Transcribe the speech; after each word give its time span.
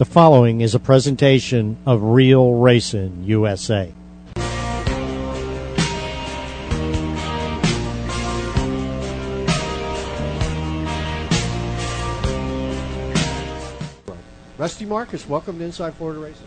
The 0.00 0.06
following 0.06 0.62
is 0.62 0.74
a 0.74 0.78
presentation 0.78 1.76
of 1.84 2.02
Real 2.02 2.54
Racing 2.54 3.22
USA. 3.24 3.92
Rusty 14.56 14.86
Marcus, 14.86 15.28
welcome 15.28 15.58
to 15.58 15.64
Inside 15.66 15.92
Florida 15.96 16.20
Racing. 16.20 16.46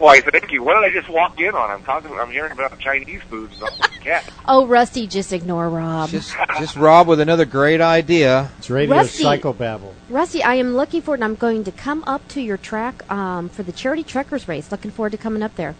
Why, 0.00 0.22
thank 0.22 0.50
you. 0.50 0.62
What 0.62 0.80
did 0.80 0.90
I 0.90 0.98
just 0.98 1.10
walk 1.10 1.38
in 1.38 1.54
on? 1.54 1.70
I'm 1.70 1.82
talking. 1.82 2.10
I'm 2.18 2.30
hearing 2.30 2.52
about 2.52 2.78
Chinese 2.78 3.20
food. 3.28 3.50
So 3.52 3.66
cat. 4.00 4.24
Oh, 4.48 4.66
Rusty, 4.66 5.06
just 5.06 5.32
ignore 5.32 5.68
Rob. 5.68 6.08
Just, 6.08 6.34
just 6.58 6.74
Rob 6.74 7.06
with 7.06 7.20
another 7.20 7.44
great 7.44 7.80
idea. 7.82 8.50
It's 8.58 8.70
Radio 8.70 8.96
Rusty. 8.96 9.22
Psychobabble. 9.22 9.92
Rusty, 10.08 10.42
I 10.42 10.54
am 10.54 10.74
looking 10.74 11.02
forward, 11.02 11.18
and 11.20 11.24
I'm 11.24 11.34
going 11.36 11.62
to 11.64 11.70
come 11.70 12.02
up 12.06 12.26
to 12.28 12.40
your 12.40 12.56
track 12.56 13.08
um, 13.12 13.50
for 13.50 13.62
the 13.62 13.70
charity 13.72 14.02
truckers 14.02 14.48
race. 14.48 14.72
Looking 14.72 14.90
forward 14.90 15.12
to 15.12 15.18
coming 15.18 15.42
up 15.42 15.54
there. 15.54 15.76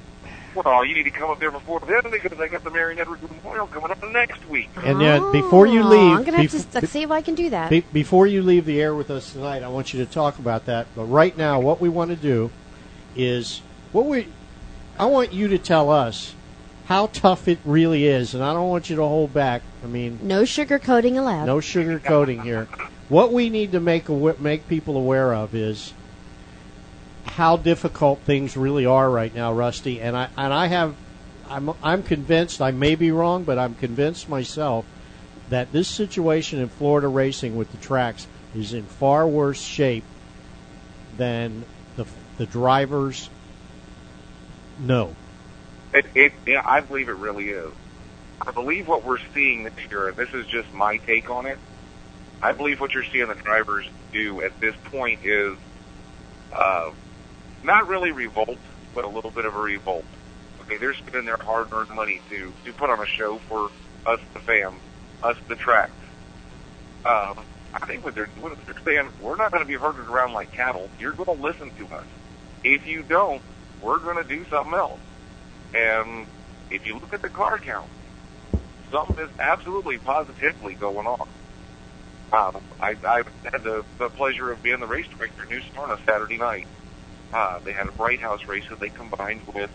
Well, 0.54 0.84
you 0.84 0.94
need 0.94 1.04
to 1.04 1.10
come 1.10 1.30
up 1.30 1.40
there 1.40 1.50
before 1.50 1.80
then 1.80 2.10
because 2.10 2.38
I 2.38 2.48
got 2.48 2.62
the 2.62 2.70
Marion 2.70 2.98
Edwards 3.00 3.22
Memorial 3.22 3.66
coming 3.68 3.90
up 3.90 4.04
next 4.12 4.46
week. 4.48 4.68
And 4.76 5.00
then 5.00 5.32
before 5.32 5.66
you 5.66 5.82
leave, 5.82 6.18
I'm 6.18 6.24
going 6.24 6.32
to 6.36 6.42
have 6.42 6.50
bef- 6.50 6.80
to 6.80 6.86
see 6.86 7.02
if 7.02 7.10
I 7.10 7.22
can 7.22 7.34
do 7.34 7.50
that. 7.50 7.70
Be- 7.70 7.84
before 7.92 8.26
you 8.26 8.42
leave 8.42 8.66
the 8.66 8.80
air 8.80 8.94
with 8.94 9.10
us 9.10 9.32
tonight, 9.32 9.62
I 9.62 9.68
want 9.68 9.94
you 9.94 10.04
to 10.04 10.10
talk 10.12 10.38
about 10.38 10.66
that. 10.66 10.86
But 10.94 11.04
right 11.04 11.36
now, 11.36 11.58
what 11.60 11.80
we 11.80 11.88
want 11.88 12.10
to 12.10 12.16
do 12.16 12.50
is 13.16 13.62
what 13.92 14.06
we. 14.06 14.28
I 14.98 15.06
want 15.06 15.32
you 15.32 15.48
to 15.48 15.58
tell 15.58 15.90
us 15.90 16.34
how 16.86 17.06
tough 17.06 17.48
it 17.48 17.58
really 17.64 18.06
is, 18.06 18.34
and 18.34 18.42
I 18.42 18.52
don't 18.52 18.68
want 18.68 18.90
you 18.90 18.96
to 18.96 19.02
hold 19.02 19.32
back. 19.32 19.62
I 19.82 19.86
mean, 19.86 20.18
no 20.22 20.44
sugar 20.44 20.78
coating 20.78 21.16
allowed. 21.18 21.46
no 21.46 21.58
sugarcoating 21.58 22.42
here. 22.42 22.68
What 23.08 23.32
we 23.32 23.50
need 23.50 23.72
to 23.72 23.80
make 23.80 24.08
make 24.08 24.68
people 24.68 24.96
aware 24.96 25.34
of 25.34 25.54
is 25.54 25.92
how 27.24 27.56
difficult 27.56 28.20
things 28.20 28.56
really 28.56 28.86
are 28.86 29.10
right 29.10 29.34
now, 29.34 29.52
Rusty. 29.52 30.00
And 30.00 30.16
I 30.16 30.28
and 30.36 30.52
I 30.52 30.66
have, 30.66 30.94
I'm 31.48 31.70
I'm 31.82 32.02
convinced. 32.02 32.60
I 32.60 32.70
may 32.70 32.94
be 32.94 33.10
wrong, 33.10 33.44
but 33.44 33.58
I'm 33.58 33.74
convinced 33.74 34.28
myself 34.28 34.84
that 35.48 35.72
this 35.72 35.88
situation 35.88 36.60
in 36.60 36.68
Florida 36.68 37.08
racing 37.08 37.56
with 37.56 37.70
the 37.72 37.78
tracks 37.78 38.26
is 38.54 38.72
in 38.72 38.84
far 38.84 39.26
worse 39.26 39.60
shape 39.60 40.04
than 41.16 41.64
the 41.96 42.06
the 42.38 42.46
drivers 42.46 43.28
know. 44.80 45.14
It, 45.92 46.06
it, 46.14 46.32
yeah, 46.46 46.62
I 46.64 46.80
believe 46.80 47.08
it 47.08 47.16
really 47.16 47.50
is. 47.50 47.72
I 48.40 48.52
believe 48.52 48.88
what 48.88 49.04
we're 49.04 49.18
seeing 49.34 49.64
this 49.64 49.72
year, 49.90 50.08
and 50.08 50.16
this 50.16 50.32
is 50.32 50.46
just 50.46 50.72
my 50.72 50.96
take 50.98 51.28
on 51.30 51.46
it. 51.46 51.58
I 52.42 52.52
believe 52.52 52.80
what 52.80 52.94
you're 52.94 53.04
seeing 53.04 53.28
the 53.28 53.34
drivers 53.34 53.86
do 54.12 54.40
at 54.42 54.58
this 54.60 54.74
point 54.84 55.20
is 55.24 55.56
uh, 56.54 56.90
not 57.62 57.86
really 57.88 58.12
revolt, 58.12 58.58
but 58.94 59.04
a 59.04 59.08
little 59.08 59.30
bit 59.30 59.44
of 59.44 59.54
a 59.54 59.60
revolt. 59.60 60.04
Okay, 60.62 60.78
they're 60.78 60.94
spending 60.94 61.26
their 61.26 61.36
hard-earned 61.36 61.90
money 61.90 62.20
to 62.30 62.52
to 62.64 62.72
put 62.72 62.88
on 62.88 63.00
a 63.00 63.06
show 63.06 63.38
for 63.38 63.70
us, 64.06 64.20
the 64.32 64.40
fans, 64.40 64.80
us, 65.22 65.36
the 65.48 65.56
tracks. 65.56 65.92
Um, 67.04 67.44
I 67.74 67.86
think 67.86 68.04
what 68.04 68.14
they're 68.14 68.30
what 68.40 68.56
they're 68.66 68.74
saying, 68.84 69.10
we're 69.20 69.36
not 69.36 69.50
going 69.50 69.62
to 69.62 69.68
be 69.68 69.74
herded 69.74 70.06
around 70.06 70.32
like 70.32 70.52
cattle. 70.52 70.88
You're 70.98 71.12
going 71.12 71.36
to 71.36 71.42
listen 71.42 71.70
to 71.78 71.94
us. 71.94 72.04
If 72.64 72.86
you 72.86 73.02
don't, 73.02 73.42
we're 73.82 73.98
going 73.98 74.16
to 74.16 74.24
do 74.24 74.44
something 74.50 74.74
else. 74.74 75.00
And 75.74 76.26
if 76.70 76.86
you 76.86 76.94
look 76.94 77.12
at 77.12 77.22
the 77.22 77.28
car 77.28 77.58
count, 77.58 77.88
something 78.90 79.18
is 79.18 79.30
absolutely 79.38 79.98
positively 79.98 80.74
going 80.74 81.06
on. 81.06 81.28
Um, 82.32 82.62
I, 82.80 82.96
I 83.04 83.22
had 83.50 83.64
the, 83.64 83.84
the 83.98 84.08
pleasure 84.08 84.50
of 84.52 84.62
being 84.62 84.80
the 84.80 84.86
race 84.86 85.06
director 85.08 85.42
at 85.42 85.50
New 85.50 85.60
Smyrna 85.72 85.98
Saturday 86.06 86.38
night. 86.38 86.66
Uh, 87.32 87.58
they 87.60 87.72
had 87.72 87.88
a 87.88 87.92
Bright 87.92 88.20
House 88.20 88.44
race 88.46 88.64
that 88.70 88.80
they 88.80 88.88
combined 88.88 89.40
with 89.52 89.70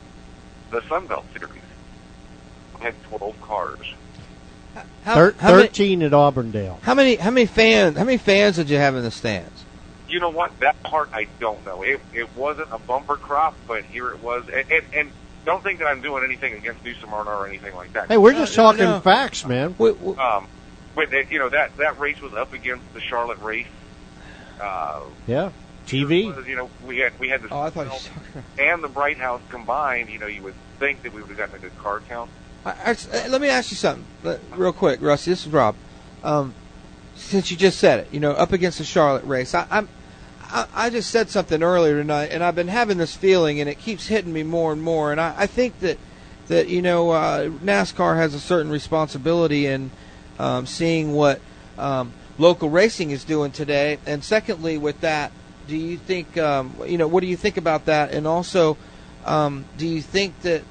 the 0.72 0.81
Sunbelt 0.81 1.23
Series. 1.38 1.62
We 2.78 2.81
had 2.84 3.02
12 3.03 3.42
cars. 3.42 3.94
How, 5.03 5.16
Thir- 5.16 5.35
how 5.40 5.51
many, 5.56 5.68
Thirteen 5.68 6.01
at 6.03 6.13
Auburndale. 6.13 6.80
how 6.81 6.94
many 6.96 7.16
how 7.16 7.31
many 7.31 7.46
fans 7.46 7.96
how 7.97 8.03
many 8.03 8.18
fans 8.18 8.57
did 8.57 8.69
you 8.69 8.75
have 8.78 8.96
in 8.96 9.03
the 9.03 9.12
stands? 9.12 9.55
You 10.08 10.20
know 10.20 10.30
what? 10.30 10.58
That 10.60 10.82
part 10.84 11.10
I 11.14 11.28
don't 11.40 11.66
know. 11.66 11.82
It, 11.82 12.00
it 12.14 12.36
wasn't 12.36 12.70
a 12.72 12.78
bumper 12.78 13.16
crop, 13.16 13.56
but 13.68 13.84
here 13.86 14.10
it 14.12 14.22
was. 14.22 14.44
And, 14.50 14.72
and, 14.72 14.86
and 14.94 15.12
don't 15.46 15.64
think 15.64 15.80
that 15.80 15.86
I'm 15.88 16.02
doing 16.02 16.24
anything 16.24 16.54
against 16.54 16.84
New 16.84 16.94
Smyrna 16.96 17.30
or 17.30 17.48
anything 17.48 17.76
like 17.76 17.94
that. 17.94 18.08
Hey, 18.08 18.18
we're 18.18 18.34
just 18.34 18.56
No, 18.58 18.64
no, 18.64 18.72
talking 18.72 18.86
no. 18.86 19.00
facts, 19.00 19.46
man. 19.46 19.76
We, 19.78 19.92
we, 19.92 20.16
Um, 20.18 20.48
but 20.96 21.10
that, 21.12 21.32
you 21.32 21.40
know 21.40 21.50
that 21.50 21.76
that 21.78 22.00
race 22.00 22.22
was 22.22 22.34
up 22.34 22.54
against 22.54 22.94
the 22.94 23.02
Charlotte 23.02 23.40
race. 23.42 23.68
Uh, 24.62 25.02
Yeah, 25.28 25.52
TV. 25.88 26.34
was, 26.36 26.48
you 26.48 26.56
know, 26.56 26.70
we 26.86 27.00
had 27.00 27.18
we 27.20 27.30
had 27.30 27.42
the 27.42 27.50
oh, 27.52 27.62
I 27.62 27.70
thought 27.70 28.10
you. 28.36 28.44
And 28.64 28.84
the 28.84 28.88
Bright 28.88 29.18
House 29.18 29.42
combined. 29.50 30.10
You 30.10 30.20
know, 30.20 30.28
you 30.28 30.42
would 30.44 30.56
think 30.80 31.04
that 31.04 31.14
we 31.14 31.22
would 31.22 31.30
have 31.30 31.38
gotten 31.38 31.56
a 31.56 31.60
good 31.60 31.78
car 31.80 32.02
count. 32.08 32.30
I, 32.66 32.72
I, 32.72 32.92
uh, 32.92 33.30
let 33.30 33.42
me 33.42 33.50
ask 33.50 33.70
you 33.72 33.78
something, 33.78 34.06
real 34.56 34.74
quick, 34.74 35.02
Rusty. 35.02 35.32
This 35.32 35.46
is 35.46 35.52
Rob. 35.52 35.76
Um, 36.24 36.54
since 37.16 37.50
you 37.50 37.58
just 37.58 37.80
said 37.80 38.02
it, 38.02 38.08
you 38.12 38.20
know, 38.20 38.31
up 38.31 38.52
against 38.53 38.78
the 38.78 38.84
Charlotte 38.84 39.26
race, 39.26 39.53
I, 39.53 39.68
I'm. 39.72 39.90
I, 40.48 40.68
I 40.76 40.90
just 40.92 41.09
said 41.09 41.30
something 41.30 41.64
earlier 41.64 42.00
tonight, 42.00 42.28
and 42.28 42.44
I've 42.44 42.56
been 42.56 42.68
having 42.68 43.00
this 43.00 43.16
feeling, 43.16 43.59
and 43.59 43.68
it 43.68 43.80
keeps 43.80 44.08
hitting 44.08 44.31
me 44.31 44.44
more 44.44 44.72
and 44.72 44.81
more. 44.81 45.12
And 45.12 45.20
I, 45.20 45.34
I 45.36 45.48
think 45.48 45.80
that 45.80 45.98
that 46.48 46.68
you 46.68 46.81
know 46.81 47.12
uh, 47.12 47.50
NASCAR 47.50 48.18
has 48.18 48.34
a 48.34 48.40
certain 48.40 48.72
responsibility 48.72 49.66
in 49.66 49.92
um, 50.38 50.66
seeing 50.66 51.14
what 51.14 51.42
um, 51.78 52.14
local 52.38 52.70
racing 52.70 53.12
is 53.12 53.24
doing 53.24 53.52
today. 53.52 53.98
And 54.06 54.24
secondly, 54.24 54.78
with 54.78 55.02
that, 55.02 55.31
do 55.68 55.75
you 55.75 55.98
think 55.98 56.38
um, 56.38 56.75
you 56.86 56.98
know 56.98 57.08
what 57.08 57.22
do 57.22 57.28
you 57.28 57.38
think 57.38 57.58
about 57.58 57.86
that? 57.86 58.12
And 58.12 58.28
also, 58.28 58.78
um, 59.25 59.66
do 59.78 59.88
you 59.88 60.02
think 60.02 60.40
that 60.42 60.64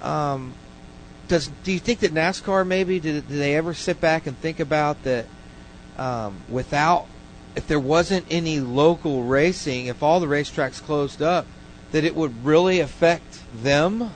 um, 0.00 0.54
does 1.26 1.48
do 1.64 1.72
you 1.72 1.80
think 1.80 2.00
that 2.00 2.12
NASCAR 2.12 2.66
maybe 2.66 3.00
did, 3.00 3.28
did 3.28 3.38
they 3.38 3.56
ever 3.56 3.74
sit 3.74 4.00
back 4.00 4.26
and 4.26 4.38
think 4.38 4.60
about 4.60 5.02
that 5.02 5.26
um, 5.98 6.40
without 6.48 7.06
if 7.56 7.66
there 7.66 7.80
wasn't 7.80 8.24
any 8.30 8.60
local 8.60 9.24
racing, 9.24 9.86
if 9.86 10.02
all 10.02 10.20
the 10.20 10.26
racetracks 10.26 10.80
closed 10.80 11.20
up, 11.20 11.44
that 11.90 12.04
it 12.04 12.14
would 12.14 12.44
really 12.44 12.78
affect 12.78 13.42
them? 13.62 14.12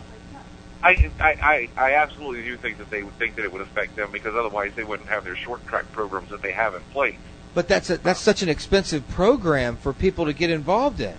I, 0.82 1.10
I, 1.20 1.28
I, 1.28 1.68
I 1.76 1.94
absolutely 1.94 2.42
do 2.42 2.56
think 2.56 2.78
that 2.78 2.90
they 2.90 3.02
would 3.02 3.16
think 3.18 3.36
that 3.36 3.44
it 3.44 3.52
would 3.52 3.60
affect 3.60 3.96
them 3.96 4.10
because 4.12 4.34
otherwise 4.34 4.72
they 4.74 4.84
wouldn't 4.84 5.08
have 5.08 5.24
their 5.24 5.36
short 5.36 5.66
track 5.66 5.90
programs 5.92 6.30
that 6.30 6.42
they 6.42 6.52
have 6.52 6.74
in 6.74 6.82
place. 6.92 7.16
But 7.54 7.68
that's 7.68 7.90
a, 7.90 7.98
that's 7.98 8.20
such 8.20 8.42
an 8.42 8.48
expensive 8.48 9.08
program 9.08 9.76
for 9.76 9.92
people 9.92 10.26
to 10.26 10.32
get 10.32 10.50
involved 10.50 11.00
in. 11.00 11.16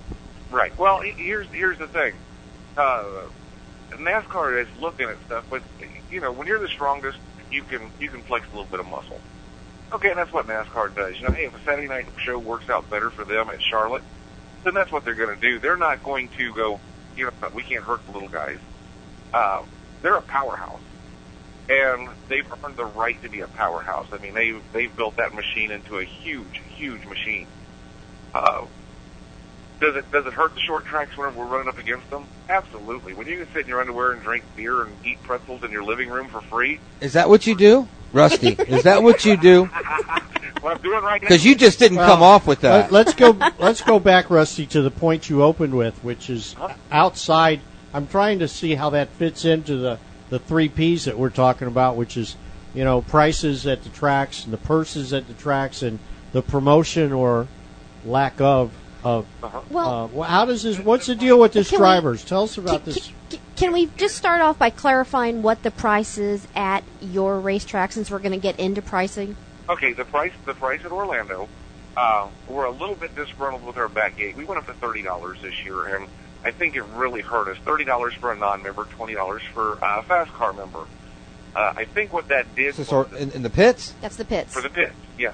Right. 0.49 0.77
Well, 0.77 1.01
here's 1.01 1.47
here's 1.47 1.77
the 1.77 1.87
thing. 1.87 2.13
Uh, 2.77 3.05
NASCAR 3.91 4.61
is 4.61 4.67
looking 4.79 5.07
at 5.09 5.17
stuff, 5.25 5.45
but 5.49 5.61
you 6.09 6.21
know, 6.21 6.31
when 6.31 6.47
you're 6.47 6.59
the 6.59 6.67
strongest, 6.67 7.17
you 7.51 7.63
can 7.63 7.81
you 7.99 8.09
can 8.09 8.21
flex 8.21 8.45
a 8.47 8.49
little 8.49 8.65
bit 8.65 8.79
of 8.79 8.87
muscle. 8.87 9.19
Okay, 9.93 10.09
and 10.09 10.17
that's 10.17 10.33
what 10.33 10.47
NASCAR 10.47 10.95
does. 10.95 11.17
You 11.17 11.27
know, 11.27 11.33
hey, 11.33 11.45
if 11.45 11.55
a 11.55 11.63
Saturday 11.63 11.87
night 11.87 12.07
show 12.17 12.39
works 12.39 12.69
out 12.69 12.89
better 12.89 13.11
for 13.11 13.23
them 13.23 13.49
at 13.49 13.61
Charlotte, 13.61 14.01
then 14.63 14.73
that's 14.73 14.91
what 14.91 15.05
they're 15.05 15.13
going 15.13 15.35
to 15.35 15.39
do. 15.39 15.59
They're 15.59 15.77
not 15.77 16.03
going 16.03 16.29
to 16.29 16.53
go, 16.53 16.79
you 17.15 17.25
know, 17.25 17.49
we 17.53 17.61
can't 17.61 17.83
hurt 17.83 18.03
the 18.07 18.11
little 18.11 18.29
guys. 18.29 18.57
Um, 19.33 19.67
they're 20.01 20.15
a 20.15 20.21
powerhouse, 20.21 20.81
and 21.69 22.09
they've 22.27 22.45
earned 22.63 22.75
the 22.75 22.85
right 22.85 23.21
to 23.21 23.29
be 23.29 23.41
a 23.41 23.47
powerhouse. 23.47 24.07
I 24.11 24.17
mean, 24.17 24.33
they 24.33 24.55
they've 24.73 24.95
built 24.95 25.17
that 25.17 25.33
machine 25.33 25.69
into 25.71 25.99
a 25.99 26.03
huge, 26.03 26.61
huge 26.75 27.05
machine. 27.05 27.47
Uh, 28.33 28.65
does 29.79 29.95
it 29.95 30.11
does 30.11 30.25
it 30.25 30.33
hurt 30.33 30.55
the 30.55 30.61
short 30.61 30.85
tracks 30.85 31.15
whenever 31.17 31.39
we're 31.39 31.45
running 31.45 31.67
up 31.67 31.77
against 31.77 32.09
them? 32.09 32.25
Absolutely. 32.49 33.13
When 33.13 33.27
you 33.27 33.37
can 33.37 33.53
sit 33.53 33.63
in 33.63 33.67
your 33.67 33.79
underwear 33.79 34.11
and 34.11 34.21
drink 34.21 34.43
beer 34.55 34.81
and 34.83 34.93
eat 35.05 35.21
pretzels 35.23 35.63
in 35.63 35.71
your 35.71 35.83
living 35.83 36.09
room 36.09 36.27
for 36.27 36.41
free, 36.41 36.79
Is 36.99 37.13
that 37.13 37.29
what 37.29 37.45
you 37.45 37.55
do, 37.55 37.87
Rusty? 38.13 38.49
is 38.49 38.83
that 38.83 39.03
what 39.03 39.25
you 39.25 39.35
do? 39.37 39.65
what 40.61 40.77
I'm 40.77 40.81
doing 40.81 41.03
right 41.03 41.21
now. 41.21 41.27
Because 41.27 41.43
you 41.45 41.55
just 41.55 41.79
didn't 41.79 41.97
Well, 41.97 42.07
come 42.07 42.23
off 42.23 42.47
with 42.47 42.61
that. 42.61 42.91
Let, 42.91 43.07
us 43.07 43.13
go. 43.13 43.37
Let's 43.59 43.81
go 43.81 43.99
back, 43.99 44.29
Rusty, 44.29 44.65
to 44.67 44.81
the 44.81 44.91
point 44.91 45.29
you 45.29 45.43
opened 45.43 45.75
with, 45.75 46.01
which 46.03 46.29
is 46.29 46.55
outside. 46.91 47.59
I'm 47.93 48.07
trying 48.07 48.39
to 48.39 48.47
see 48.47 48.75
how 48.75 48.89
that 48.91 49.09
fits 49.09 49.45
into 49.45 49.77
the 49.77 49.99
the 50.29 50.39
three 50.39 50.69
P's 50.69 51.05
that 51.05 51.17
we're 51.17 51.29
talking 51.29 51.67
about, 51.67 51.95
which 51.95 52.17
is 52.17 52.35
you 52.73 52.83
know 52.83 53.01
prices 53.01 53.67
at 53.67 53.83
the 53.83 53.89
tracks 53.89 54.45
and 54.45 54.53
the 54.53 54.57
purses 54.57 55.13
at 55.13 55.27
the 55.27 55.33
tracks 55.33 55.83
and 55.83 55.99
the 56.31 56.41
promotion 56.41 57.11
or 57.11 57.47
lack 58.05 58.39
of 58.41 58.71
of. 59.03 59.25
well, 59.69 60.09
uh, 60.15 60.21
how 60.23 60.45
does 60.45 60.63
this? 60.63 60.79
What's 60.79 61.05
the 61.07 61.15
deal 61.15 61.39
with 61.39 61.53
this 61.53 61.69
Can 61.69 61.77
we- 61.77 61.81
drivers? 61.81 62.23
Tell 62.23 62.43
us 62.43 62.57
about 62.57 62.83
can, 62.83 62.93
this. 62.93 63.07
can- 63.07 63.15
can 63.63 63.71
we 63.71 63.85
just 63.95 64.17
start 64.17 64.41
off 64.41 64.59
by 64.59 64.69
clarifying 64.69 65.41
what 65.41 65.63
the 65.63 65.71
price 65.71 66.17
is 66.17 66.45
at 66.53 66.83
your 66.99 67.39
racetrack 67.39 67.93
since 67.93 68.11
we're 68.11 68.19
going 68.19 68.33
to 68.33 68.37
get 68.37 68.59
into 68.59 68.81
pricing? 68.81 69.37
Okay, 69.69 69.93
the 69.93 70.03
price 70.03 70.33
the 70.45 70.53
price 70.53 70.83
at 70.83 70.91
Orlando, 70.91 71.47
uh, 71.95 72.27
we're 72.49 72.65
a 72.65 72.71
little 72.71 72.95
bit 72.95 73.15
disgruntled 73.15 73.65
with 73.65 73.77
our 73.77 73.87
back 73.87 74.17
gate. 74.17 74.35
We 74.35 74.43
went 74.43 74.59
up 74.59 74.65
to 74.67 74.73
thirty 74.73 75.01
dollars 75.01 75.37
this 75.41 75.63
year, 75.63 75.95
and 75.95 76.07
I 76.43 76.51
think 76.51 76.75
it 76.75 76.83
really 76.95 77.21
hurt 77.21 77.47
us. 77.47 77.57
Thirty 77.63 77.85
dollars 77.85 78.13
for 78.15 78.33
a 78.33 78.35
non-member, 78.35 78.83
twenty 78.91 79.13
dollars 79.13 79.43
for 79.53 79.77
a 79.81 80.03
fast 80.03 80.33
car 80.33 80.51
member. 80.51 80.83
Uh, 81.55 81.71
I 81.77 81.85
think 81.85 82.11
what 82.11 82.27
that 82.27 82.53
did 82.55 82.69
Is 82.71 82.77
this 82.77 82.91
was- 82.91 83.13
in, 83.13 83.31
in 83.31 83.43
the 83.43 83.49
pits? 83.49 83.93
That's 84.01 84.17
the 84.17 84.25
pits. 84.25 84.53
for 84.53 84.61
the 84.61 84.69
pit, 84.69 84.91
yeah. 85.17 85.31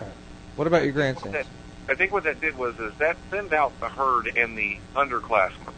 What 0.56 0.68
about 0.68 0.84
your 0.84 0.92
What 0.92 0.96
grandstands? 1.00 1.34
that, 1.34 1.48
I 1.92 1.96
think 1.96 2.12
what 2.12 2.26
that 2.26 2.40
did 2.40 2.56
was 2.58 2.78
is 2.80 2.94
that 3.00 3.18
thinned 3.32 3.54
out 3.54 3.80
the 3.80 3.90
herd 3.90 4.28
and 4.38 4.56
the 4.56 4.78
underclassmen, 4.96 5.74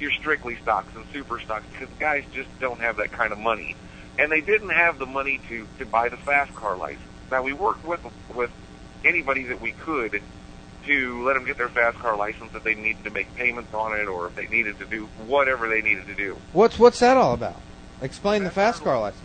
your 0.00 0.10
strictly 0.10 0.56
stocks 0.56 0.94
and 0.94 1.04
super 1.12 1.38
stocks, 1.38 1.66
because 1.72 1.88
guys 1.98 2.24
just 2.32 2.48
don't 2.60 2.80
have 2.80 2.96
that 2.96 3.12
kind 3.12 3.32
of 3.32 3.38
money, 3.38 3.76
and 4.18 4.32
they 4.32 4.40
didn't 4.40 4.70
have 4.70 4.98
the 4.98 5.06
money 5.06 5.40
to 5.48 5.66
to 5.78 5.86
buy 5.86 6.08
the 6.08 6.16
fast 6.16 6.54
car 6.54 6.76
license. 6.76 7.02
Now 7.30 7.42
we 7.42 7.52
worked 7.52 7.84
with 7.84 8.00
with 8.34 8.50
anybody 9.04 9.44
that 9.44 9.60
we 9.60 9.72
could 9.72 10.22
to 10.86 11.24
let 11.24 11.34
them 11.34 11.44
get 11.44 11.58
their 11.58 11.68
fast 11.68 11.98
car 11.98 12.16
license 12.16 12.54
if 12.54 12.64
they 12.64 12.74
needed 12.74 13.04
to 13.04 13.10
make 13.10 13.34
payments 13.34 13.72
on 13.74 13.98
it 13.98 14.06
or 14.06 14.26
if 14.26 14.34
they 14.34 14.46
needed 14.46 14.78
to 14.78 14.86
do 14.86 15.06
whatever 15.26 15.68
they 15.68 15.82
needed 15.82 16.06
to 16.06 16.14
do. 16.14 16.36
What's 16.52 16.78
what's 16.78 17.00
that 17.00 17.16
all 17.16 17.34
about? 17.34 17.60
Explain 18.02 18.44
the 18.44 18.50
fast 18.50 18.82
car 18.82 18.98
license. 18.98 19.22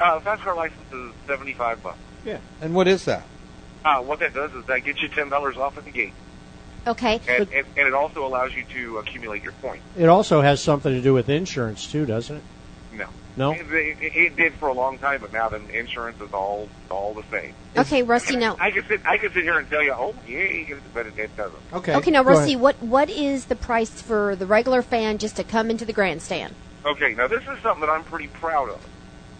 Uh, 0.00 0.20
fast 0.20 0.42
car 0.42 0.54
license 0.56 0.92
is 0.92 1.12
seventy 1.26 1.52
five 1.52 1.82
bucks. 1.82 1.98
Yeah, 2.24 2.38
and 2.60 2.74
what 2.74 2.88
is 2.88 3.04
that? 3.04 3.24
Uh, 3.84 4.02
what 4.02 4.18
that 4.18 4.34
does 4.34 4.52
is 4.52 4.66
that 4.66 4.84
gets 4.84 5.00
you 5.00 5.08
ten 5.08 5.28
dollars 5.28 5.56
off 5.56 5.78
at 5.78 5.84
the 5.84 5.90
gate, 5.90 6.12
Okay. 6.86 7.20
and, 7.28 7.48
and, 7.52 7.66
and 7.76 7.88
it 7.88 7.94
also 7.94 8.26
allows 8.26 8.54
you 8.54 8.64
to 8.74 8.98
accumulate 8.98 9.42
your 9.42 9.52
points. 9.52 9.84
It 9.96 10.08
also 10.08 10.40
has 10.40 10.62
something 10.62 10.92
to 10.92 11.00
do 11.00 11.12
with 11.12 11.28
insurance 11.28 11.90
too, 11.90 12.06
doesn't 12.06 12.36
it? 12.36 12.42
No, 12.92 13.08
No. 13.36 13.52
it, 13.52 13.60
it, 13.70 14.16
it 14.16 14.36
did 14.36 14.54
for 14.54 14.68
a 14.68 14.72
long 14.72 14.98
time, 14.98 15.20
but 15.20 15.32
now 15.32 15.48
the 15.48 15.60
insurance 15.68 16.20
is 16.20 16.32
all 16.32 16.68
all 16.90 17.14
the 17.14 17.22
same. 17.30 17.54
Okay, 17.76 18.02
Rusty. 18.02 18.36
Now, 18.36 18.56
I 18.58 18.70
can 18.70 18.84
sit 18.86 19.00
I 19.04 19.18
can 19.18 19.32
sit 19.32 19.44
here 19.44 19.58
and 19.58 19.68
tell 19.68 19.82
you, 19.82 19.92
oh 19.92 20.14
yeah, 20.26 20.76
but 20.94 21.06
it, 21.06 21.18
it 21.18 21.36
doesn't. 21.36 21.60
Okay. 21.72 21.94
okay, 21.94 22.10
now, 22.10 22.24
Rusty, 22.24 22.56
what 22.56 22.82
what 22.82 23.08
is 23.10 23.46
the 23.46 23.56
price 23.56 24.00
for 24.02 24.34
the 24.34 24.46
regular 24.46 24.82
fan 24.82 25.18
just 25.18 25.36
to 25.36 25.44
come 25.44 25.70
into 25.70 25.84
the 25.84 25.92
grandstand? 25.92 26.54
Okay, 26.84 27.14
now 27.14 27.28
this 27.28 27.42
is 27.42 27.58
something 27.62 27.80
that 27.80 27.90
I'm 27.90 28.04
pretty 28.04 28.28
proud 28.28 28.70
of. 28.70 28.86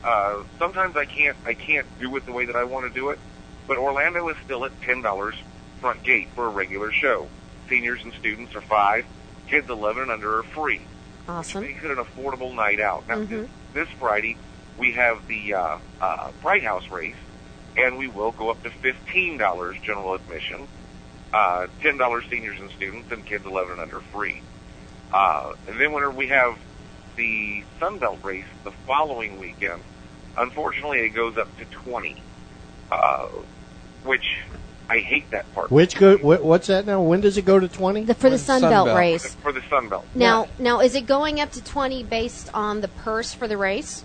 Uh, 0.05 0.43
sometimes 0.58 0.96
I 0.96 1.05
can't 1.06 1.37
I 1.44 1.55
can't 1.55 1.87
do 1.99 2.14
it 2.17 2.26
the 2.26 2.32
way 2.32 2.44
that 2.44 2.55
I 2.55 2.64
want 2.64 2.87
to 2.87 2.93
do 2.93 3.11
it, 3.11 3.19
but 3.67 3.79
Orlando 3.79 4.29
is 4.29 4.37
still 4.44 4.64
at 4.64 4.81
ten 4.82 5.02
dollars 5.02 5.35
front 5.80 6.02
gate 6.02 6.28
for 6.34 6.46
a 6.46 6.50
regular 6.50 6.92
show. 6.92 7.28
Seniors 7.69 8.02
and 8.04 8.12
students 8.14 8.54
are 8.54 8.60
five. 8.60 9.04
Kids 9.48 9.69
eleven 9.69 10.04
and 10.04 10.12
under 10.12 10.38
are 10.38 10.42
free. 10.42 10.80
Awesome. 11.28 11.62
Make 11.62 11.82
it 11.82 11.90
an 11.90 11.96
affordable 12.04 12.54
night 12.54 12.80
out. 12.80 13.06
Now 13.08 13.16
Mhm. 13.16 13.28
this, 13.28 13.48
this 13.75 13.88
Friday 13.98 14.36
we 14.76 14.92
have 14.92 15.26
the 15.26 15.54
uh, 15.54 15.78
uh, 16.00 16.30
Bright 16.42 16.62
House 16.64 16.88
race, 16.90 17.16
and 17.76 17.98
we 17.98 18.08
will 18.08 18.32
go 18.32 18.50
up 18.50 18.62
to 18.62 18.70
fifteen 18.70 19.36
dollars 19.38 19.76
general 19.82 20.14
admission. 20.14 20.66
Uh, 21.32 21.66
ten 21.82 21.96
dollars 21.98 22.25
seniors 22.30 22.58
and 22.60 22.70
students, 22.70 23.10
and 23.12 23.25
kids 23.25 23.44
eleven 23.44 23.72
and 23.72 23.80
under 23.82 24.00
free. 24.00 24.42
Uh, 25.12 25.52
and 25.66 25.78
then 25.80 25.92
whenever 25.92 26.10
we 26.12 26.28
have 26.28 26.58
the 27.16 27.64
Sunbelt 27.80 28.22
race 28.22 28.44
the 28.64 28.70
following 28.86 29.38
weekend, 29.38 29.82
unfortunately 30.36 31.00
it 31.00 31.10
goes 31.10 31.36
up 31.38 31.48
to 31.58 31.64
20, 31.64 32.22
uh, 32.92 33.26
which 34.04 34.38
I 34.90 34.99
hate 34.99 35.31
that 35.32 35.52
part. 35.55 35.70
Which 35.70 35.96
go? 35.96 36.17
Wh- 36.17 36.43
what's 36.43 36.69
that 36.69 36.87
now? 36.87 37.02
When 37.02 37.20
does 37.20 37.37
it 37.37 37.44
go 37.44 37.58
to 37.58 37.69
twenty? 37.69 38.05
The, 38.05 38.14
for 38.14 38.31
the 38.31 38.38
Sun 38.38 38.61
Sun 38.61 38.70
Belt 38.70 38.87
Belt. 38.87 38.99
race. 38.99 39.35
For 39.37 39.52
the 39.52 39.61
Sunbelt. 39.61 40.05
Now, 40.14 40.49
now, 40.58 40.81
is 40.81 40.94
it 40.94 41.06
going 41.06 41.40
up 41.40 41.50
to 41.52 41.62
twenty 41.62 42.02
based 42.02 42.49
on 42.55 42.81
the 42.81 42.88
purse 42.88 43.35
for 43.35 43.46
the 43.46 43.56
race? 43.56 44.05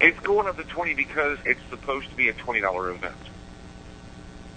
It's 0.00 0.18
going 0.20 0.46
up 0.46 0.56
to 0.58 0.64
20 0.64 0.94
because 0.94 1.38
it's 1.44 1.60
supposed 1.70 2.10
to 2.10 2.16
be 2.16 2.28
a 2.28 2.34
$20 2.34 2.94
event. 2.94 3.14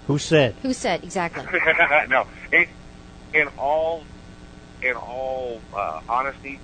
Who 0.07 0.17
said? 0.17 0.55
Who 0.63 0.73
said 0.73 1.03
exactly? 1.03 1.45
no, 2.09 2.27
it, 2.51 2.67
in 3.33 3.47
all, 3.57 4.03
in 4.81 4.95
all 4.95 5.61
uh, 5.73 6.01
honesty, 6.09 6.59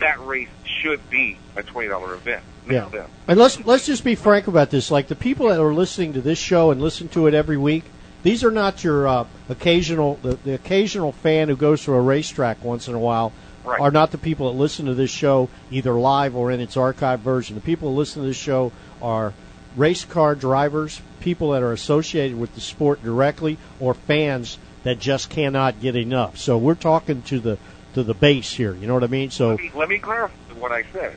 that 0.00 0.18
race 0.26 0.48
should 0.64 1.08
be 1.10 1.38
a 1.56 1.62
$20 1.62 2.14
event. 2.14 2.42
Yeah. 2.68 2.88
Then. 2.90 3.06
And 3.26 3.38
let's 3.38 3.64
let's 3.64 3.86
just 3.86 4.04
be 4.04 4.14
frank 4.14 4.46
about 4.46 4.70
this. 4.70 4.90
Like 4.90 5.08
the 5.08 5.16
people 5.16 5.48
that 5.48 5.58
are 5.58 5.72
listening 5.72 6.12
to 6.12 6.20
this 6.20 6.38
show 6.38 6.70
and 6.70 6.80
listen 6.80 7.08
to 7.08 7.26
it 7.26 7.34
every 7.34 7.56
week, 7.56 7.84
these 8.22 8.44
are 8.44 8.50
not 8.50 8.84
your 8.84 9.06
uh, 9.08 9.26
occasional 9.48 10.16
the, 10.22 10.34
the 10.36 10.54
occasional 10.54 11.12
fan 11.12 11.48
who 11.48 11.56
goes 11.56 11.84
to 11.84 11.92
a 11.92 12.00
racetrack 12.00 12.62
once 12.64 12.88
in 12.88 12.94
a 12.94 12.98
while. 12.98 13.32
Right. 13.64 13.78
Are 13.78 13.90
not 13.90 14.10
the 14.10 14.18
people 14.18 14.50
that 14.50 14.58
listen 14.58 14.86
to 14.86 14.94
this 14.94 15.10
show 15.10 15.50
either 15.70 15.92
live 15.92 16.34
or 16.34 16.50
in 16.50 16.60
its 16.60 16.76
archived 16.76 17.18
version. 17.18 17.56
The 17.56 17.60
people 17.60 17.90
who 17.90 17.96
listen 17.96 18.22
to 18.22 18.28
this 18.28 18.36
show 18.36 18.72
are 19.02 19.34
race 19.76 20.04
car 20.04 20.34
drivers, 20.34 21.02
people 21.20 21.50
that 21.50 21.62
are 21.62 21.72
associated 21.72 22.38
with 22.38 22.54
the 22.54 22.60
sport 22.62 23.02
directly, 23.02 23.58
or 23.78 23.92
fans 23.92 24.56
that 24.82 24.98
just 24.98 25.28
cannot 25.28 25.80
get 25.80 25.94
enough. 25.94 26.38
So 26.38 26.56
we're 26.56 26.74
talking 26.74 27.20
to 27.22 27.38
the 27.38 27.58
to 27.94 28.02
the 28.02 28.14
base 28.14 28.52
here. 28.52 28.74
You 28.74 28.86
know 28.86 28.94
what 28.94 29.04
I 29.04 29.08
mean? 29.08 29.30
So 29.30 29.50
Let 29.50 29.60
me, 29.60 29.70
let 29.74 29.88
me 29.88 29.98
clarify 29.98 30.34
what 30.58 30.72
I 30.72 30.84
said. 30.92 31.16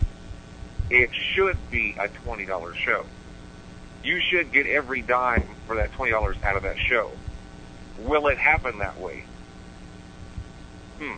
It 0.89 1.11
should 1.13 1.57
be 1.71 1.95
a 1.99 2.07
twenty 2.09 2.45
dollars 2.45 2.77
show. 2.77 3.06
You 4.03 4.19
should 4.19 4.51
get 4.51 4.67
every 4.67 5.01
dime 5.01 5.47
for 5.65 5.77
that 5.77 5.91
twenty 5.94 6.11
dollars 6.11 6.35
out 6.44 6.57
of 6.57 6.63
that 6.63 6.77
show. 6.77 7.11
Will 8.00 8.27
it 8.27 8.38
happen 8.38 8.79
that 8.79 9.00
way? 9.00 9.23
Hmm. 11.00 11.15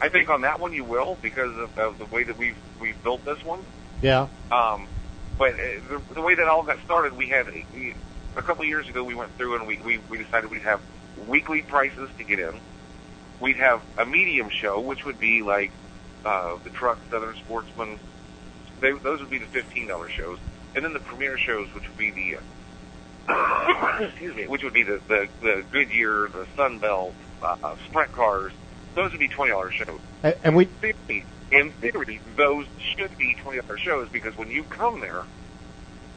I 0.00 0.08
think 0.08 0.28
on 0.28 0.42
that 0.42 0.60
one 0.60 0.72
you 0.72 0.84
will 0.84 1.16
because 1.22 1.56
of, 1.56 1.78
of 1.78 1.98
the 1.98 2.06
way 2.06 2.24
that 2.24 2.36
we've 2.36 2.56
we've 2.80 3.00
built 3.02 3.24
this 3.24 3.42
one. 3.44 3.60
yeah, 4.02 4.28
Um, 4.50 4.86
but 5.38 5.54
uh, 5.54 5.62
the, 5.88 6.14
the 6.14 6.20
way 6.22 6.34
that 6.34 6.46
all 6.48 6.62
got 6.62 6.78
started, 6.84 7.16
we 7.16 7.28
had 7.28 7.46
we, 7.74 7.94
a 8.36 8.42
couple 8.42 8.62
of 8.62 8.68
years 8.68 8.88
ago. 8.88 9.04
We 9.04 9.14
went 9.14 9.32
through 9.36 9.56
and 9.56 9.66
we, 9.66 9.78
we 9.78 9.98
we 10.10 10.18
decided 10.18 10.50
we'd 10.50 10.62
have 10.62 10.80
weekly 11.26 11.62
prices 11.62 12.10
to 12.18 12.24
get 12.24 12.38
in. 12.38 12.60
We'd 13.40 13.56
have 13.56 13.82
a 13.98 14.06
medium 14.06 14.48
show, 14.50 14.80
which 14.80 15.04
would 15.04 15.18
be 15.18 15.42
like 15.42 15.70
uh, 16.24 16.56
the 16.64 16.70
Truck, 16.70 16.98
Southern 17.10 17.36
Sportsman. 17.36 17.98
They, 18.80 18.92
those 18.92 19.20
would 19.20 19.30
be 19.30 19.38
the 19.38 19.46
fifteen 19.46 19.86
dollar 19.88 20.08
shows, 20.08 20.38
and 20.76 20.84
then 20.84 20.92
the 20.92 21.00
premier 21.00 21.38
shows, 21.38 21.66
which 21.74 21.88
would 21.88 21.98
be 21.98 22.10
the 22.10 22.38
uh, 23.28 23.98
excuse 24.00 24.36
me, 24.36 24.46
which 24.46 24.62
would 24.62 24.74
be 24.74 24.84
the 24.84 25.00
the, 25.08 25.28
the 25.40 25.64
Goodyear, 25.72 26.28
the 26.28 26.46
Sunbelt, 26.56 27.14
uh, 27.42 27.74
Sprint 27.88 28.12
cars. 28.12 28.52
Those 28.94 29.10
would 29.10 29.20
be 29.20 29.28
twenty 29.28 29.50
dollar 29.50 29.72
shows 29.72 29.98
and, 30.22 30.34
and 30.44 30.56
we 30.56 30.66
theory, 30.66 31.24
in 31.50 31.70
theory, 31.72 32.20
those 32.36 32.66
should 32.96 33.16
be 33.18 33.34
twenty 33.34 33.60
dollar 33.60 33.78
shows 33.78 34.08
because 34.10 34.36
when 34.36 34.50
you 34.50 34.62
come 34.64 35.00
there, 35.00 35.24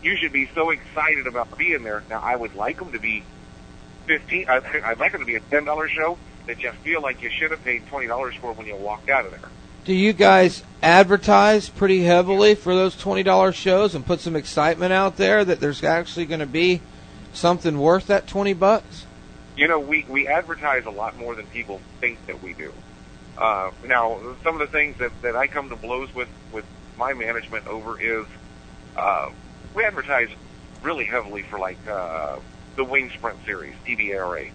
you 0.04 0.18
should 0.18 0.34
be 0.34 0.50
so 0.54 0.70
excited 0.70 1.26
about 1.28 1.58
being 1.58 1.84
there. 1.84 2.04
Now, 2.10 2.22
I 2.22 2.36
would 2.36 2.56
like 2.56 2.80
them 2.80 2.92
to 2.92 3.00
be 3.00 3.24
fifteen. 4.06 4.46
I, 4.50 4.62
I'd 4.84 5.00
like 5.00 5.14
them 5.14 5.22
to 5.22 5.28
be 5.28 5.36
a 5.36 5.40
ten 5.40 5.66
dollar 5.66 5.88
show 5.88 6.18
that 6.48 6.62
you 6.62 6.72
feel 6.84 7.02
like 7.02 7.22
you 7.22 7.30
should 7.30 7.52
have 7.52 7.64
paid 7.64 7.88
twenty 7.88 8.08
dollars 8.08 8.36
for 8.36 8.54
when 8.54 8.68
you 8.68 8.76
walked 8.76 9.10
out 9.10 9.26
of 9.26 9.32
there. 9.32 9.50
Do 9.90 9.96
you 9.96 10.14
guys 10.14 10.62
advertise 10.84 11.68
pretty 11.68 12.04
heavily 12.04 12.54
for 12.54 12.76
those 12.76 12.96
twenty 12.96 13.24
dollars 13.24 13.56
shows 13.56 13.96
and 13.96 14.06
put 14.06 14.20
some 14.20 14.36
excitement 14.36 14.94
out 14.94 15.18
there 15.18 15.44
that 15.44 15.60
there's 15.60 15.84
actually 15.84 16.28
going 16.28 16.42
to 16.42 16.46
be 16.46 16.82
something 17.34 17.80
worth 17.80 18.06
that 18.06 18.28
twenty 18.28 18.54
bucks? 18.54 19.08
You 19.58 19.68
know, 19.68 19.80
we 19.80 20.06
we 20.08 20.28
advertise 20.28 20.86
a 20.86 20.92
lot 20.92 21.18
more 21.18 21.34
than 21.34 21.48
people 21.48 21.82
think 22.00 22.24
that 22.28 22.44
we 22.44 22.54
do. 22.54 22.72
Uh, 23.36 23.72
now, 23.84 24.20
some 24.44 24.54
of 24.54 24.60
the 24.60 24.72
things 24.72 25.00
that 25.00 25.12
that 25.24 25.36
I 25.36 25.48
come 25.48 25.70
to 25.70 25.76
blows 25.76 26.14
with 26.14 26.30
with 26.52 26.66
my 26.96 27.16
management 27.16 27.66
over 27.66 28.00
is 28.00 28.28
uh, 28.96 29.32
we 29.74 29.84
advertise 29.86 30.30
really 30.84 31.06
heavily 31.06 31.42
for 31.42 31.58
like 31.58 31.80
uh, 31.88 32.38
the 32.76 32.84
Wing 32.84 33.10
Sprint 33.10 33.40
Series, 33.44 33.74
TBRA. 33.88 34.52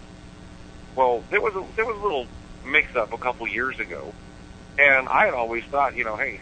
Well, 0.95 1.25
there 1.29 1.41
was 1.41 1.57
a 1.57 1.65
there 1.75 1.85
was 1.85 1.97
a 1.97 2.01
little 2.01 2.25
mix 2.65 2.95
up 2.95 3.11
a 3.11 3.17
couple 3.17 3.45
years 3.49 3.77
ago, 3.81 4.13
and 4.77 5.07
I 5.07 5.25
had 5.25 5.33
always 5.33 5.63
thought, 5.65 5.95
you 5.95 6.03
know, 6.03 6.15
hey, 6.15 6.39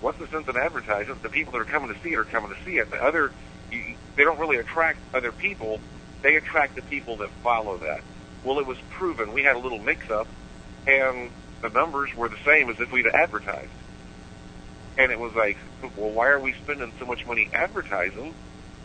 what's 0.00 0.18
the 0.18 0.26
sense 0.28 0.46
in 0.48 0.56
advertising? 0.56 1.16
The 1.22 1.28
people 1.28 1.52
that 1.52 1.60
are 1.60 1.64
coming 1.64 1.92
to 1.92 2.00
see 2.00 2.12
it 2.12 2.18
are 2.18 2.24
coming 2.24 2.54
to 2.54 2.64
see 2.64 2.78
it. 2.78 2.90
The 2.90 3.02
other, 3.02 3.32
you, 3.70 3.96
they 4.16 4.24
don't 4.24 4.38
really 4.38 4.58
attract 4.58 4.98
other 5.14 5.32
people. 5.32 5.80
They 6.22 6.36
attract 6.36 6.76
the 6.76 6.82
people 6.82 7.18
that 7.18 7.30
follow 7.42 7.78
that. 7.78 8.00
Well, 8.44 8.58
it 8.58 8.66
was 8.66 8.78
proven. 8.90 9.32
We 9.32 9.42
had 9.42 9.56
a 9.56 9.58
little 9.58 9.78
mix 9.78 10.10
up, 10.10 10.28
and 10.86 11.30
the 11.62 11.68
numbers 11.70 12.14
were 12.16 12.28
the 12.28 12.38
same 12.44 12.70
as 12.70 12.78
if 12.80 12.92
we'd 12.92 13.06
advertised. 13.06 13.70
And 14.98 15.12
it 15.12 15.18
was 15.18 15.34
like, 15.34 15.58
well, 15.96 16.10
why 16.10 16.28
are 16.28 16.40
we 16.40 16.54
spending 16.64 16.92
so 16.98 17.06
much 17.06 17.26
money 17.26 17.50
advertising 17.52 18.34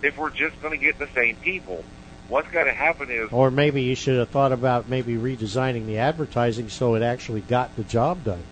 if 0.01 0.17
we're 0.17 0.31
just 0.31 0.59
going 0.61 0.77
to 0.77 0.83
get 0.83 0.99
the 0.99 1.07
same 1.15 1.35
people? 1.37 1.83
What's 2.27 2.49
got 2.49 2.63
to 2.63 2.71
happen 2.71 3.11
is 3.11 3.29
Or 3.31 3.51
maybe 3.51 3.83
you 3.83 3.95
should 3.95 4.17
have 4.17 4.29
thought 4.29 4.51
about 4.51 4.89
maybe 4.89 5.15
redesigning 5.15 5.85
the 5.85 5.97
advertising 5.97 6.69
so 6.69 6.95
it 6.95 7.03
actually 7.03 7.41
got 7.41 7.75
the 7.75 7.83
job 7.83 8.23
done. 8.23 8.43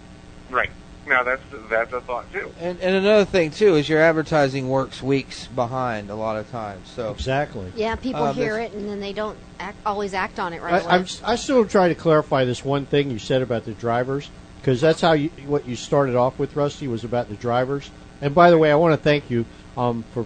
Right 0.49 0.69
now. 1.07 1.23
That's 1.23 1.41
that's 1.69 1.93
a 1.93 2.01
thought 2.01 2.31
too. 2.31 2.51
And 2.59 2.79
and 2.81 2.95
another 2.95 3.25
thing 3.25 3.51
too 3.51 3.75
is 3.75 3.87
your 3.89 4.01
advertising 4.01 4.69
works 4.69 5.01
weeks 5.01 5.47
behind 5.47 6.09
a 6.09 6.15
lot 6.15 6.37
of 6.37 6.49
times. 6.51 6.87
So 6.89 7.11
Exactly. 7.11 7.71
Yeah, 7.75 7.95
people 7.95 8.23
Uh, 8.23 8.33
hear 8.33 8.59
it 8.59 8.73
and 8.73 8.87
then 8.87 8.99
they 8.99 9.13
don't 9.13 9.37
act, 9.59 9.77
always 9.85 10.13
act 10.13 10.39
on 10.39 10.53
it 10.53 10.61
right 10.61 10.73
I, 10.75 10.79
away. 10.79 10.89
I'm, 10.89 11.01
s- 11.01 11.21
I 11.23 11.35
still 11.35 11.65
try 11.65 11.87
to 11.89 11.95
clarify 11.95 12.45
this 12.45 12.63
one 12.63 12.85
thing 12.85 13.11
you 13.11 13.19
said 13.19 13.41
about 13.41 13.65
the 13.65 13.73
drivers 13.73 14.29
because 14.61 14.81
that's 14.81 15.01
how 15.01 15.13
you 15.13 15.29
what 15.47 15.67
you 15.67 15.75
started 15.75 16.15
off 16.15 16.37
with, 16.37 16.55
Rusty, 16.55 16.87
was 16.87 17.03
about 17.03 17.29
the 17.29 17.35
drivers. 17.35 17.89
And 18.21 18.35
by 18.35 18.49
the 18.51 18.57
way, 18.57 18.71
I 18.71 18.75
want 18.75 18.93
to 18.93 18.97
thank 19.01 19.29
you 19.29 19.45
um, 19.77 20.03
for 20.13 20.25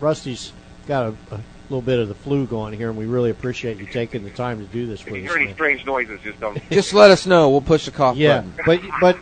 Rusty's 0.00 0.52
got 0.86 1.06
a, 1.30 1.34
a 1.34 1.40
little 1.72 1.82
bit 1.84 1.98
of 1.98 2.08
the 2.08 2.14
flu 2.14 2.46
going 2.46 2.74
here, 2.74 2.90
and 2.90 2.98
we 2.98 3.06
really 3.06 3.30
appreciate 3.30 3.78
you 3.78 3.86
taking 3.86 4.22
the 4.24 4.30
time 4.30 4.58
to 4.58 4.66
do 4.66 4.86
this 4.86 5.00
If 5.00 5.08
you 5.08 5.14
us. 5.16 5.20
hear 5.22 5.36
any 5.36 5.46
man. 5.46 5.54
strange 5.54 5.86
noises, 5.86 6.20
just 6.22 6.38
don't. 6.38 6.60
just 6.70 6.92
let 6.92 7.10
us 7.10 7.26
know. 7.26 7.48
We'll 7.48 7.62
push 7.62 7.86
the 7.86 7.90
cough 7.90 8.16
Yeah, 8.16 8.42
button. 8.42 8.54
but 8.66 8.80
but 9.00 9.18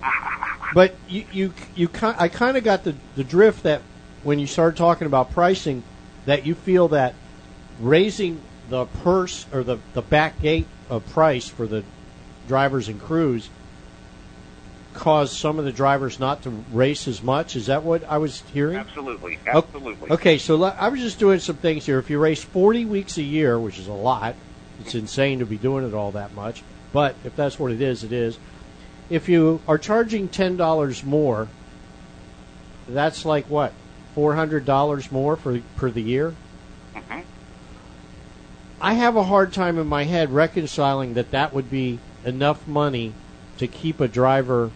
but 0.74 0.94
you 1.08 1.24
you 1.32 1.52
you 1.76 1.88
ki- 1.88 2.14
I 2.18 2.28
kind 2.28 2.56
of 2.56 2.64
got 2.64 2.82
the 2.82 2.96
the 3.14 3.22
drift 3.24 3.62
that 3.62 3.82
when 4.24 4.40
you 4.40 4.46
started 4.48 4.76
talking 4.76 5.06
about 5.06 5.30
pricing, 5.30 5.84
that 6.26 6.44
you 6.44 6.54
feel 6.56 6.88
that 6.88 7.14
raising 7.80 8.40
the 8.68 8.86
purse 8.86 9.46
or 9.52 9.62
the 9.62 9.78
the 9.94 10.02
back 10.02 10.40
gate 10.42 10.66
of 10.88 11.06
price 11.10 11.48
for 11.48 11.66
the 11.68 11.84
drivers 12.48 12.88
and 12.88 13.00
crews 13.00 13.48
caused 15.00 15.32
some 15.32 15.58
of 15.58 15.64
the 15.64 15.72
drivers 15.72 16.20
not 16.20 16.42
to 16.42 16.50
race 16.72 17.08
as 17.08 17.22
much. 17.22 17.56
Is 17.56 17.66
that 17.66 17.82
what 17.82 18.04
I 18.04 18.18
was 18.18 18.42
hearing? 18.52 18.76
Absolutely, 18.76 19.38
absolutely. 19.46 20.10
Okay, 20.10 20.36
so 20.36 20.62
I 20.62 20.88
was 20.90 21.00
just 21.00 21.18
doing 21.18 21.40
some 21.40 21.56
things 21.56 21.86
here. 21.86 21.98
If 21.98 22.10
you 22.10 22.18
race 22.18 22.44
40 22.44 22.84
weeks 22.84 23.16
a 23.16 23.22
year, 23.22 23.58
which 23.58 23.78
is 23.78 23.88
a 23.88 23.94
lot, 23.94 24.36
it's 24.78 24.94
insane 24.94 25.38
to 25.38 25.46
be 25.46 25.56
doing 25.56 25.88
it 25.88 25.94
all 25.94 26.12
that 26.12 26.34
much. 26.34 26.62
But 26.92 27.16
if 27.24 27.34
that's 27.34 27.58
what 27.58 27.72
it 27.72 27.80
is, 27.80 28.04
it 28.04 28.12
is. 28.12 28.38
If 29.08 29.26
you 29.28 29.60
are 29.66 29.78
charging 29.78 30.28
$10 30.28 31.02
more, 31.02 31.48
that's 32.86 33.24
like 33.24 33.46
what? 33.46 33.72
$400 34.14 35.10
more 35.10 35.34
for 35.34 35.60
per 35.76 35.90
the 35.90 36.02
year? 36.02 36.34
Mhm. 36.94 37.22
I 38.82 38.94
have 38.94 39.16
a 39.16 39.24
hard 39.24 39.54
time 39.54 39.78
in 39.78 39.86
my 39.86 40.04
head 40.04 40.30
reconciling 40.30 41.14
that 41.14 41.30
that 41.30 41.54
would 41.54 41.70
be 41.70 42.00
enough 42.22 42.68
money 42.68 43.14
to 43.56 43.66
keep 43.66 43.98
a 43.98 44.08
driver. 44.08 44.70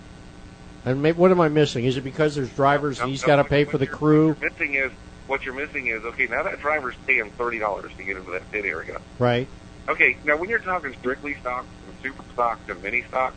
And 0.85 1.03
maybe, 1.03 1.17
what 1.17 1.31
am 1.31 1.41
I 1.41 1.49
missing? 1.49 1.85
Is 1.85 1.97
it 1.97 2.03
because 2.03 2.35
there's 2.35 2.51
drivers 2.51 2.99
and 2.99 3.09
No, 3.09 3.11
he's 3.11 3.23
no, 3.23 3.27
got 3.29 3.37
to 3.37 3.45
pay 3.45 3.65
for 3.65 3.79
the 3.79 3.87
crew? 3.87 4.29
What 4.29 4.41
you're 4.41 4.51
missing 4.51 4.75
is 4.75 4.93
what 5.27 5.45
you're 5.45 5.55
missing 5.55 5.87
is 5.87 6.05
okay. 6.05 6.27
Now 6.27 6.43
that 6.43 6.61
driver's 6.61 6.95
paying 7.07 7.31
thirty 7.31 7.59
dollars 7.59 7.93
to 7.97 8.03
get 8.05 8.17
into 8.17 8.31
that 8.33 8.51
pit 8.53 8.65
area. 8.67 9.01
Right. 9.19 9.49
Okay, 9.89 10.17
now 10.25 10.37
when 10.37 10.49
you're 10.51 10.59
talking 10.59 10.95
strictly 10.95 11.35
stocks 11.35 11.67
and 11.87 11.97
super 12.03 12.25
stocks 12.33 12.69
and 12.69 12.83
mini 12.83 13.03
stocks, 13.03 13.37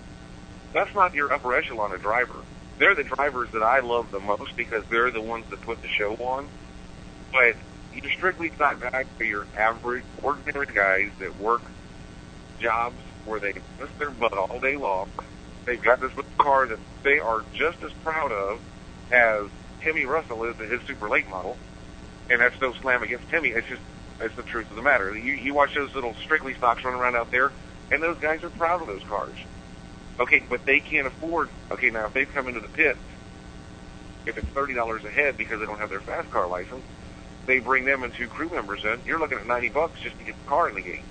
that's 0.74 0.94
not 0.94 1.14
your 1.14 1.32
upper 1.32 1.54
echelon 1.54 1.94
of 1.94 2.02
driver. 2.02 2.36
They're 2.78 2.96
the 2.96 3.04
drivers 3.04 3.50
that 3.52 3.64
I 3.64 3.80
love 3.80 4.12
the 4.12 4.20
most 4.20 4.56
because 4.56 4.84
they're 4.90 5.12
the 5.12 5.22
ones 5.22 5.46
that 5.50 5.62
put 5.62 5.82
the 5.82 5.88
show 5.88 6.16
on. 6.16 6.48
But 7.32 7.56
your 7.94 8.12
strictly 8.12 8.50
stock 8.52 8.80
guys 8.80 9.06
are 9.20 9.26
your 9.26 9.48
average, 9.58 10.04
ordinary 10.22 10.68
guys 10.68 11.12
that 11.20 11.38
work 11.40 11.62
jobs 12.60 12.98
where 13.26 13.40
they 13.40 13.54
miss 13.80 13.90
their 13.98 14.12
butt 14.12 14.34
all 14.34 14.60
day 14.60 14.78
long. 14.78 15.10
They've 15.68 15.82
got 15.82 16.00
this 16.00 16.16
little 16.16 16.32
car 16.38 16.66
that 16.66 16.80
they 17.04 17.20
are 17.20 17.44
just 17.54 17.84
as 17.84 17.92
proud 18.04 18.32
of 18.32 18.62
as 19.12 19.50
Timmy 19.82 20.06
Russell 20.06 20.46
is 20.46 20.60
at 20.62 20.70
his 20.70 20.82
super 20.84 21.10
late 21.10 21.30
model. 21.30 21.58
And 22.30 22.40
that's 22.40 22.60
no 22.62 22.72
slam 22.72 23.04
against 23.04 23.30
Timmy. 23.30 23.50
It's 23.50 23.68
just 23.68 23.82
it's 24.22 24.36
the 24.36 24.44
truth 24.44 24.70
of 24.70 24.78
the 24.78 24.82
matter. 24.82 25.16
You 25.16 25.34
you 25.34 25.54
watch 25.54 25.76
those 25.76 25.94
little 25.94 26.14
strictly 26.16 26.54
stocks 26.54 26.84
running 26.86 27.00
around 27.00 27.16
out 27.16 27.32
there, 27.32 27.52
and 27.92 28.02
those 28.02 28.18
guys 28.18 28.44
are 28.44 28.50
proud 28.50 28.82
of 28.82 28.88
those 28.88 29.04
cars. 29.04 29.36
Okay, 30.20 30.42
but 30.50 30.66
they 30.66 30.80
can't 30.80 31.06
afford. 31.06 31.50
Okay, 31.70 31.90
now 31.90 32.06
if 32.06 32.14
they've 32.14 32.34
come 32.34 32.48
into 32.48 32.62
the 32.62 32.70
pit, 32.70 32.98
if 34.26 34.38
it's 34.38 34.48
thirty 34.48 34.74
dollars 34.74 35.04
a 35.04 35.10
head 35.10 35.38
because 35.38 35.60
they 35.60 35.66
don't 35.66 35.80
have 35.80 35.90
their 35.90 36.00
fast 36.00 36.32
car 36.32 36.48
license, 36.48 36.84
they 37.46 37.60
bring 37.60 37.84
them 37.84 38.04
and 38.04 38.14
two 38.14 38.28
crew 38.28 38.50
members 38.50 38.86
in. 38.86 39.02
You're 39.06 39.20
looking 39.20 39.38
at 39.38 39.46
ninety 39.46 39.70
bucks 39.70 40.00
just 40.00 40.18
to 40.18 40.24
get 40.24 40.36
the 40.42 40.50
car 40.50 40.70
in 40.70 40.76
the 40.76 40.82
gate. 40.82 41.04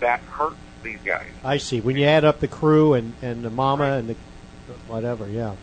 That 0.00 0.20
hurts 0.20 0.56
these 0.82 0.98
guys. 1.04 1.26
I 1.44 1.58
see. 1.58 1.80
When 1.80 1.96
you 1.96 2.04
add 2.04 2.24
up 2.24 2.40
the 2.40 2.48
crew 2.48 2.94
and, 2.94 3.14
and 3.22 3.42
the 3.42 3.50
mama 3.50 3.92
and 3.98 4.08
the 4.08 4.16
whatever, 4.88 5.28
yeah. 5.28 5.54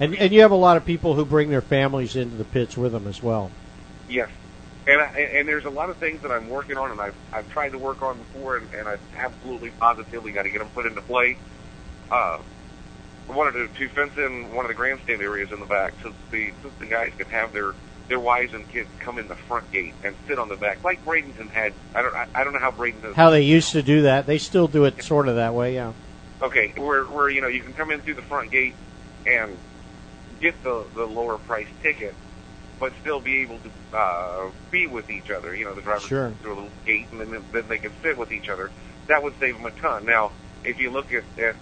And 0.00 0.14
and 0.16 0.32
you 0.32 0.40
have 0.40 0.50
a 0.50 0.56
lot 0.56 0.76
of 0.76 0.84
people 0.84 1.14
who 1.14 1.24
bring 1.24 1.50
their 1.50 1.60
families 1.60 2.16
into 2.16 2.36
the 2.36 2.44
pits 2.44 2.76
with 2.76 2.92
them 2.92 3.06
as 3.06 3.22
well. 3.22 3.50
Yes. 4.08 4.28
And, 4.84 5.00
I, 5.00 5.06
and 5.06 5.46
there's 5.46 5.64
a 5.64 5.70
lot 5.70 5.90
of 5.90 5.96
things 5.98 6.22
that 6.22 6.32
I'm 6.32 6.48
working 6.48 6.76
on, 6.76 6.90
and 6.90 7.00
I've 7.00 7.14
I've 7.32 7.48
tried 7.52 7.70
to 7.70 7.78
work 7.78 8.02
on 8.02 8.18
before, 8.18 8.56
and, 8.56 8.74
and 8.74 8.88
I've 8.88 9.00
absolutely 9.16 9.70
positively 9.70 10.32
got 10.32 10.42
to 10.42 10.50
get 10.50 10.58
them 10.58 10.68
put 10.74 10.86
into 10.86 11.02
play. 11.02 11.38
Uh, 12.10 12.38
I 13.28 13.32
wanted 13.32 13.52
to, 13.52 13.68
to 13.68 13.88
fence 13.90 14.16
in 14.16 14.52
one 14.52 14.64
of 14.64 14.68
the 14.68 14.74
grandstand 14.74 15.22
areas 15.22 15.52
in 15.52 15.60
the 15.60 15.66
back, 15.66 15.94
so 16.02 16.12
the 16.32 16.52
so 16.62 16.70
the 16.80 16.86
guys 16.86 17.12
could 17.16 17.28
have 17.28 17.52
their 17.52 17.74
their 18.12 18.20
wives 18.20 18.52
and 18.52 18.68
kids 18.68 18.90
come 19.00 19.18
in 19.18 19.26
the 19.26 19.34
front 19.34 19.72
gate 19.72 19.94
and 20.04 20.14
sit 20.28 20.38
on 20.38 20.50
the 20.50 20.56
back, 20.56 20.84
like 20.84 21.02
Bradenton 21.02 21.48
had. 21.48 21.72
I 21.94 22.02
don't 22.02 22.14
I, 22.14 22.26
I 22.34 22.44
don't 22.44 22.52
know 22.52 22.58
how 22.58 22.70
Bradenton. 22.70 23.14
How 23.14 23.30
they 23.30 23.40
used 23.40 23.72
to 23.72 23.82
do 23.82 24.02
that, 24.02 24.26
they 24.26 24.36
still 24.36 24.68
do 24.68 24.84
it 24.84 25.02
sort 25.02 25.28
of 25.28 25.36
that 25.36 25.54
way, 25.54 25.74
yeah. 25.74 25.94
Okay, 26.42 26.74
where 26.76 27.04
where 27.04 27.30
you 27.30 27.40
know 27.40 27.46
you 27.48 27.62
can 27.62 27.72
come 27.72 27.90
in 27.90 28.02
through 28.02 28.16
the 28.16 28.22
front 28.22 28.50
gate 28.50 28.74
and 29.26 29.56
get 30.42 30.62
the 30.62 30.84
the 30.94 31.06
lower 31.06 31.38
price 31.38 31.68
ticket, 31.82 32.14
but 32.78 32.92
still 33.00 33.18
be 33.18 33.40
able 33.40 33.58
to 33.60 33.96
uh, 33.96 34.50
be 34.70 34.86
with 34.86 35.08
each 35.08 35.30
other. 35.30 35.54
You 35.54 35.64
know, 35.64 35.74
the 35.74 35.80
drivers 35.80 36.02
Sure. 36.02 36.34
through 36.42 36.52
a 36.52 36.56
little 36.56 36.70
gate, 36.84 37.06
and 37.12 37.18
then 37.18 37.42
then 37.50 37.66
they 37.66 37.78
can 37.78 37.92
sit 38.02 38.18
with 38.18 38.30
each 38.30 38.50
other. 38.50 38.70
That 39.06 39.22
would 39.22 39.32
save 39.40 39.56
them 39.56 39.64
a 39.64 39.70
ton. 39.70 40.04
Now, 40.04 40.32
if 40.64 40.78
you 40.78 40.90
look 40.90 41.14
at, 41.14 41.24
at 41.38 41.56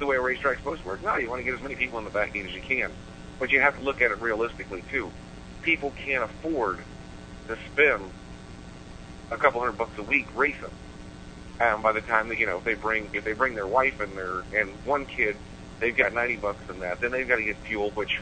the 0.00 0.06
way 0.06 0.16
a 0.16 0.20
racetrack's 0.20 0.58
supposed 0.58 0.82
to 0.82 0.88
work, 0.88 1.04
no, 1.04 1.18
you 1.18 1.30
want 1.30 1.38
to 1.38 1.44
get 1.44 1.54
as 1.54 1.62
many 1.62 1.76
people 1.76 2.00
in 2.00 2.04
the 2.04 2.10
back 2.10 2.32
gate 2.32 2.46
as 2.46 2.52
you 2.52 2.62
can, 2.62 2.90
but 3.40 3.50
you 3.50 3.60
have 3.60 3.76
to 3.78 3.82
look 3.82 4.00
at 4.00 4.12
it 4.12 4.20
realistically 4.20 4.84
too. 4.92 5.10
People 5.62 5.92
can't 6.04 6.22
afford 6.22 6.78
to 7.48 7.56
spend 7.72 8.04
a 9.32 9.36
couple 9.36 9.60
hundred 9.60 9.78
bucks 9.78 9.98
a 9.98 10.02
week 10.02 10.26
racing. 10.36 10.70
And 11.58 11.82
by 11.82 11.92
the 11.92 12.00
time 12.00 12.28
that 12.28 12.38
you 12.38 12.46
know, 12.46 12.58
if 12.58 12.64
they 12.64 12.74
bring 12.74 13.08
if 13.12 13.24
they 13.24 13.32
bring 13.32 13.54
their 13.54 13.66
wife 13.66 13.98
and 14.00 14.16
their 14.16 14.42
and 14.54 14.70
one 14.84 15.06
kid, 15.06 15.36
they've 15.80 15.96
got 15.96 16.14
ninety 16.14 16.36
bucks 16.36 16.62
in 16.68 16.78
that. 16.80 17.00
Then 17.00 17.10
they've 17.10 17.26
got 17.26 17.36
to 17.36 17.44
get 17.44 17.56
fuel, 17.56 17.90
which 17.90 18.20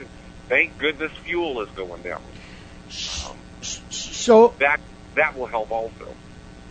thank 0.49 0.79
goodness 0.79 1.13
fuel 1.25 1.61
is 1.63 1.69
going 1.77 2.03
down. 2.03 2.21
So 2.89 4.55
That 4.61 4.81
that 5.15 5.37
will 5.39 5.47
help 5.47 5.71
also. 5.71 6.15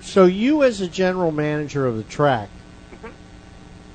so 0.02 0.26
you 0.26 0.64
as 0.64 0.82
a 0.82 0.88
general 0.88 1.32
manager 1.32 1.86
of 1.86 1.98
the 1.98 2.04
track, 2.04 2.50
Mhm. 2.94 3.12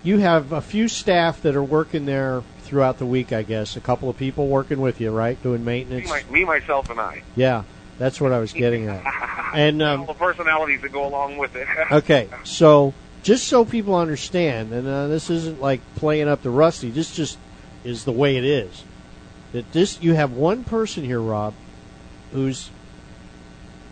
you 0.03 0.19
have 0.19 0.53
a 0.53 0.61
few 0.61 0.89
staff 0.89 1.43
that 1.43 1.57
are 1.57 1.63
working 1.63 2.07
there 2.07 2.43
throughout 2.73 2.97
the 2.97 3.05
week, 3.05 3.35
I 3.35 3.43
guess. 3.43 3.77
A 3.77 3.83
couple 3.83 4.09
of 4.09 4.17
people 4.17 4.49
working 4.49 4.81
with 4.81 4.99
you, 4.99 5.11
right? 5.11 5.41
Doing 5.43 5.63
Me, 5.63 5.85
maintenance. 5.85 6.09
my, 6.09 6.23
me 6.33 6.43
myself, 6.43 6.89
and 6.89 6.99
I. 6.99 7.23
Yeah, 7.37 7.65
that's 7.99 8.19
what 8.19 8.33
I 8.33 8.39
was 8.39 8.55
getting 8.55 8.89
at. 8.89 9.05
And 9.55 9.83
um, 9.83 10.07
the 10.07 10.15
personalities 10.15 10.81
that 10.81 10.93
go 10.93 11.07
along 11.07 11.37
with 11.37 11.55
it. 11.55 11.69
Okay, 11.93 12.31
so 12.43 12.95
just 13.23 13.47
so 13.47 13.67
people 13.67 13.95
understand, 13.95 14.73
and 14.73 14.89
uh, 14.89 15.09
this 15.09 15.29
isn't 15.29 15.61
like 15.61 15.83
playing 15.97 16.27
up 16.27 16.43
to 16.45 16.51
Rusty. 16.51 16.89
This 16.89 17.15
just 17.15 17.37
is 17.85 18.07
the 18.07 18.13
way 18.13 18.39
it 18.39 18.45
is. 18.45 18.85
That 19.53 19.71
this 19.73 20.01
you 20.01 20.15
have 20.15 20.33
one 20.33 20.65
person 20.65 21.05
here, 21.05 21.21
Rob, 21.21 21.53
who's 22.33 22.71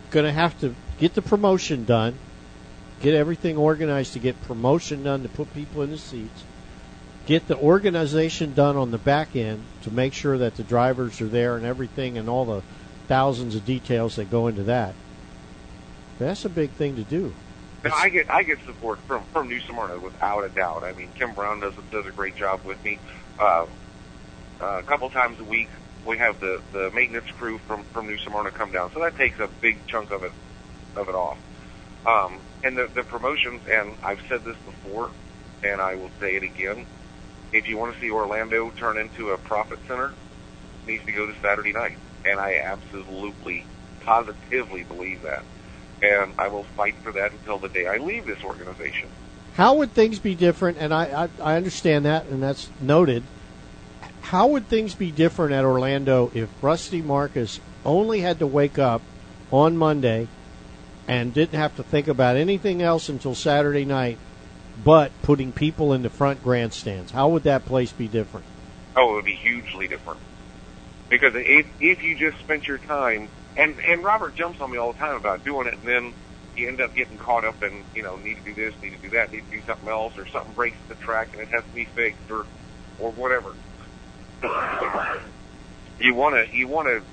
going 0.09 0.25
to 0.25 0.31
have 0.31 0.59
to 0.61 0.73
get 0.97 1.13
the 1.13 1.21
promotion 1.21 1.85
done, 1.85 2.17
get 3.01 3.13
everything 3.13 3.55
organized 3.55 4.13
to 4.13 4.19
get 4.19 4.41
promotion 4.41 5.03
done 5.03 5.21
to 5.21 5.29
put 5.29 5.53
people 5.53 5.83
in 5.83 5.91
the 5.91 5.99
seats, 5.99 6.43
get 7.31 7.47
the 7.47 7.57
organization 7.57 8.53
done 8.53 8.75
on 8.75 8.91
the 8.91 8.97
back 8.97 9.37
end 9.37 9.63
to 9.83 9.89
make 9.89 10.13
sure 10.13 10.37
that 10.37 10.57
the 10.57 10.63
drivers 10.63 11.21
are 11.21 11.29
there 11.29 11.55
and 11.55 11.65
everything, 11.65 12.17
and 12.17 12.27
all 12.27 12.43
the 12.43 12.61
thousands 13.07 13.55
of 13.55 13.65
details 13.65 14.17
that 14.17 14.29
go 14.29 14.47
into 14.47 14.63
that. 14.63 14.93
That's 16.19 16.43
a 16.43 16.49
big 16.49 16.71
thing 16.71 16.97
to 16.97 17.03
do. 17.03 17.33
Now, 17.85 17.93
I 17.95 18.09
get 18.09 18.29
I 18.29 18.43
get 18.43 18.59
support 18.65 18.99
from 19.07 19.23
from 19.31 19.47
New 19.47 19.61
Smyrna 19.61 19.97
without 19.97 20.43
a 20.43 20.49
doubt. 20.49 20.83
I 20.83 20.91
mean, 20.91 21.07
Kim 21.15 21.33
Brown 21.33 21.61
does 21.61 21.73
does 21.89 22.05
a 22.05 22.11
great 22.11 22.35
job 22.35 22.65
with 22.65 22.83
me. 22.83 22.99
Uh, 23.39 23.65
uh, 24.59 24.65
a 24.79 24.83
couple 24.83 25.09
times 25.09 25.39
a 25.39 25.45
week, 25.45 25.69
we 26.05 26.17
have 26.17 26.41
the 26.41 26.61
the 26.73 26.91
maintenance 26.91 27.31
crew 27.31 27.59
from 27.59 27.85
from 27.85 28.07
New 28.07 28.17
Smyrna 28.17 28.51
come 28.51 28.73
down, 28.73 28.91
so 28.93 28.99
that 28.99 29.15
takes 29.15 29.39
a 29.39 29.47
big 29.47 29.77
chunk 29.87 30.11
of 30.11 30.25
it 30.25 30.33
of 30.97 31.07
it 31.07 31.15
off. 31.15 31.37
Um, 32.05 32.39
and 32.61 32.77
the 32.77 32.87
the 32.87 33.03
promotions, 33.03 33.61
and 33.69 33.95
I've 34.03 34.21
said 34.27 34.43
this 34.43 34.57
before, 34.57 35.09
and 35.63 35.79
I 35.79 35.95
will 35.95 36.11
say 36.19 36.35
it 36.35 36.43
again. 36.43 36.85
If 37.53 37.67
you 37.67 37.77
want 37.77 37.93
to 37.93 37.99
see 37.99 38.09
Orlando 38.09 38.69
turn 38.71 38.97
into 38.97 39.31
a 39.31 39.37
profit 39.37 39.79
center, 39.87 40.07
it 40.07 40.87
needs 40.87 41.05
to 41.05 41.11
go 41.11 41.25
to 41.27 41.33
Saturday 41.41 41.73
night, 41.73 41.97
and 42.25 42.39
I 42.39 42.57
absolutely, 42.57 43.65
positively 44.01 44.83
believe 44.83 45.21
that 45.23 45.43
and 46.01 46.33
I 46.37 46.47
will 46.47 46.63
fight 46.63 46.95
for 47.03 47.11
that 47.11 47.31
until 47.31 47.59
the 47.59 47.69
day 47.69 47.87
I 47.87 47.97
leave 47.97 48.25
this 48.25 48.43
organization. 48.43 49.09
How 49.53 49.75
would 49.75 49.91
things 49.91 50.19
be 50.19 50.33
different? 50.33 50.77
And 50.79 50.93
I, 50.93 51.25
I, 51.25 51.53
I 51.53 51.55
understand 51.55 52.05
that, 52.05 52.25
and 52.27 52.41
that's 52.41 52.69
noted. 52.79 53.23
How 54.21 54.47
would 54.47 54.67
things 54.67 54.95
be 54.95 55.11
different 55.11 55.53
at 55.53 55.65
Orlando 55.65 56.31
if 56.33 56.49
Rusty 56.61 57.01
Marcus 57.01 57.59
only 57.85 58.21
had 58.21 58.39
to 58.39 58.47
wake 58.47 58.79
up 58.79 59.01
on 59.51 59.77
Monday 59.77 60.27
and 61.07 61.33
didn't 61.33 61.59
have 61.59 61.75
to 61.75 61.83
think 61.83 62.07
about 62.07 62.37
anything 62.37 62.81
else 62.81 63.09
until 63.09 63.35
Saturday 63.35 63.85
night, 63.85 64.17
but 64.83 65.11
putting 65.21 65.51
people 65.51 65.93
in 65.93 66.01
the 66.01 66.09
front 66.09 66.43
grandstands? 66.43 67.11
How 67.11 67.29
would 67.29 67.43
that 67.43 67.65
place 67.65 67.91
be 67.91 68.07
different? 68.07 68.45
Oh, 68.95 69.11
it 69.11 69.15
would 69.15 69.25
be 69.25 69.35
hugely 69.35 69.87
different. 69.87 70.19
Because 71.09 71.33
if 71.35 71.67
if 71.79 72.03
you 72.03 72.15
just 72.15 72.39
spent 72.39 72.67
your 72.67 72.77
time 72.77 73.29
and 73.57 73.75
and 73.79 74.03
Robert 74.03 74.35
jumps 74.35 74.61
on 74.61 74.71
me 74.71 74.77
all 74.77 74.93
the 74.93 74.99
time 74.99 75.15
about 75.15 75.43
doing 75.43 75.67
it, 75.67 75.73
and 75.73 75.87
then 75.87 76.13
you 76.55 76.67
end 76.67 76.81
up 76.81 76.95
getting 76.95 77.17
caught 77.17 77.45
up 77.45 77.61
in 77.63 77.83
you 77.93 78.03
know 78.03 78.17
need 78.17 78.37
to 78.37 78.43
do 78.43 78.53
this, 78.53 78.73
need 78.81 78.91
to 78.91 78.97
do 78.97 79.09
that, 79.11 79.31
need 79.31 79.43
to 79.49 79.57
do 79.57 79.61
something 79.65 79.89
else, 79.89 80.17
or 80.17 80.25
something 80.27 80.53
breaks 80.53 80.77
the 80.87 80.95
track 80.95 81.29
and 81.33 81.41
it 81.41 81.49
has 81.49 81.63
to 81.63 81.75
be 81.75 81.85
fixed, 81.85 82.31
or 82.31 82.45
or 82.97 83.11
whatever. 83.11 83.53
you 85.99 86.13
want 86.15 86.35
to 86.35 86.55
you 86.55 86.67
want 86.67 86.87
to 86.87 87.03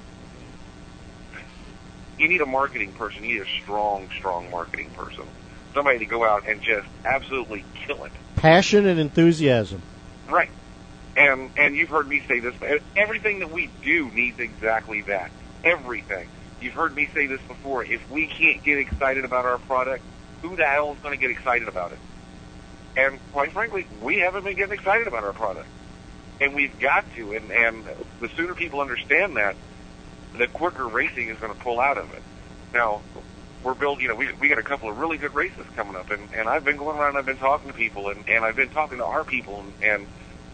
you 2.19 2.29
need 2.29 2.41
a 2.41 2.47
marketing 2.47 2.93
person. 2.93 3.25
You 3.25 3.35
need 3.35 3.43
a 3.43 3.63
strong, 3.63 4.09
strong 4.19 4.51
marketing 4.51 4.91
person. 4.91 5.25
Somebody 5.79 6.01
to 6.01 6.07
go 6.07 6.25
out 6.25 6.49
and 6.49 6.61
just 6.61 6.89
absolutely 7.05 7.65
kill 7.87 8.03
it. 8.03 8.11
Passion 8.35 8.85
and 8.85 8.99
enthusiasm. 8.99 9.81
Right. 10.29 10.51
And 11.17 11.53
and 11.57 11.77
you've 11.77 11.89
heard 11.89 12.09
me 12.09 12.21
say 12.27 12.41
this. 12.41 12.53
Everything 12.97 13.39
that 13.39 13.53
we 13.53 13.71
do 13.85 14.11
needs 14.11 14.41
exactly 14.41 15.03
that. 15.03 15.31
Everything. 15.63 16.29
you've 16.61 16.75
heard 16.75 16.97
me 16.97 17.09
say 17.15 17.29
this 17.29 17.41
before. 17.43 17.85
If 17.85 18.11
we 18.11 18.27
can't 18.27 18.61
get 18.65 18.79
excited 18.79 19.25
about 19.25 19.45
our 19.45 19.59
product, 19.59 20.03
who 20.43 20.57
the 20.57 20.67
hell 20.67 20.95
is 20.95 20.99
going 20.99 21.17
to 21.17 21.21
get 21.21 21.31
excited 21.31 21.69
about 21.69 21.93
it? 21.93 21.99
And 22.97 23.21
quite 23.33 23.53
frankly, 23.53 23.87
we 24.03 24.19
haven't 24.19 24.43
been 24.43 24.57
getting 24.57 24.75
excited 24.75 25.07
about 25.07 25.23
our 25.23 25.33
product, 25.33 25.69
and 26.41 26.57
we've 26.57 26.77
got 26.81 27.05
to. 27.15 27.35
And 27.35 27.53
and 27.53 27.85
the 28.19 28.29
sooner 28.31 28.57
people 28.57 28.81
understand 28.81 29.37
that, 29.37 29.55
the 30.37 30.49
quicker 30.49 30.89
racing 30.89 31.29
is 31.29 31.39
going 31.39 31.55
to 31.55 31.61
pull 31.61 31.79
out 31.79 31.99
of 31.99 32.13
it. 32.15 32.23
Now, 32.75 33.01
we're 33.63 33.75
building. 33.75 34.03
You 34.03 34.09
know, 34.09 34.15
we 34.15 34.33
we 34.35 34.49
got 34.49 34.59
a 34.59 34.63
couple 34.63 34.89
of 34.89 34.99
really 34.99 35.19
good 35.19 35.35
races 35.35 35.65
coming 35.77 35.97
up, 35.97 36.11
and 36.11 36.29
and 36.35 36.49
I've 36.49 36.65
been 36.65 36.77
going 36.77 36.99
around. 36.99 37.17
I've 37.17 37.27
been 37.27 37.39
talking 37.39 37.71
to 37.71 37.77
people, 37.77 38.09
and 38.09 38.29
and 38.29 38.45
I've 38.45 38.57
been 38.57 38.71
talking 38.71 38.99
to 38.99 39.05
our 39.05 39.25
people, 39.25 39.61
and, 39.61 39.73
and 39.83 40.07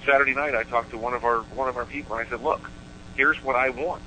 Saturday 0.07 0.35
night 0.35 0.55
I 0.55 0.65
talked 0.65 0.91
to 0.91 0.99
one 0.99 1.15
of 1.15 1.25
our 1.25 1.41
one 1.41 1.69
of 1.69 1.77
our 1.77 1.85
people, 1.87 2.17
and 2.17 2.27
I 2.27 2.31
said, 2.31 2.43
look, 2.43 2.71
here's 3.17 3.43
what 3.43 3.57
I 3.57 3.71
want. 3.71 4.03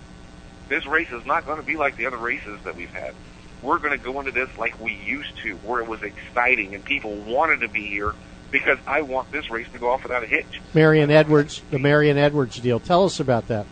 This 0.69 0.85
race 0.85 1.11
is 1.11 1.25
not 1.25 1.45
going 1.45 1.59
to 1.59 1.65
be 1.65 1.77
like 1.77 1.95
the 1.95 2.05
other 2.07 2.17
races 2.17 2.59
that 2.63 2.75
we've 2.75 2.93
had. 2.93 3.13
We're 3.61 3.79
going 3.79 3.97
to 3.97 4.03
go 4.03 4.19
into 4.19 4.31
this 4.31 4.49
like 4.57 4.79
we 4.79 4.93
used 4.93 5.35
to, 5.43 5.55
where 5.57 5.81
it 5.81 5.87
was 5.87 6.03
exciting 6.03 6.75
and 6.75 6.83
people 6.83 7.15
wanted 7.15 7.61
to 7.61 7.69
be 7.69 7.87
here 7.87 8.13
because 8.51 8.77
I 8.85 9.01
want 9.01 9.31
this 9.31 9.49
race 9.49 9.67
to 9.73 9.79
go 9.79 9.89
off 9.89 10.03
without 10.03 10.23
a 10.23 10.27
hitch. 10.27 10.61
Marion 10.73 11.09
Edwards, 11.09 11.61
the 11.71 11.79
Marion 11.79 12.17
Edwards 12.17 12.59
deal. 12.59 12.79
Tell 12.79 13.05
us 13.05 13.19
about 13.19 13.47
that. 13.47 13.65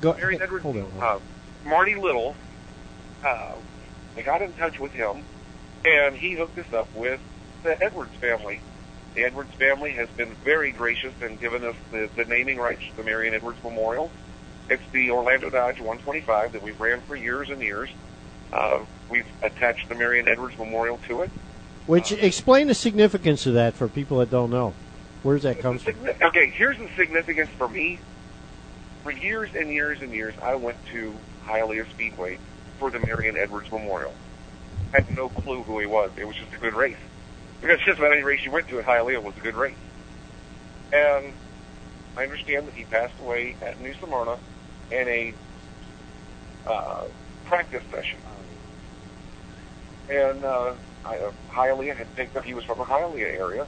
Go. 0.00 0.14
Marion 0.14 0.42
Edwards, 0.42 0.62
Hold 0.62 0.76
on. 0.76 0.90
uh, 1.00 1.18
Marty 1.64 1.94
Little, 1.94 2.36
uh, 3.24 3.52
I 4.16 4.22
got 4.22 4.42
in 4.42 4.52
touch 4.54 4.78
with 4.78 4.92
him, 4.92 5.24
and 5.84 6.16
he 6.16 6.32
hooked 6.32 6.58
us 6.58 6.72
up 6.72 6.88
with 6.94 7.20
the 7.62 7.82
Edwards 7.82 8.14
family. 8.16 8.60
The 9.14 9.24
Edwards 9.24 9.52
family 9.54 9.92
has 9.92 10.08
been 10.10 10.34
very 10.44 10.72
gracious 10.72 11.12
and 11.20 11.38
given 11.40 11.64
us 11.64 11.76
the, 11.90 12.08
the 12.16 12.24
naming 12.24 12.58
rights 12.58 12.82
to 12.90 12.96
the 12.96 13.02
Marion 13.02 13.34
Edwards 13.34 13.62
Memorial. 13.62 14.10
It's 14.68 14.82
the 14.92 15.10
Orlando 15.10 15.50
Dodge 15.50 15.80
125 15.80 16.52
that 16.52 16.62
we've 16.62 16.80
ran 16.80 17.00
for 17.02 17.16
years 17.16 17.50
and 17.50 17.60
years. 17.60 17.90
Uh, 18.52 18.80
we've 19.08 19.26
attached 19.42 19.88
the 19.88 19.94
Marion 19.94 20.28
Edwards 20.28 20.56
Memorial 20.58 20.98
to 21.08 21.22
it. 21.22 21.30
Which 21.86 22.12
explain 22.12 22.68
the 22.68 22.74
significance 22.74 23.46
of 23.46 23.54
that 23.54 23.74
for 23.74 23.88
people 23.88 24.18
that 24.18 24.30
don't 24.30 24.50
know. 24.50 24.74
Where 25.22 25.36
does 25.36 25.42
that 25.44 25.60
come 25.60 25.78
from? 25.78 25.94
Okay, 26.22 26.50
here's 26.50 26.78
the 26.78 26.88
significance 26.96 27.50
for 27.56 27.68
me. 27.68 27.98
For 29.02 29.10
years 29.10 29.50
and 29.54 29.70
years 29.70 30.00
and 30.00 30.12
years, 30.12 30.34
I 30.40 30.54
went 30.54 30.76
to 30.92 31.14
Hialeah 31.46 31.90
Speedway 31.90 32.38
for 32.82 32.90
the 32.90 32.98
Marion 33.06 33.36
Edwards 33.36 33.70
Memorial. 33.70 34.12
Had 34.92 35.08
no 35.16 35.28
clue 35.28 35.62
who 35.62 35.78
he 35.78 35.86
was. 35.86 36.10
It 36.16 36.26
was 36.26 36.34
just 36.34 36.52
a 36.52 36.58
good 36.58 36.74
race. 36.74 36.96
Because 37.60 37.78
just 37.86 38.00
about 38.00 38.10
any 38.10 38.24
race 38.24 38.44
you 38.44 38.50
went 38.50 38.66
to 38.68 38.80
at 38.80 38.84
Hialeah 38.84 39.22
was 39.22 39.36
a 39.36 39.40
good 39.40 39.54
race. 39.54 39.76
And 40.92 41.32
I 42.16 42.24
understand 42.24 42.66
that 42.66 42.74
he 42.74 42.82
passed 42.84 43.14
away 43.20 43.54
at 43.62 43.80
New 43.80 43.94
Smyrna 43.94 44.36
in 44.90 45.08
a 45.08 45.34
uh, 46.66 47.04
practice 47.44 47.84
session. 47.92 48.18
And 50.10 50.44
uh, 50.44 50.74
uh, 51.04 51.30
Hialeah 51.52 51.96
had 51.96 52.12
picked 52.16 52.36
up, 52.36 52.44
he 52.44 52.52
was 52.52 52.64
from 52.64 52.78
the 52.78 52.84
Hialeah 52.84 53.32
area, 53.32 53.64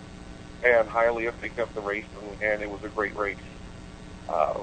and 0.65 0.89
Hialeah 0.89 1.35
picked 1.41 1.61
up 1.61 1.73
the 1.73 1.81
race, 1.81 2.05
and, 2.21 2.43
and 2.43 2.63
it 2.63 2.69
was 2.69 2.83
a 2.83 2.89
great 2.89 3.15
race. 3.17 3.37
Uh, 4.29 4.55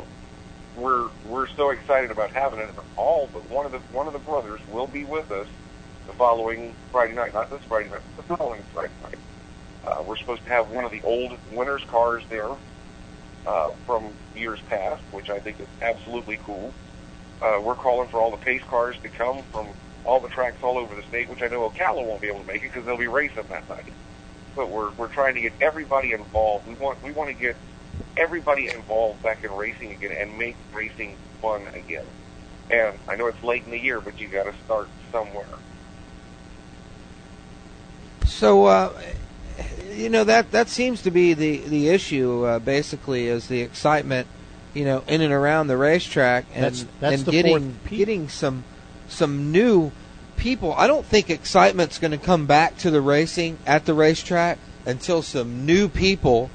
we're 0.75 1.10
we're 1.25 1.48
so 1.48 1.70
excited 1.70 2.12
about 2.12 2.32
having 2.32 2.60
it. 2.60 2.70
All 2.98 3.30
but 3.34 3.50
one 3.50 3.66
of 3.66 3.72
the 3.72 3.80
one 3.92 4.08
of 4.08 4.13
the 4.13 4.20
brothers 4.20 4.60
will 4.72 4.88
be 4.88 5.04
with 5.04 5.32
us 5.32 5.48
the 6.08 6.13
following 6.13 6.74
Friday 6.92 7.13
night, 7.13 7.34
not 7.34 7.50
this 7.50 7.62
Friday 7.68 7.90
night, 7.90 8.01
the 8.18 8.24
following 8.36 8.62
Friday 8.74 8.94
night. 9.04 9.18
Uh, 9.86 10.04
we're 10.06 10.18
supposed 10.18 10.44
to 10.44 10.50
have 10.50 10.70
one 10.70 10.86
of 10.86 10.92
the 10.92 11.01
old 11.04 11.38
winners' 11.51 11.84
cars 11.90 12.24
there 12.30 12.50
uh, 13.46 13.70
from 13.86 14.13
years 14.36 14.60
past, 14.70 15.01
which 15.12 15.30
I 15.30 15.40
think 15.40 15.60
is 15.60 15.68
absolutely 15.82 16.40
cool. 16.46 16.74
Uh, 17.42 17.60
we're 17.63 17.75
calling 17.75 18.08
for 18.08 18.20
all 18.20 18.32
the 18.32 18.38
pace 18.38 18.62
cars 18.70 18.96
to 19.01 19.10
come 19.10 19.42
from 19.51 19.68
all 20.06 20.20
the 20.20 20.30
tracks 20.30 20.58
all 20.62 20.78
over 20.78 20.96
the 20.96 21.04
state, 21.04 21.30
which 21.30 21.42
I 21.42 21.48
know 21.48 21.70
Ocala 21.70 22.06
won't 22.06 22.22
be 22.22 22.28
able 22.28 22.42
to 22.42 22.48
make 22.48 22.63
it 22.63 22.72
because 22.72 22.86
they'll 22.86 22.98
be 22.98 23.08
racing 23.08 23.44
that 23.50 23.68
night. 23.70 23.94
But 24.56 24.70
we're 24.70 24.92
we're 24.92 25.08
trying 25.08 25.36
to 25.36 25.42
get 25.42 25.54
everybody 25.62 26.12
involved. 26.12 26.68
We 26.68 26.75
want 26.75 27.01
we 27.04 27.12
want 27.12 27.30
to 27.30 27.36
get 27.36 27.56
everybody 28.18 28.70
involved 28.70 29.22
back 29.24 29.44
in 29.44 29.51
racing 29.51 29.91
again 29.91 30.12
and 30.12 30.38
make 30.38 30.56
racing 30.74 31.15
fun 31.41 31.64
again. 31.74 32.05
And 32.70 32.98
I 33.07 33.16
know 33.16 33.27
it's 33.27 33.44
late 33.44 33.64
in 33.66 33.72
the 33.72 33.79
year, 33.79 34.00
but 34.00 34.20
you 34.20 34.27
got 34.27 34.44
to 34.44 34.53
start 34.66 34.88
somewhere. 35.12 35.46
So, 38.25 38.66
uh, 38.66 38.92
you 39.94 40.09
know 40.09 40.24
that 40.24 40.51
that 40.51 40.70
seems 40.70 41.01
to 41.03 41.12
be 41.12 41.33
the 41.33 41.57
the 41.57 41.90
issue. 41.90 42.46
Uh, 42.46 42.59
basically, 42.59 43.27
is 43.27 43.48
the 43.48 43.62
excitement, 43.62 44.27
you 44.74 44.85
know, 44.85 45.03
in 45.07 45.22
and 45.22 45.33
around 45.33 45.68
the 45.68 45.77
racetrack, 45.77 46.46
and 46.53 46.64
That's- 46.64 46.85
that's 47.00 47.18
and 47.18 47.25
the 47.25 47.31
getting 47.31 47.79
getting 47.90 48.29
some 48.29 48.64
some 49.09 49.51
new 49.51 49.92
people. 50.38 50.74
I 50.74 50.88
don't 50.88 51.05
think 51.05 51.29
excitement's 51.29 52.00
going 52.00 52.12
to 52.12 52.18
come 52.18 52.46
back 52.46 52.77
to 52.79 52.90
the 52.90 53.01
racing 53.01 53.57
at 53.66 53.85
the 53.85 53.94
racetrack 53.94 54.57
until 54.85 55.22
some 55.22 55.66
new 55.66 55.88
people 55.88 56.50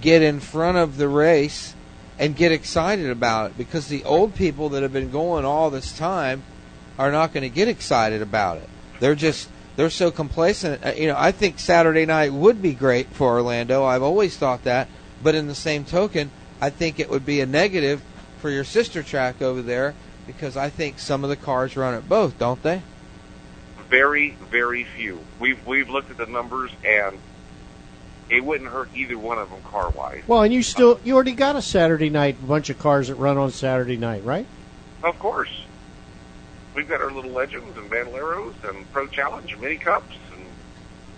get 0.00 0.22
in 0.22 0.40
front 0.40 0.78
of 0.78 0.96
the 0.96 1.08
race 1.08 1.74
and 2.18 2.36
get 2.36 2.52
excited 2.52 3.10
about 3.10 3.50
it. 3.50 3.58
Because 3.58 3.88
the 3.88 4.04
old 4.04 4.34
people 4.34 4.70
that 4.70 4.82
have 4.82 4.92
been 4.92 5.10
going 5.10 5.44
all 5.44 5.70
this 5.70 5.96
time 5.96 6.42
are 6.98 7.10
not 7.10 7.32
going 7.32 7.42
to 7.42 7.48
get 7.48 7.68
excited 7.68 8.22
about 8.22 8.58
it. 8.58 8.68
They're 9.00 9.14
just 9.14 9.48
they're 9.76 9.90
so 9.90 10.10
complacent. 10.10 10.84
Uh, 10.84 10.92
You 10.96 11.08
know, 11.08 11.16
I 11.16 11.32
think 11.32 11.58
Saturday 11.58 12.04
night 12.04 12.32
would 12.32 12.60
be 12.60 12.74
great 12.74 13.08
for 13.08 13.28
Orlando. 13.28 13.84
I've 13.84 14.02
always 14.02 14.36
thought 14.36 14.64
that, 14.64 14.88
but 15.22 15.34
in 15.34 15.46
the 15.46 15.54
same 15.54 15.84
token, 15.84 16.30
I 16.60 16.68
think 16.68 17.00
it 17.00 17.08
would 17.08 17.24
be 17.24 17.40
a 17.40 17.46
negative 17.46 18.02
for 18.40 18.50
your 18.50 18.64
sister 18.64 19.02
track 19.02 19.40
over 19.40 19.62
there 19.62 19.94
because 20.26 20.56
I 20.56 20.68
think 20.68 20.98
some 20.98 21.24
of 21.24 21.30
the 21.30 21.36
cars 21.36 21.76
run 21.76 21.94
at 21.94 22.08
both, 22.08 22.38
don't 22.38 22.62
they? 22.62 22.82
Very, 23.88 24.36
very 24.50 24.84
few. 24.84 25.20
We've 25.38 25.66
we've 25.66 25.88
looked 25.88 26.10
at 26.10 26.18
the 26.18 26.26
numbers, 26.26 26.70
and 26.84 27.18
it 28.30 28.44
wouldn't 28.44 28.70
hurt 28.70 28.88
either 28.94 29.18
one 29.18 29.38
of 29.38 29.50
them 29.50 29.60
car 29.62 29.90
wise. 29.90 30.22
Well, 30.26 30.42
and 30.42 30.54
you 30.54 30.62
still 30.62 31.00
you 31.04 31.14
already 31.14 31.32
got 31.32 31.56
a 31.56 31.62
Saturday 31.62 32.10
night 32.10 32.36
bunch 32.46 32.70
of 32.70 32.78
cars 32.78 33.08
that 33.08 33.16
run 33.16 33.36
on 33.36 33.50
Saturday 33.50 33.96
night, 33.96 34.24
right? 34.24 34.46
Of 35.02 35.18
course. 35.18 35.64
We've 36.74 36.88
got 36.88 37.00
our 37.00 37.10
little 37.10 37.32
legends 37.32 37.76
and 37.76 37.90
bandoleros 37.90 38.54
and 38.68 38.90
pro 38.92 39.08
challenge 39.08 39.52
and 39.52 39.60
mini 39.60 39.76
cups 39.76 40.14
and 40.32 40.44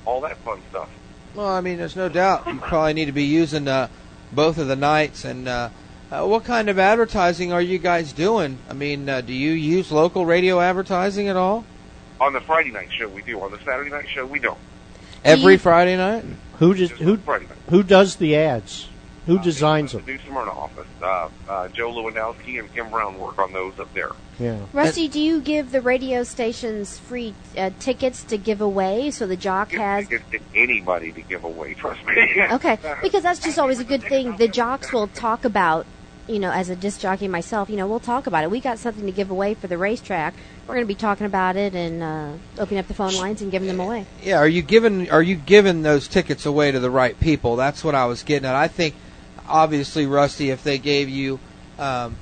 all 0.06 0.22
that 0.22 0.38
fun 0.38 0.62
stuff. 0.70 0.88
Well, 1.34 1.48
I 1.48 1.60
mean, 1.60 1.78
there's 1.78 1.96
no 1.96 2.08
doubt 2.08 2.46
you 2.46 2.58
probably 2.58 2.94
need 2.94 3.06
to 3.06 3.12
be 3.12 3.24
using 3.24 3.68
uh, 3.68 3.88
both 4.32 4.58
of 4.58 4.68
the 4.68 4.76
nights. 4.76 5.24
And 5.24 5.48
uh, 5.48 5.68
uh, 6.10 6.26
what 6.26 6.44
kind 6.44 6.68
of 6.68 6.78
advertising 6.78 7.52
are 7.52 7.60
you 7.60 7.78
guys 7.78 8.12
doing? 8.12 8.58
I 8.68 8.72
mean, 8.72 9.08
uh, 9.08 9.20
do 9.20 9.32
you 9.32 9.52
use 9.52 9.92
local 9.92 10.24
radio 10.24 10.60
advertising 10.60 11.28
at 11.28 11.36
all? 11.36 11.64
On 12.20 12.32
the 12.32 12.40
Friday 12.40 12.70
night 12.70 12.88
show, 12.92 13.08
we 13.08 13.22
do. 13.22 13.40
On 13.40 13.50
the 13.50 13.58
Saturday 13.58 13.90
night 13.90 14.08
show, 14.08 14.24
we 14.24 14.38
don't. 14.38 14.58
Every 15.24 15.56
Friday 15.56 15.96
night? 15.96 16.24
Who 16.58 16.74
just 16.74 16.92
Just 16.92 17.02
who 17.02 17.16
Friday 17.18 17.46
night. 17.46 17.58
who 17.70 17.82
does 17.82 18.16
the 18.16 18.36
ads? 18.36 18.88
Who 19.26 19.38
Uh, 19.38 19.42
designs 19.42 19.92
the 19.92 19.98
them? 19.98 20.06
New 20.06 20.18
Smyrna 20.26 20.50
office. 20.50 20.86
Uh, 21.00 21.28
uh, 21.48 21.68
Joe 21.68 21.92
Lewandowski 21.92 22.58
and 22.58 22.72
Kim 22.74 22.90
Brown 22.90 23.18
work 23.18 23.38
on 23.38 23.52
those 23.52 23.78
up 23.78 23.92
there. 23.94 24.10
Yeah. 24.40 24.58
Rusty, 24.72 25.06
do 25.06 25.20
you 25.20 25.40
give 25.40 25.70
the 25.70 25.80
radio 25.80 26.24
stations 26.24 26.98
free 26.98 27.34
uh, 27.56 27.70
tickets 27.78 28.24
to 28.24 28.36
give 28.38 28.60
away 28.60 29.12
so 29.12 29.26
the 29.28 29.36
jock 29.36 29.70
Give 29.70 29.80
has? 29.80 30.08
tickets 30.08 30.24
to 30.32 30.40
anybody 30.56 31.12
to 31.12 31.20
give 31.22 31.44
away. 31.44 31.74
Trust 31.74 32.04
me. 32.04 32.42
Okay, 32.50 32.78
because 33.02 33.22
that's 33.22 33.38
just 33.38 33.58
always 33.60 33.78
a 33.78 33.84
good 33.84 34.02
thing. 34.02 34.36
The 34.38 34.48
jocks 34.48 34.92
will 34.92 35.06
talk 35.06 35.44
about, 35.44 35.86
you 36.28 36.38
know, 36.38 36.50
as 36.50 36.68
a 36.68 36.76
disc 36.76 37.00
jockey 37.00 37.26
myself, 37.28 37.68
you 37.68 37.76
know, 37.76 37.86
we'll 37.86 38.00
talk 38.00 38.26
about 38.26 38.44
it. 38.44 38.50
We 38.50 38.60
got 38.60 38.78
something 38.78 39.04
to 39.06 39.12
give 39.12 39.30
away 39.30 39.54
for 39.54 39.66
the 39.66 39.76
racetrack. 39.76 40.34
We're 40.66 40.74
going 40.74 40.86
to 40.86 40.88
be 40.88 40.94
talking 40.94 41.26
about 41.26 41.56
it 41.56 41.74
and 41.74 42.02
uh, 42.02 42.32
opening 42.58 42.78
up 42.78 42.86
the 42.86 42.94
phone 42.94 43.14
lines 43.14 43.42
and 43.42 43.50
giving 43.50 43.68
them 43.68 43.80
away. 43.80 44.06
Yeah, 44.22 44.38
are 44.38 44.48
you 44.48 44.62
giving 44.62 45.10
are 45.10 45.22
you 45.22 45.34
giving 45.34 45.82
those 45.82 46.06
tickets 46.06 46.46
away 46.46 46.70
to 46.70 46.78
the 46.78 46.90
right 46.90 47.18
people? 47.18 47.56
That's 47.56 47.82
what 47.82 47.94
I 47.94 48.06
was 48.06 48.22
getting 48.22 48.46
at. 48.48 48.54
I 48.54 48.68
think, 48.68 48.94
obviously, 49.48 50.06
Rusty, 50.06 50.50
if 50.50 50.62
they 50.62 50.78
gave 50.78 51.08
you, 51.08 51.40
um, 51.78 52.16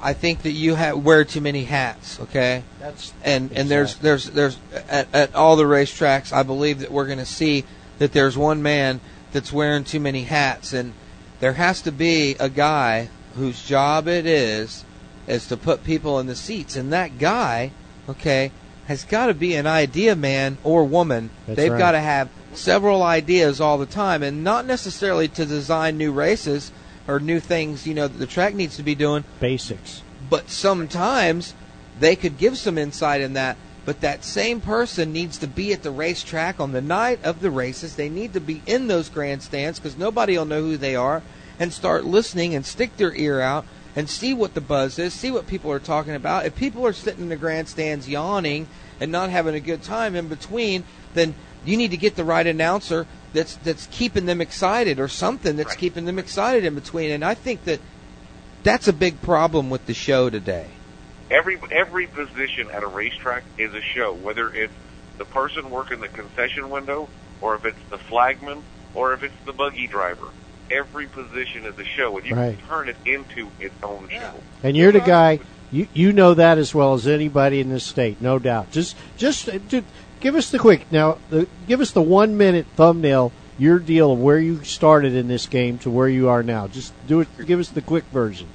I 0.00 0.14
think 0.14 0.42
that 0.42 0.52
you 0.52 0.76
ha 0.76 0.94
wear 0.94 1.24
too 1.24 1.42
many 1.42 1.64
hats. 1.64 2.18
Okay, 2.20 2.62
That's 2.80 3.12
and 3.22 3.52
and 3.52 3.68
there's 3.68 3.96
there's 3.96 4.30
there's 4.30 4.58
at, 4.88 5.08
at 5.14 5.34
all 5.34 5.56
the 5.56 5.64
racetracks, 5.64 6.32
I 6.32 6.42
believe 6.42 6.80
that 6.80 6.90
we're 6.90 7.06
going 7.06 7.18
to 7.18 7.26
see 7.26 7.64
that 7.98 8.12
there's 8.12 8.36
one 8.38 8.62
man 8.62 9.00
that's 9.32 9.52
wearing 9.52 9.84
too 9.84 10.00
many 10.00 10.24
hats, 10.24 10.72
and 10.72 10.94
there 11.40 11.54
has 11.54 11.82
to 11.82 11.92
be 11.92 12.36
a 12.40 12.48
guy 12.48 13.10
whose 13.36 13.62
job 13.64 14.08
it 14.08 14.26
is 14.26 14.84
is 15.26 15.46
to 15.48 15.56
put 15.56 15.84
people 15.84 16.18
in 16.20 16.26
the 16.26 16.36
seats, 16.36 16.76
and 16.76 16.92
that 16.92 17.18
guy, 17.18 17.72
okay, 18.08 18.52
has 18.86 19.04
got 19.04 19.26
to 19.26 19.34
be 19.34 19.54
an 19.54 19.66
idea 19.66 20.14
man 20.14 20.58
or 20.62 20.84
woman. 20.84 21.30
That's 21.46 21.56
They've 21.56 21.72
right. 21.72 21.78
got 21.78 21.92
to 21.92 22.00
have 22.00 22.28
several 22.52 23.02
ideas 23.02 23.60
all 23.60 23.78
the 23.78 23.86
time, 23.86 24.22
and 24.22 24.44
not 24.44 24.66
necessarily 24.66 25.28
to 25.28 25.46
design 25.46 25.96
new 25.96 26.12
races 26.12 26.70
or 27.08 27.20
new 27.20 27.40
things. 27.40 27.86
You 27.86 27.94
know 27.94 28.08
that 28.08 28.18
the 28.18 28.26
track 28.26 28.54
needs 28.54 28.76
to 28.76 28.82
be 28.82 28.94
doing, 28.94 29.24
basics. 29.40 30.02
but 30.28 30.50
sometimes 30.50 31.54
they 31.98 32.16
could 32.16 32.38
give 32.38 32.58
some 32.58 32.78
insight 32.78 33.20
in 33.20 33.32
that. 33.34 33.56
But 33.86 34.00
that 34.00 34.24
same 34.24 34.62
person 34.62 35.12
needs 35.12 35.36
to 35.38 35.46
be 35.46 35.74
at 35.74 35.82
the 35.82 35.90
racetrack 35.90 36.58
on 36.58 36.72
the 36.72 36.80
night 36.80 37.22
of 37.22 37.40
the 37.40 37.50
races. 37.50 37.96
They 37.96 38.08
need 38.08 38.32
to 38.32 38.40
be 38.40 38.62
in 38.66 38.86
those 38.86 39.10
grandstands 39.10 39.78
because 39.78 39.98
nobody 39.98 40.38
will 40.38 40.46
know 40.46 40.62
who 40.62 40.78
they 40.78 40.96
are 40.96 41.22
and 41.58 41.72
start 41.72 42.04
listening 42.04 42.54
and 42.54 42.64
stick 42.64 42.96
their 42.96 43.14
ear 43.14 43.40
out 43.40 43.64
and 43.96 44.10
see 44.10 44.34
what 44.34 44.54
the 44.54 44.60
buzz 44.60 44.98
is, 44.98 45.14
see 45.14 45.30
what 45.30 45.46
people 45.46 45.70
are 45.70 45.78
talking 45.78 46.14
about. 46.14 46.46
If 46.46 46.56
people 46.56 46.86
are 46.86 46.92
sitting 46.92 47.22
in 47.22 47.28
the 47.28 47.36
grandstands 47.36 48.08
yawning 48.08 48.66
and 49.00 49.12
not 49.12 49.30
having 49.30 49.54
a 49.54 49.60
good 49.60 49.82
time 49.82 50.16
in 50.16 50.28
between, 50.28 50.84
then 51.14 51.34
you 51.64 51.76
need 51.76 51.92
to 51.92 51.96
get 51.96 52.16
the 52.16 52.24
right 52.24 52.46
announcer 52.46 53.06
that's 53.32 53.56
that's 53.56 53.86
keeping 53.86 54.26
them 54.26 54.40
excited 54.40 55.00
or 55.00 55.08
something 55.08 55.56
that's 55.56 55.70
Right. 55.70 55.78
keeping 55.78 56.04
them 56.04 56.18
excited 56.18 56.64
in 56.64 56.74
between. 56.74 57.10
And 57.10 57.24
I 57.24 57.34
think 57.34 57.64
that 57.64 57.80
that's 58.62 58.88
a 58.88 58.92
big 58.92 59.20
problem 59.22 59.70
with 59.70 59.86
the 59.86 59.94
show 59.94 60.30
today. 60.30 60.66
Every 61.30 61.58
every 61.70 62.06
position 62.06 62.70
at 62.70 62.82
a 62.82 62.86
racetrack 62.86 63.44
is 63.58 63.74
a 63.74 63.80
show, 63.80 64.12
whether 64.12 64.52
it's 64.52 64.72
the 65.18 65.24
person 65.24 65.70
working 65.70 66.00
the 66.00 66.08
concession 66.08 66.70
window, 66.70 67.08
or 67.40 67.54
if 67.54 67.64
it's 67.64 67.78
the 67.90 67.98
flagman, 67.98 68.62
or 68.94 69.14
if 69.14 69.22
it's 69.22 69.34
the 69.44 69.52
buggy 69.52 69.86
driver. 69.86 70.28
Every 70.70 71.06
position 71.06 71.66
of 71.66 71.76
the 71.76 71.84
show, 71.84 72.16
and 72.16 72.26
you 72.26 72.34
Right. 72.34 72.58
can 72.58 72.68
turn 72.68 72.88
it 72.88 72.96
into 73.04 73.48
its 73.60 73.74
own 73.82 74.08
show. 74.10 74.32
And 74.62 74.76
you're 74.76 74.92
the 74.92 75.00
guy. 75.00 75.40
You 75.70 75.88
you 75.92 76.12
know 76.12 76.34
that 76.34 76.56
as 76.58 76.74
well 76.74 76.94
as 76.94 77.06
anybody 77.06 77.60
in 77.60 77.68
this 77.68 77.84
state, 77.84 78.20
no 78.20 78.38
doubt. 78.38 78.70
Just 78.70 78.96
just, 79.16 79.48
uh, 79.48 79.58
give 80.20 80.34
us 80.36 80.50
the 80.50 80.58
quick 80.58 80.86
now. 80.90 81.18
The, 81.30 81.46
give 81.66 81.80
us 81.80 81.90
the 81.90 82.02
one 82.02 82.36
minute 82.36 82.66
thumbnail. 82.76 83.32
Your 83.58 83.78
deal 83.78 84.12
of 84.12 84.20
where 84.20 84.38
you 84.38 84.64
started 84.64 85.14
in 85.14 85.28
this 85.28 85.46
game 85.46 85.78
to 85.78 85.90
where 85.90 86.08
you 86.08 86.28
are 86.28 86.42
now. 86.42 86.66
Just 86.66 86.92
do 87.06 87.20
it. 87.20 87.28
Give 87.46 87.60
us 87.60 87.68
the 87.68 87.82
quick 87.82 88.04
version. 88.12 88.48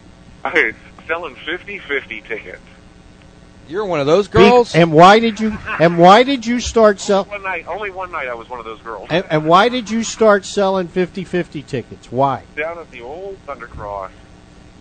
I 0.44 0.74
selling 1.08 1.36
50-50 1.36 2.26
tickets. 2.26 2.62
You're 3.70 3.86
one 3.86 4.00
of 4.00 4.08
those 4.08 4.28
Be- 4.28 4.40
girls. 4.40 4.74
and 4.74 4.92
why 4.92 5.20
did 5.20 5.40
you? 5.40 5.56
And 5.80 6.00
why 6.00 6.24
did 6.24 6.44
you 6.46 6.60
start 6.60 7.00
selling? 7.00 7.30
One 7.30 7.44
night, 7.44 7.68
only 7.68 7.92
one 7.92 8.12
night, 8.12 8.28
I 8.28 8.34
was 8.34 8.50
one 8.50 8.58
of 8.60 8.66
those 8.66 8.82
girls. 8.82 9.08
And, 9.12 9.24
and 9.30 9.46
why 9.46 9.70
did 9.70 9.92
you 9.92 10.04
start 10.04 10.44
selling 10.44 10.88
50-50 10.88 11.66
tickets? 11.66 12.12
Why? 12.12 12.44
down 12.56 12.80
at 12.80 12.90
the 12.90 13.02
old 13.02 13.38
Thundercross, 13.46 14.10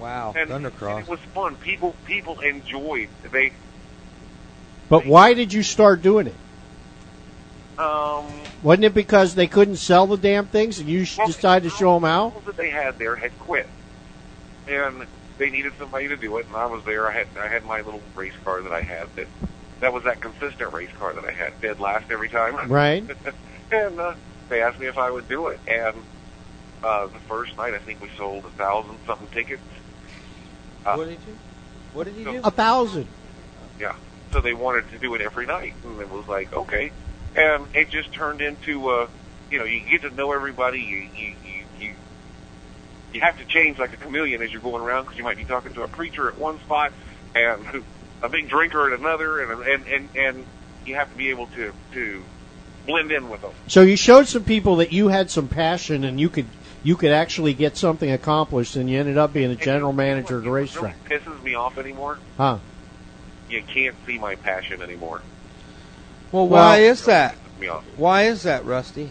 wow, 0.01 0.33
and, 0.37 0.49
Thundercross. 0.51 0.97
and 1.01 1.07
it 1.07 1.09
was 1.11 1.21
fun. 1.35 1.57
People 1.57 1.95
people 2.07 2.41
enjoyed. 2.41 3.09
They 3.31 3.53
But 4.89 5.05
why 5.05 5.35
did 5.35 5.53
you 5.53 5.63
start 5.63 6.01
doing 6.01 6.27
it? 6.29 6.35
um 7.79 8.25
Wasn't 8.63 8.85
it 8.85 8.95
because 8.95 9.35
they 9.35 9.47
couldn't 9.47 9.77
sell 9.77 10.07
the 10.07 10.17
damn 10.17 10.47
things 10.47 10.79
and 10.81 10.89
you 10.89 11.07
well, 11.19 11.27
decided 11.27 11.71
to 11.71 11.77
show 11.77 11.95
them 11.95 12.05
how? 12.05 12.31
people 12.31 12.41
that 12.47 12.57
they 12.57 12.71
had 12.71 12.99
there 12.99 13.17
had 13.17 13.39
quit, 13.39 13.69
and 14.67 15.07
they 15.39 15.51
needed 15.51 15.73
somebody 15.79 16.09
to 16.09 16.17
do 16.17 16.37
it. 16.39 16.47
And 16.47 16.57
I 16.57 16.67
was 16.67 16.85
there. 16.85 17.09
I 17.09 17.13
had 17.13 17.29
I 17.39 17.49
had 17.49 17.65
my 17.65 17.81
little 17.81 18.03
race 18.15 18.35
car 18.45 18.63
that 18.63 18.73
I 18.73 18.83
had 18.83 19.09
that 19.17 19.29
that 19.81 19.93
was 19.93 20.05
that 20.05 20.21
consistent 20.21 20.73
race 20.73 20.91
car 20.99 21.15
that 21.15 21.25
I 21.25 21.31
had, 21.31 21.61
dead 21.61 21.81
last 21.81 22.11
every 22.11 22.29
time. 22.29 22.57
Right? 22.69 23.05
and 23.71 24.01
uh, 24.01 24.15
they 24.49 24.63
asked 24.63 24.81
me 24.81 24.87
if 24.87 24.99
I 24.99 25.11
would 25.11 25.29
do 25.29 25.49
it, 25.49 25.61
and 25.67 25.97
uh, 26.83 27.07
the 27.07 27.19
first 27.21 27.57
night 27.57 27.75
I 27.75 27.79
think 27.79 28.03
we 28.03 28.09
sold 28.17 28.45
a 28.45 28.51
thousand 28.51 28.99
something 29.07 29.29
tickets. 29.29 29.63
Uh, 30.85 30.97
what 30.97 31.09
did 31.09 31.19
you? 31.27 31.39
What 31.95 32.05
did 32.05 32.17
you 32.17 32.25
do? 32.25 32.41
A 32.45 32.51
thousand. 32.51 33.07
Yeah. 33.81 33.95
So 34.33 34.41
they 34.41 34.53
wanted 34.53 34.91
to 34.91 34.99
do 34.99 35.15
it 35.15 35.21
every 35.23 35.47
night, 35.47 35.75
and 35.85 36.01
it 36.01 36.11
was 36.11 36.27
like 36.29 36.53
okay, 36.53 36.91
and 37.37 37.67
it 37.75 37.91
just 37.91 38.13
turned 38.13 38.41
into 38.41 38.89
uh, 38.89 39.07
you 39.51 39.59
know, 39.59 39.65
you 39.65 39.81
get 39.81 40.03
to 40.03 40.11
know 40.15 40.33
everybody. 40.33 40.81
You 40.81 41.09
you 41.15 41.35
you 43.13 43.15
you, 43.15 43.21
you 43.21 43.27
have 43.27 43.39
to 43.39 43.45
change 43.45 43.79
like 43.79 43.93
a 43.93 43.97
chameleon 43.97 44.43
as 44.43 44.53
you're 44.53 44.63
going 44.63 44.83
around 44.83 45.05
because 45.05 45.19
you 45.19 45.25
might 45.25 45.37
be 45.37 45.45
talking 45.45 45.73
to 45.75 45.83
a 45.83 45.89
preacher 45.89 46.29
at 46.29 46.39
one 46.39 46.59
spot 46.61 46.93
and 47.35 47.83
a 48.23 48.29
big 48.29 48.49
drinker 48.49 48.93
at 48.93 48.99
another, 48.99 49.41
and 49.41 49.63
and 49.63 49.87
and 49.87 50.09
and 50.17 50.47
you 50.87 50.95
have 50.95 51.11
to 51.11 51.17
be 51.17 51.31
able 51.31 51.47
to 51.49 51.73
to 51.93 52.25
blend 52.87 53.13
in 53.13 53.29
with 53.29 53.43
them. 53.43 53.53
So 53.67 53.83
you 53.83 53.97
showed 53.97 54.27
some 54.29 54.45
people 54.45 54.77
that 54.77 54.93
you 54.93 55.09
had 55.09 55.31
some 55.31 55.49
passion 55.49 56.05
and 56.05 56.19
you 56.19 56.29
could 56.29 56.47
you 56.83 56.97
could 56.97 57.11
actually 57.11 57.55
get 57.55 57.77
something 57.77 58.11
accomplished, 58.11 58.77
and 58.77 58.89
you 58.89 58.99
ended 59.01 59.19
up 59.19 59.33
being 59.33 59.51
a 59.51 59.57
general 59.57 59.93
manager 59.93 60.39
of 60.39 60.45
the 60.45 60.51
What 60.51 60.55
racetrack, 60.57 60.97
really 61.09 61.21
pisses 61.21 61.43
me 61.43 61.55
off 61.55 61.77
anymore. 61.77 62.19
huh? 62.37 62.59
You 63.51 63.63
can't 63.63 63.97
see 64.07 64.19
my 64.19 64.37
passion 64.37 64.81
anymore. 64.83 65.23
well, 66.33 66.47
Well- 66.47 66.63
why 66.65 66.79
is 66.79 67.05
that? 67.07 67.35
Pisses 67.35 67.61
me 67.61 67.69
off. 67.69 67.85
Why 67.97 68.23
is 68.25 68.43
that, 68.45 68.65
Rusty? 68.65 69.11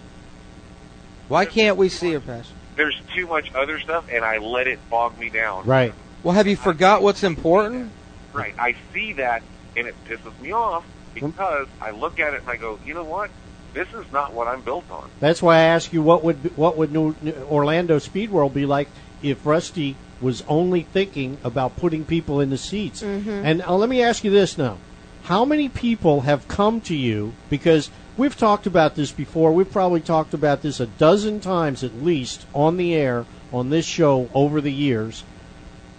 Why 1.28 1.46
can't 1.46 1.76
we 1.76 1.90
see 1.90 2.12
your 2.12 2.22
passion? 2.22 2.57
There's 2.78 2.96
too 3.16 3.28
much 3.28 3.52
other 3.54 3.80
stuff, 3.80 4.06
and 4.12 4.24
I 4.24 4.38
let 4.38 4.68
it 4.68 4.80
bog 4.90 5.18
me 5.20 5.30
down. 5.30 5.66
Right. 5.66 5.94
Well, 6.24 6.34
have 6.36 6.48
you 6.48 6.56
forgot 6.56 7.02
what's 7.02 7.24
important? 7.24 7.92
Right. 8.34 8.54
I 8.58 8.76
see 8.94 9.14
that, 9.14 9.42
and 9.76 9.88
it 9.88 9.96
pisses 10.08 10.40
me 10.40 10.54
off 10.54 10.86
because 11.14 11.68
I 11.82 11.92
look 11.92 12.20
at 12.20 12.34
it 12.34 12.42
and 12.42 12.50
I 12.50 12.58
go, 12.58 12.80
you 12.86 12.94
know 12.94 13.04
what? 13.04 13.32
This 13.74 13.88
is 13.94 14.06
not 14.12 14.34
what 14.34 14.48
I'm 14.48 14.62
built 14.62 14.90
on. 14.92 15.10
That's 15.20 15.42
why 15.42 15.58
I 15.58 15.62
ask 15.62 15.92
you 15.92 16.02
what 16.02 16.24
would 16.24 16.56
what 16.58 16.78
would 16.78 16.92
New, 16.92 17.16
Orlando 17.50 18.00
Speed 18.00 18.30
World 18.32 18.54
be 18.54 18.66
like 18.66 18.90
if 19.22 19.46
Rusty 19.46 19.96
was 20.20 20.44
only 20.48 20.84
thinking 20.84 21.38
about 21.44 21.76
putting 21.76 22.06
people 22.06 22.40
in 22.40 22.50
the 22.50 22.58
seats. 22.58 23.04
And 23.04 23.62
uh, 23.62 23.76
let 23.76 23.90
me 23.90 24.02
ask 24.02 24.24
you 24.24 24.32
this 24.32 24.58
now: 24.58 24.78
How 25.24 25.46
many 25.46 25.70
people 25.70 26.22
have 26.22 26.48
come 26.48 26.82
to 26.82 26.96
you 26.96 27.34
because 27.50 27.92
we've 28.18 28.38
talked 28.38 28.68
about 28.68 28.96
this 28.96 29.12
before? 29.12 29.54
We've 29.54 29.72
probably 29.72 30.02
talked 30.02 30.34
about 30.34 30.62
this 30.62 30.80
a 30.80 30.88
dozen 30.88 31.40
times 31.40 31.84
at 31.84 32.04
least 32.04 32.46
on 32.54 32.78
the 32.78 32.94
air 32.94 33.26
on 33.54 33.70
this 33.70 33.86
show 33.86 34.30
over 34.34 34.60
the 34.60 34.74
years 34.74 35.24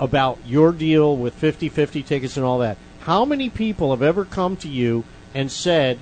about 0.00 0.38
your 0.46 0.72
deal 0.72 1.16
with 1.16 1.40
50-50 1.40 2.04
tickets 2.04 2.36
and 2.36 2.44
all 2.44 2.58
that. 2.58 2.76
How 3.00 3.24
many 3.24 3.48
people 3.48 3.90
have 3.90 4.02
ever 4.02 4.24
come 4.24 4.56
to 4.58 4.68
you 4.68 5.04
and 5.34 5.50
said, 5.50 5.98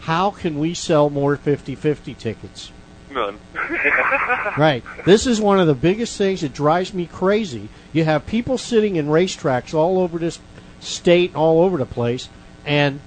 "How 0.00 0.30
can 0.30 0.58
we 0.58 0.74
sell 0.74 1.08
more 1.10 1.36
50-50 1.36 2.16
tickets?" 2.18 2.72
None. 3.10 3.38
Right. 4.56 4.82
This 5.04 5.26
is 5.26 5.40
one 5.40 5.60
of 5.60 5.66
the 5.66 5.74
biggest 5.74 6.16
things 6.16 6.40
that 6.40 6.52
drives 6.52 6.92
me 6.92 7.06
crazy. 7.06 7.68
You 7.92 8.04
have 8.04 8.26
people 8.26 8.58
sitting 8.58 8.96
in 8.96 9.06
racetracks 9.06 9.74
all 9.74 9.98
over 9.98 10.18
this 10.18 10.38
state, 10.80 11.34
all 11.34 11.62
over 11.62 11.78
the 11.78 11.86
place, 11.86 12.28
and 12.64 13.00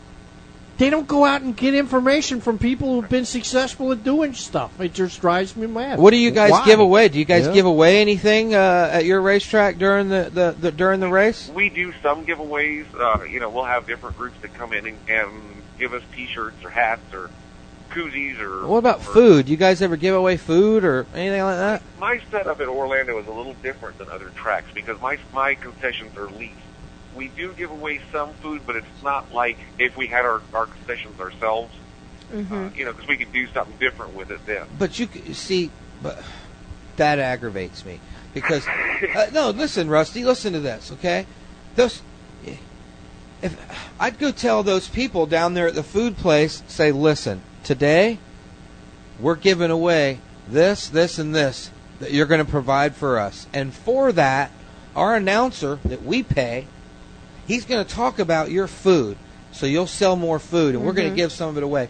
they 0.78 0.90
don't 0.90 1.08
go 1.08 1.24
out 1.24 1.42
and 1.42 1.56
get 1.56 1.74
information 1.76 2.42
from 2.42 2.58
people 2.58 2.94
who've 2.96 3.10
been 3.10 3.26
successful 3.26 3.92
at 3.92 4.04
doing 4.04 4.34
stuff. 4.34 4.80
It 4.80 4.94
just 4.94 5.22
drives 5.22 5.56
me 5.56 5.68
mad. 5.68 6.00
What 6.00 6.12
do 6.12 6.18
you 6.18 6.32
guys 6.32 6.52
Why? 6.52 6.66
give 6.66 6.80
away? 6.80 7.10
Do 7.10 7.20
you 7.20 7.26
guys 7.26 7.46
Yeah. 7.46 7.54
give 7.54 7.66
away 7.66 8.02
anything 8.02 8.56
uh, 8.56 8.90
at 8.92 9.06
your 9.06 9.22
racetrack 9.22 9.78
during 9.78 10.10
the, 10.10 10.30
the, 10.34 10.56
the 10.60 10.72
during 10.72 11.00
the 11.00 11.10
race? 11.10 11.50
we 11.54 11.70
do 11.70 11.94
some 12.02 12.26
giveaways. 12.26 12.86
Uh, 13.00 13.24
you 13.24 13.40
know, 13.40 13.50
we'll 13.50 13.66
have 13.66 13.86
different 13.86 14.18
groups 14.18 14.36
that 14.42 14.54
come 14.56 14.74
in 14.74 14.88
and, 14.88 14.98
and 15.08 15.32
give 15.78 15.94
us 15.94 16.02
T-shirts 16.16 16.64
or 16.64 16.70
hats 16.70 17.14
or 17.14 17.30
koozies 17.92 18.40
or. 18.40 18.66
What 18.66 18.80
about 18.80 18.98
or- 19.00 19.14
food? 19.14 19.46
Do 19.46 19.52
you 19.52 19.58
guys 19.58 19.82
ever 19.82 19.96
give 19.96 20.16
away 20.16 20.38
food 20.38 20.84
or 20.84 21.06
anything 21.14 21.44
like 21.44 21.58
that? 21.58 21.84
My 22.00 22.20
setup 22.32 22.60
at 22.60 22.68
Orlando 22.68 23.18
is 23.20 23.28
a 23.28 23.32
little 23.32 23.54
different 23.62 24.00
than 24.00 24.10
other 24.10 24.30
tracks 24.30 24.68
because 24.74 25.00
my 25.02 25.20
my 25.34 25.54
concessions 25.56 26.18
are 26.18 26.28
leased. 26.32 26.56
We 27.16 27.28
do 27.30 27.54
give 27.54 27.72
away 27.72 28.02
some 28.12 28.34
food, 28.36 28.62
but 28.66 28.76
it's 28.76 29.04
not 29.04 29.34
like 29.34 29.58
if 29.78 29.96
we 29.96 30.08
had 30.08 30.26
our, 30.26 30.42
our 30.54 30.66
concessions 30.66 31.20
ourselves. 31.20 31.74
Uh, 32.34 32.70
you 32.76 32.84
know, 32.84 32.92
because 32.92 33.08
we 33.08 33.16
could 33.16 33.32
do 33.32 33.46
something 33.48 33.76
different 33.80 34.16
with 34.16 34.32
it 34.32 34.44
then. 34.48 34.66
But 34.80 34.98
you 34.98 35.08
see, 35.36 35.70
but 36.02 36.24
that 36.96 37.20
aggravates 37.20 37.86
me 37.86 38.00
because 38.34 38.66
uh, 38.68 39.30
no. 39.32 39.52
Listen, 39.52 39.88
Rusty, 39.88 40.26
listen 40.26 40.54
to 40.54 40.60
this, 40.60 40.92
okay? 40.94 41.28
Those, 41.76 42.02
if 43.44 43.56
I'd 44.00 44.18
go 44.18 44.32
tell 44.32 44.64
those 44.64 44.88
people 44.88 45.26
down 45.28 45.54
there 45.54 45.68
at 45.68 45.76
the 45.76 45.84
food 45.84 46.18
place, 46.18 46.64
say, 46.68 46.92
listen, 46.92 47.42
today 47.64 48.18
we're 49.20 49.36
giving 49.36 49.70
away 49.70 50.20
this, 50.48 50.90
this, 50.90 51.20
and 51.20 51.36
this 51.36 51.70
that 52.00 52.12
you're 52.12 52.26
going 52.26 52.44
to 52.44 52.50
provide 52.50 52.96
for 52.96 53.20
us, 53.20 53.48
and 53.54 53.74
for 53.74 54.12
that, 54.12 54.52
our 54.96 55.16
announcer 55.16 55.80
that 55.86 56.04
we 56.04 56.24
pay, 56.24 56.68
he's 57.48 57.66
going 57.66 57.84
to 57.86 57.92
talk 57.92 58.20
about 58.20 58.52
your 58.52 58.68
food, 58.68 59.18
so 59.52 59.66
you'll 59.66 59.88
sell 59.88 60.16
more 60.16 60.40
food, 60.40 60.76
and 60.76 60.86
we're 60.86 60.94
going 60.94 61.10
to 61.10 61.16
give 61.16 61.32
some 61.32 61.50
of 61.50 61.58
it 61.58 61.64
away. 61.64 61.90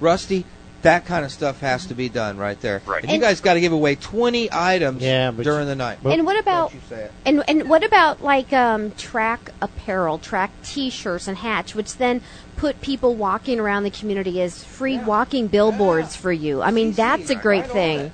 Rusty, 0.00 0.44
that 0.82 1.06
kind 1.06 1.24
of 1.24 1.32
stuff 1.32 1.60
has 1.60 1.86
to 1.86 1.94
be 1.94 2.08
done 2.08 2.36
right 2.38 2.60
there. 2.60 2.80
Right. 2.86 3.02
And 3.02 3.12
you 3.12 3.18
guys 3.18 3.40
got 3.40 3.54
to 3.54 3.60
give 3.60 3.72
away 3.72 3.96
20 3.96 4.50
items 4.52 5.02
Yeah, 5.02 5.32
but 5.32 5.42
during 5.42 5.66
the 5.66 5.74
night. 5.74 5.98
And 6.04 6.24
what 6.24 6.38
about 6.38 6.70
Don't 6.70 6.74
you 6.74 6.80
say 6.88 7.02
it. 7.04 7.12
and 7.26 7.42
and 7.48 7.68
what 7.68 7.82
about 7.82 8.22
like 8.22 8.52
um, 8.52 8.92
track 8.92 9.50
apparel, 9.60 10.18
track 10.18 10.52
T-shirts 10.62 11.26
and 11.26 11.36
hats, 11.38 11.74
which 11.74 11.96
then 11.96 12.20
put 12.56 12.80
people 12.80 13.16
walking 13.16 13.58
around 13.58 13.82
the 13.82 13.90
community 13.90 14.40
as 14.40 14.62
free 14.62 14.98
walking 14.98 15.48
billboards 15.48 16.14
for 16.14 16.30
you? 16.30 16.62
I 16.62 16.70
mean, 16.70 16.92
CC, 16.92 16.96
that's 16.96 17.30
a 17.30 17.34
great 17.34 17.64
on 17.64 17.70
thing. 17.70 17.98
it. 17.98 18.12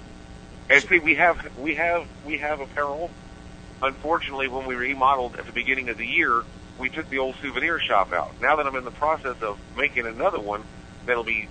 And 0.71 0.83
see, 0.85 0.99
we 1.01 1.17
have 1.17 1.59
we 1.59 1.75
have 1.75 2.07
we 2.25 2.39
have 2.39 2.61
apparel. 2.61 3.11
Unfortunately, 3.83 4.49
when 4.49 4.65
we 4.65 4.75
remodeled 4.75 5.37
at 5.37 5.45
the 5.45 5.53
beginning 5.53 5.91
of 5.91 5.99
the 5.99 6.07
year, 6.07 6.43
we 6.79 6.89
took 6.89 7.09
the 7.09 7.19
old 7.19 7.37
souvenir 7.41 7.79
shop 7.81 8.13
out. 8.13 8.33
Now 8.41 8.57
that 8.57 8.67
I'm 8.67 8.77
in 8.77 8.85
the 8.85 8.91
process 8.91 9.37
of 9.43 9.59
making 9.77 10.07
another 10.07 10.41
one, 10.41 10.63
that'll 11.07 11.25
be 11.25 11.49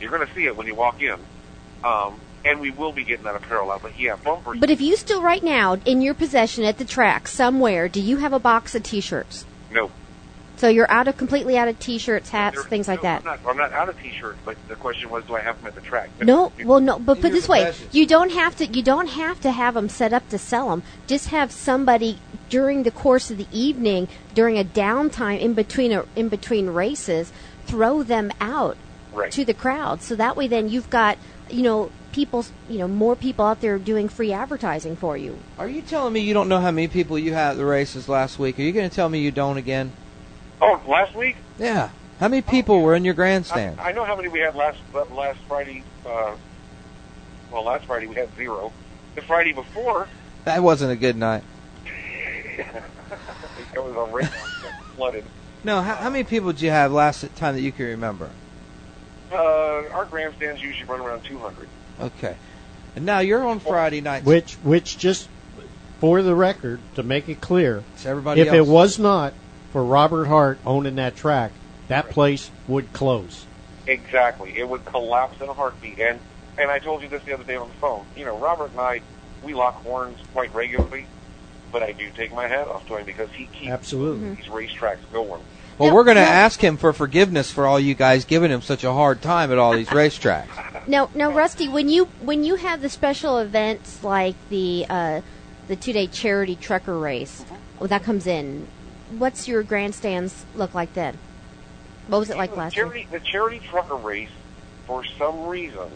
you're 0.00 0.10
going 0.10 0.26
to 0.26 0.34
see 0.34 0.44
it 0.46 0.56
when 0.56 0.66
you 0.66 0.74
walk 0.74 1.00
in, 1.00 1.16
um, 1.84 2.20
and 2.44 2.60
we 2.60 2.70
will 2.70 2.92
be 2.92 3.04
getting 3.04 3.24
that 3.24 3.36
apparel 3.36 3.70
out. 3.70 3.82
But 3.82 3.98
yeah, 3.98 4.16
bumpers. 4.16 4.58
But 4.60 4.70
if 4.70 4.80
you 4.80 4.96
still 4.96 5.22
right 5.22 5.42
now 5.42 5.74
in 5.84 6.00
your 6.00 6.14
possession 6.14 6.64
at 6.64 6.78
the 6.78 6.84
track 6.84 7.28
somewhere, 7.28 7.88
do 7.88 8.00
you 8.00 8.18
have 8.18 8.32
a 8.32 8.38
box 8.38 8.74
of 8.74 8.82
T-shirts? 8.82 9.44
no, 9.70 9.90
So 10.56 10.68
you're 10.68 10.90
out 10.90 11.06
of 11.06 11.16
completely 11.18 11.58
out 11.58 11.68
of 11.68 11.78
t-shirts, 11.78 12.30
hats, 12.30 12.56
There- 12.56 12.64
things 12.64 12.88
like 12.88 13.00
no, 13.00 13.02
that. 13.02 13.18
I'm 13.20 13.24
not, 13.26 13.40
I'm 13.46 13.56
not 13.58 13.72
out 13.72 13.88
of 13.90 14.00
t-shirts, 14.00 14.38
but 14.44 14.56
the 14.68 14.74
question 14.76 15.10
was, 15.10 15.22
do 15.24 15.36
I 15.36 15.40
have 15.40 15.58
them 15.58 15.66
at 15.66 15.74
the 15.74 15.82
track? 15.82 16.08
No, 16.22 16.50
well, 16.64 16.80
no, 16.80 16.98
but 16.98 17.16
put 17.16 17.24
your 17.24 17.30
this 17.32 17.48
way: 17.48 17.66
possession. 17.66 17.88
you 17.92 18.06
don't 18.06 18.32
have 18.32 18.56
to. 18.56 18.66
You 18.66 18.82
don't 18.82 19.08
have 19.08 19.40
to 19.42 19.50
have 19.50 19.74
them 19.74 19.88
set 19.88 20.12
up 20.12 20.28
to 20.30 20.38
sell 20.38 20.70
them. 20.70 20.82
Just 21.06 21.28
have 21.28 21.52
somebody 21.52 22.18
during 22.48 22.84
the 22.84 22.90
course 22.90 23.30
of 23.30 23.36
the 23.38 23.46
evening, 23.52 24.08
during 24.34 24.58
a 24.58 24.64
downtime 24.64 25.40
in 25.40 25.52
between 25.54 25.92
a, 25.92 26.04
in 26.16 26.28
between 26.28 26.68
races, 26.70 27.32
throw 27.66 28.02
them 28.02 28.32
out 28.40 28.76
Right. 29.12 29.32
to 29.32 29.44
the 29.44 29.54
crowd. 29.54 30.02
So 30.02 30.14
that 30.16 30.36
way, 30.36 30.46
then 30.46 30.68
you've 30.68 30.90
got 30.90 31.18
you 31.50 31.62
know 31.62 31.90
people, 32.12 32.46
you 32.68 32.78
know 32.78 32.88
more 32.88 33.14
people 33.14 33.44
out 33.44 33.60
there 33.60 33.78
doing 33.78 34.08
free 34.08 34.32
advertising 34.32 34.96
for 34.96 35.16
you. 35.18 35.38
Are 35.58 35.68
you 35.68 35.82
telling 35.82 36.12
me 36.14 36.20
you 36.20 36.32
don't 36.32 36.48
know 36.48 36.60
how 36.60 36.70
many 36.70 36.88
people 36.88 37.18
you 37.18 37.34
had 37.34 37.52
at 37.52 37.56
the 37.58 37.66
races 37.66 38.08
last 38.08 38.38
week? 38.38 38.58
Are 38.58 38.62
you 38.62 38.72
going 38.72 38.88
to 38.88 38.94
tell 38.94 39.08
me 39.10 39.20
you 39.20 39.30
don't 39.30 39.58
again? 39.58 39.92
Oh, 40.60 40.80
last 40.86 41.14
week? 41.14 41.36
Yeah. 41.58 41.90
How 42.20 42.28
many 42.28 42.42
people 42.42 42.80
were 42.80 42.94
in 42.94 43.04
your 43.04 43.14
grandstand? 43.14 43.78
I, 43.78 43.90
I 43.90 43.92
know 43.92 44.04
how 44.04 44.16
many 44.16 44.28
we 44.28 44.40
had 44.40 44.54
last 44.54 44.78
last 45.12 45.38
Friday. 45.46 45.82
Uh, 46.06 46.34
well, 47.52 47.64
last 47.64 47.84
Friday 47.84 48.06
we 48.06 48.14
had 48.14 48.34
zero. 48.36 48.72
The 49.14 49.22
Friday 49.22 49.52
before, 49.52 50.08
That 50.44 50.62
wasn't 50.62 50.92
a 50.92 50.96
good 50.96 51.16
night. 51.16 51.42
it 52.58 52.66
was 53.76 53.94
a 53.96 54.12
rain 54.12 54.28
flooded. 54.94 55.24
No, 55.64 55.80
how, 55.82 55.94
how 55.96 56.10
many 56.10 56.24
people 56.24 56.52
did 56.52 56.62
you 56.62 56.70
have 56.70 56.92
last 56.92 57.24
time 57.36 57.54
that 57.54 57.60
you 57.60 57.72
can 57.72 57.86
remember? 57.86 58.30
Uh, 59.32 59.88
our 59.92 60.04
grandstands 60.04 60.62
usually 60.62 60.88
run 60.88 61.00
around 61.00 61.24
200. 61.24 61.68
Okay. 62.00 62.36
And 62.94 63.04
now 63.04 63.18
you're 63.18 63.44
on 63.46 63.58
Friday 63.58 64.00
night. 64.00 64.24
Which, 64.24 64.54
which 64.56 64.96
just 64.98 65.28
for 65.98 66.22
the 66.22 66.34
record, 66.34 66.80
to 66.94 67.02
make 67.02 67.28
it 67.28 67.40
clear, 67.40 67.82
It's 67.94 68.06
everybody 68.06 68.42
if 68.42 68.48
else. 68.48 68.56
it 68.56 68.66
was 68.70 68.98
not 68.98 69.32
for 69.76 69.84
Robert 69.84 70.24
Hart 70.24 70.58
owning 70.64 70.94
that 70.94 71.16
track, 71.16 71.52
that 71.88 72.08
place 72.08 72.50
would 72.66 72.90
close. 72.94 73.44
Exactly. 73.86 74.56
It 74.56 74.66
would 74.66 74.86
collapse 74.86 75.38
in 75.38 75.50
a 75.50 75.52
heartbeat. 75.52 75.98
And 75.98 76.18
and 76.56 76.70
I 76.70 76.78
told 76.78 77.02
you 77.02 77.08
this 77.08 77.22
the 77.24 77.34
other 77.34 77.44
day 77.44 77.56
on 77.56 77.68
the 77.68 77.74
phone. 77.74 78.06
You 78.16 78.24
know, 78.24 78.38
Robert 78.38 78.70
and 78.70 78.80
I, 78.80 79.02
we 79.42 79.52
lock 79.52 79.82
horns 79.82 80.16
quite 80.32 80.54
regularly, 80.54 81.04
but 81.72 81.82
I 81.82 81.92
do 81.92 82.08
take 82.16 82.32
my 82.32 82.48
hat 82.48 82.68
off 82.68 82.86
to 82.88 82.96
him 82.96 83.04
because 83.04 83.28
he 83.32 83.44
keeps 83.52 83.70
Absolutely. 83.70 84.36
these 84.36 84.46
racetracks 84.46 85.00
going. 85.12 85.42
well, 85.76 85.90
Now- 85.90 85.94
we're 85.94 86.04
going 86.04 86.16
to 86.16 86.22
ask 86.22 86.58
him 86.64 86.78
for 86.78 86.94
forgiveness 86.94 87.50
for 87.50 87.66
all 87.66 87.78
you 87.78 87.92
guys 87.94 88.24
giving 88.24 88.50
him 88.50 88.62
such 88.62 88.82
a 88.82 88.94
hard 88.94 89.20
time 89.20 89.52
at 89.52 89.58
all 89.58 89.74
these 89.74 89.88
racetracks. 90.02 90.88
Now, 90.88 91.10
now, 91.14 91.30
Rusty, 91.30 91.68
when 91.68 91.90
you 91.90 92.06
when 92.22 92.44
you 92.44 92.54
have 92.54 92.80
the 92.80 92.88
special 92.88 93.36
events 93.36 94.02
like 94.02 94.36
the 94.48 94.86
uh, 94.88 95.20
the 95.68 95.76
two 95.76 95.92
day 95.92 96.06
charity 96.06 96.56
trucker 96.56 96.98
race, 96.98 97.44
well, 97.78 97.88
that 97.88 98.04
comes 98.04 98.26
in. 98.26 98.68
What's 99.10 99.46
your 99.46 99.62
grandstands 99.62 100.44
look 100.54 100.74
like 100.74 100.94
then? 100.94 101.18
What 102.08 102.18
was 102.18 102.30
it 102.30 102.36
like 102.36 102.50
the 102.50 102.56
last 102.56 102.76
year? 102.76 102.88
The 103.10 103.20
charity 103.20 103.60
trucker 103.60 103.94
race, 103.96 104.30
for 104.86 105.04
some 105.18 105.46
reason, 105.46 105.88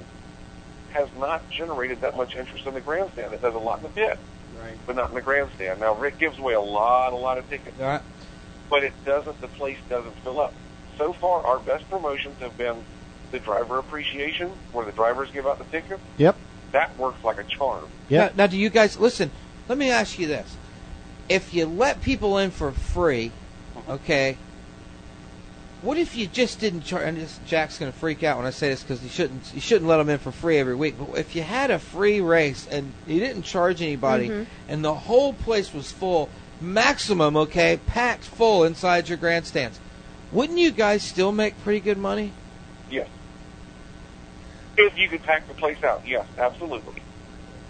has 0.92 1.08
not 1.18 1.48
generated 1.50 2.00
that 2.00 2.16
much 2.16 2.34
interest 2.36 2.66
in 2.66 2.74
the 2.74 2.80
grandstand. 2.80 3.32
It 3.32 3.42
does 3.42 3.54
a 3.54 3.58
lot 3.58 3.78
in 3.78 3.84
the 3.84 3.88
pit, 3.90 4.18
Right. 4.60 4.76
but 4.86 4.96
not 4.96 5.10
in 5.10 5.14
the 5.14 5.20
grandstand. 5.22 5.80
Now, 5.80 5.94
Rick 5.94 6.18
gives 6.18 6.38
away 6.38 6.54
a 6.54 6.60
lot, 6.60 7.12
a 7.12 7.16
lot 7.16 7.38
of 7.38 7.48
tickets. 7.48 7.80
All 7.80 7.86
right. 7.86 8.02
but 8.68 8.84
it 8.84 8.92
doesn't. 9.04 9.40
The 9.40 9.48
place 9.48 9.78
doesn't 9.88 10.14
fill 10.22 10.38
up. 10.40 10.54
So 10.96 11.12
far, 11.12 11.44
our 11.44 11.58
best 11.58 11.88
promotions 11.90 12.38
have 12.40 12.56
been 12.56 12.76
the 13.32 13.40
driver 13.40 13.78
appreciation, 13.78 14.52
where 14.72 14.86
the 14.86 14.92
drivers 14.92 15.28
give 15.32 15.44
out 15.46 15.58
the 15.58 15.64
tickets. 15.64 16.00
Yep. 16.18 16.36
That 16.72 16.96
works 16.96 17.24
like 17.24 17.38
a 17.38 17.44
charm. 17.44 17.88
Yep. 18.08 18.36
Now, 18.36 18.44
now, 18.44 18.46
do 18.48 18.56
you 18.56 18.70
guys 18.70 18.96
listen? 18.98 19.30
Let 19.68 19.76
me 19.78 19.90
ask 19.90 20.18
you 20.20 20.28
this: 20.28 20.56
If 21.30 21.54
you 21.54 21.64
let 21.64 22.02
people 22.02 22.36
in 22.38 22.50
for 22.50 22.72
free, 22.72 23.30
okay, 23.88 24.36
what 25.80 25.96
if 25.96 26.16
you 26.16 26.26
just 26.26 26.58
didn't 26.58 26.82
charge? 26.82 27.04
And 27.04 27.16
this, 27.16 27.38
Jack's 27.46 27.78
going 27.78 27.90
to 27.90 27.96
freak 27.96 28.22
out 28.24 28.36
when 28.36 28.46
I 28.46 28.50
say 28.50 28.68
this 28.68 28.82
because 28.82 29.02
you 29.02 29.08
shouldn't 29.08 29.54
you 29.54 29.60
shouldn't 29.60 29.88
let 29.88 29.98
them 29.98 30.10
in 30.10 30.18
for 30.18 30.32
free 30.32 30.58
every 30.58 30.74
week. 30.74 30.96
But 30.98 31.16
if 31.16 31.36
you 31.36 31.42
had 31.42 31.70
a 31.70 31.78
free 31.78 32.20
race 32.20 32.66
and 32.70 32.92
you 33.06 33.20
didn't 33.20 33.44
charge 33.44 33.80
anybody, 33.80 34.28
Mhm. 34.28 34.46
and 34.68 34.84
the 34.84 34.92
whole 34.92 35.32
place 35.32 35.72
was 35.72 35.92
full, 35.92 36.28
maximum, 36.60 37.36
okay, 37.36 37.78
packed 37.86 38.24
full 38.24 38.64
inside 38.64 39.08
your 39.08 39.16
grandstands, 39.16 39.78
wouldn't 40.32 40.58
you 40.58 40.72
guys 40.72 41.02
still 41.02 41.32
make 41.32 41.62
pretty 41.62 41.80
good 41.80 41.96
money? 41.96 42.32
Yes. 42.90 43.06
If 44.76 44.98
you 44.98 45.08
could 45.08 45.22
pack 45.22 45.46
the 45.46 45.54
place 45.54 45.82
out, 45.84 46.02
yes, 46.04 46.26
absolutely. 46.36 47.02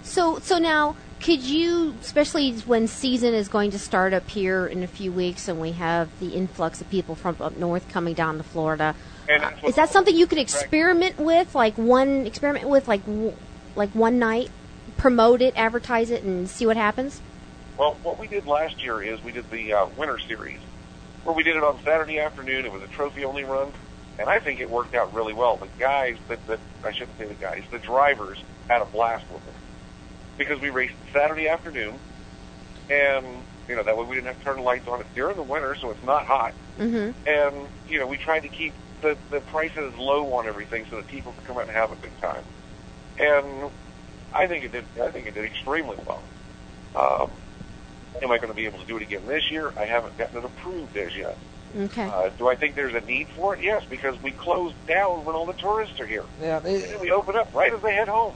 So, 0.02 0.38
so 0.38 0.58
now, 0.58 0.96
could 1.20 1.42
you, 1.42 1.94
especially 2.00 2.52
when 2.60 2.86
season 2.86 3.34
is 3.34 3.48
going 3.48 3.70
to 3.72 3.78
start 3.78 4.12
up 4.14 4.28
here 4.30 4.66
in 4.66 4.82
a 4.82 4.86
few 4.86 5.12
weeks, 5.12 5.48
and 5.48 5.60
we 5.60 5.72
have 5.72 6.08
the 6.18 6.28
influx 6.28 6.80
of 6.80 6.90
people 6.90 7.14
from 7.14 7.36
up 7.40 7.56
north 7.56 7.88
coming 7.90 8.14
down 8.14 8.38
to 8.38 8.42
Florida, 8.42 8.94
what- 9.28 9.64
is 9.64 9.74
that 9.76 9.90
something 9.90 10.16
you 10.16 10.26
could 10.26 10.38
experiment 10.38 11.18
with, 11.18 11.54
like 11.54 11.76
one 11.76 12.26
experiment 12.26 12.68
with, 12.68 12.88
like 12.88 13.04
w- 13.04 13.34
like 13.76 13.90
one 13.90 14.18
night, 14.18 14.50
promote 14.96 15.40
it, 15.40 15.54
advertise 15.56 16.10
it, 16.10 16.22
and 16.24 16.48
see 16.48 16.66
what 16.66 16.76
happens? 16.76 17.20
Well, 17.76 17.96
what 18.02 18.18
we 18.18 18.26
did 18.26 18.46
last 18.46 18.82
year 18.82 19.02
is 19.02 19.22
we 19.22 19.32
did 19.32 19.48
the 19.50 19.72
uh, 19.72 19.86
winter 19.96 20.18
series, 20.18 20.58
where 21.24 21.34
we 21.34 21.42
did 21.42 21.56
it 21.56 21.62
on 21.62 21.78
Saturday 21.84 22.18
afternoon. 22.18 22.64
It 22.64 22.72
was 22.72 22.82
a 22.82 22.88
trophy 22.88 23.24
only 23.24 23.44
run, 23.44 23.72
and 24.18 24.28
I 24.28 24.40
think 24.40 24.60
it 24.60 24.68
worked 24.68 24.94
out 24.94 25.14
really 25.14 25.32
well. 25.32 25.56
The 25.56 25.68
guys, 25.78 26.16
that 26.28 26.44
the, 26.46 26.58
I 26.84 26.92
shouldn't 26.92 27.16
say 27.18 27.26
the 27.26 27.34
guys, 27.34 27.62
the 27.70 27.78
drivers 27.78 28.42
had 28.68 28.82
a 28.82 28.86
blast 28.86 29.24
with 29.30 29.46
it 29.46 29.54
because 30.40 30.58
we 30.58 30.70
raced 30.70 30.94
Saturday 31.12 31.48
afternoon, 31.48 31.94
and 32.88 33.26
you 33.68 33.76
know 33.76 33.82
that 33.82 33.94
way 33.96 34.04
we 34.06 34.14
didn't 34.16 34.28
have 34.28 34.38
to 34.38 34.44
turn 34.44 34.56
the 34.56 34.62
lights 34.62 34.88
on. 34.88 34.98
It's 35.00 35.14
during 35.14 35.36
the 35.36 35.42
winter, 35.42 35.74
so 35.76 35.90
it's 35.90 36.02
not 36.02 36.24
hot, 36.24 36.54
Mm-hmm. 36.78 37.28
and 37.28 37.68
you 37.88 37.98
know 37.98 38.06
we 38.06 38.16
tried 38.16 38.40
to 38.40 38.48
keep 38.48 38.72
the 39.02 39.16
the 39.30 39.40
prices 39.42 39.94
low 39.98 40.32
on 40.32 40.46
everything 40.48 40.86
so 40.88 40.96
that 40.96 41.06
people 41.08 41.32
could 41.32 41.44
come 41.46 41.58
out 41.58 41.64
and 41.64 41.72
have 41.72 41.92
a 41.92 41.96
good 41.96 42.18
time. 42.22 42.42
And 43.18 43.70
I 44.34 44.46
think 44.46 44.64
it 44.64 44.72
did. 44.72 44.84
I 45.00 45.10
think 45.10 45.26
it 45.26 45.34
did 45.34 45.44
extremely 45.44 45.98
well. 46.06 46.22
Um, 46.96 47.30
am 48.22 48.30
I 48.32 48.38
going 48.38 48.48
to 48.48 48.54
be 48.54 48.64
able 48.64 48.78
to 48.78 48.86
do 48.86 48.96
it 48.96 49.02
again 49.02 49.26
this 49.26 49.50
year? 49.50 49.74
I 49.76 49.84
haven't 49.84 50.16
gotten 50.16 50.38
it 50.38 50.44
approved 50.44 50.96
as 50.96 51.14
yet. 51.14 51.36
Okay. 51.78 52.04
Uh, 52.04 52.30
do 52.38 52.48
I 52.48 52.56
think 52.56 52.74
there's 52.74 52.94
a 52.94 53.00
need 53.02 53.28
for 53.28 53.54
it? 53.54 53.62
Yes, 53.62 53.84
because 53.88 54.20
we 54.22 54.30
close 54.32 54.72
down 54.88 55.24
when 55.26 55.36
all 55.36 55.46
the 55.46 55.52
tourists 55.52 56.00
are 56.00 56.06
here. 56.06 56.24
Yeah, 56.40 56.56
And 56.64 56.82
then 56.82 56.98
we 57.00 57.12
open 57.12 57.36
up 57.36 57.54
right 57.54 57.72
as 57.72 57.80
they 57.82 57.94
head 57.94 58.08
home. 58.08 58.34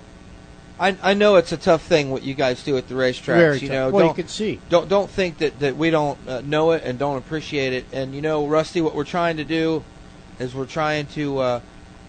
I 0.78 0.96
I 1.02 1.14
know 1.14 1.36
it's 1.36 1.52
a 1.52 1.56
tough 1.56 1.82
thing 1.82 2.10
what 2.10 2.22
you 2.22 2.34
guys 2.34 2.62
do 2.64 2.76
at 2.76 2.88
the 2.88 2.94
racetracks. 2.94 3.36
Very 3.36 3.58
you 3.58 3.68
tough. 3.68 3.74
know, 3.74 3.90
well, 3.90 4.02
you 4.02 4.08
don't 4.08 4.16
can 4.16 4.28
see. 4.28 4.60
don't 4.68 4.88
don't 4.88 5.10
think 5.10 5.38
that 5.38 5.58
that 5.60 5.76
we 5.76 5.90
don't 5.90 6.18
uh, 6.28 6.40
know 6.42 6.72
it 6.72 6.82
and 6.84 6.98
don't 6.98 7.16
appreciate 7.18 7.72
it. 7.72 7.84
And 7.92 8.14
you 8.14 8.20
know, 8.22 8.46
Rusty, 8.46 8.80
what 8.80 8.94
we're 8.94 9.04
trying 9.04 9.36
to 9.36 9.44
do 9.44 9.84
is 10.38 10.54
we're 10.54 10.66
trying 10.66 11.06
to 11.06 11.38
uh, 11.38 11.60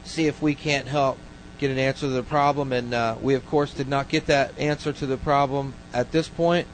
see 0.03 0.25
if 0.27 0.41
we 0.41 0.55
can't 0.55 0.87
help 0.87 1.17
get 1.59 1.69
an 1.71 1.77
answer 1.77 2.01
to 2.01 2.09
the 2.09 2.23
problem. 2.23 2.73
And 2.73 2.93
uh, 2.93 3.15
we, 3.21 3.35
of 3.35 3.45
course, 3.45 3.73
did 3.73 3.87
not 3.87 4.09
get 4.09 4.25
that 4.27 4.57
answer 4.57 4.91
to 4.93 5.05
the 5.05 5.17
problem 5.17 5.73
at 5.93 6.11
this 6.11 6.27
point. 6.27 6.67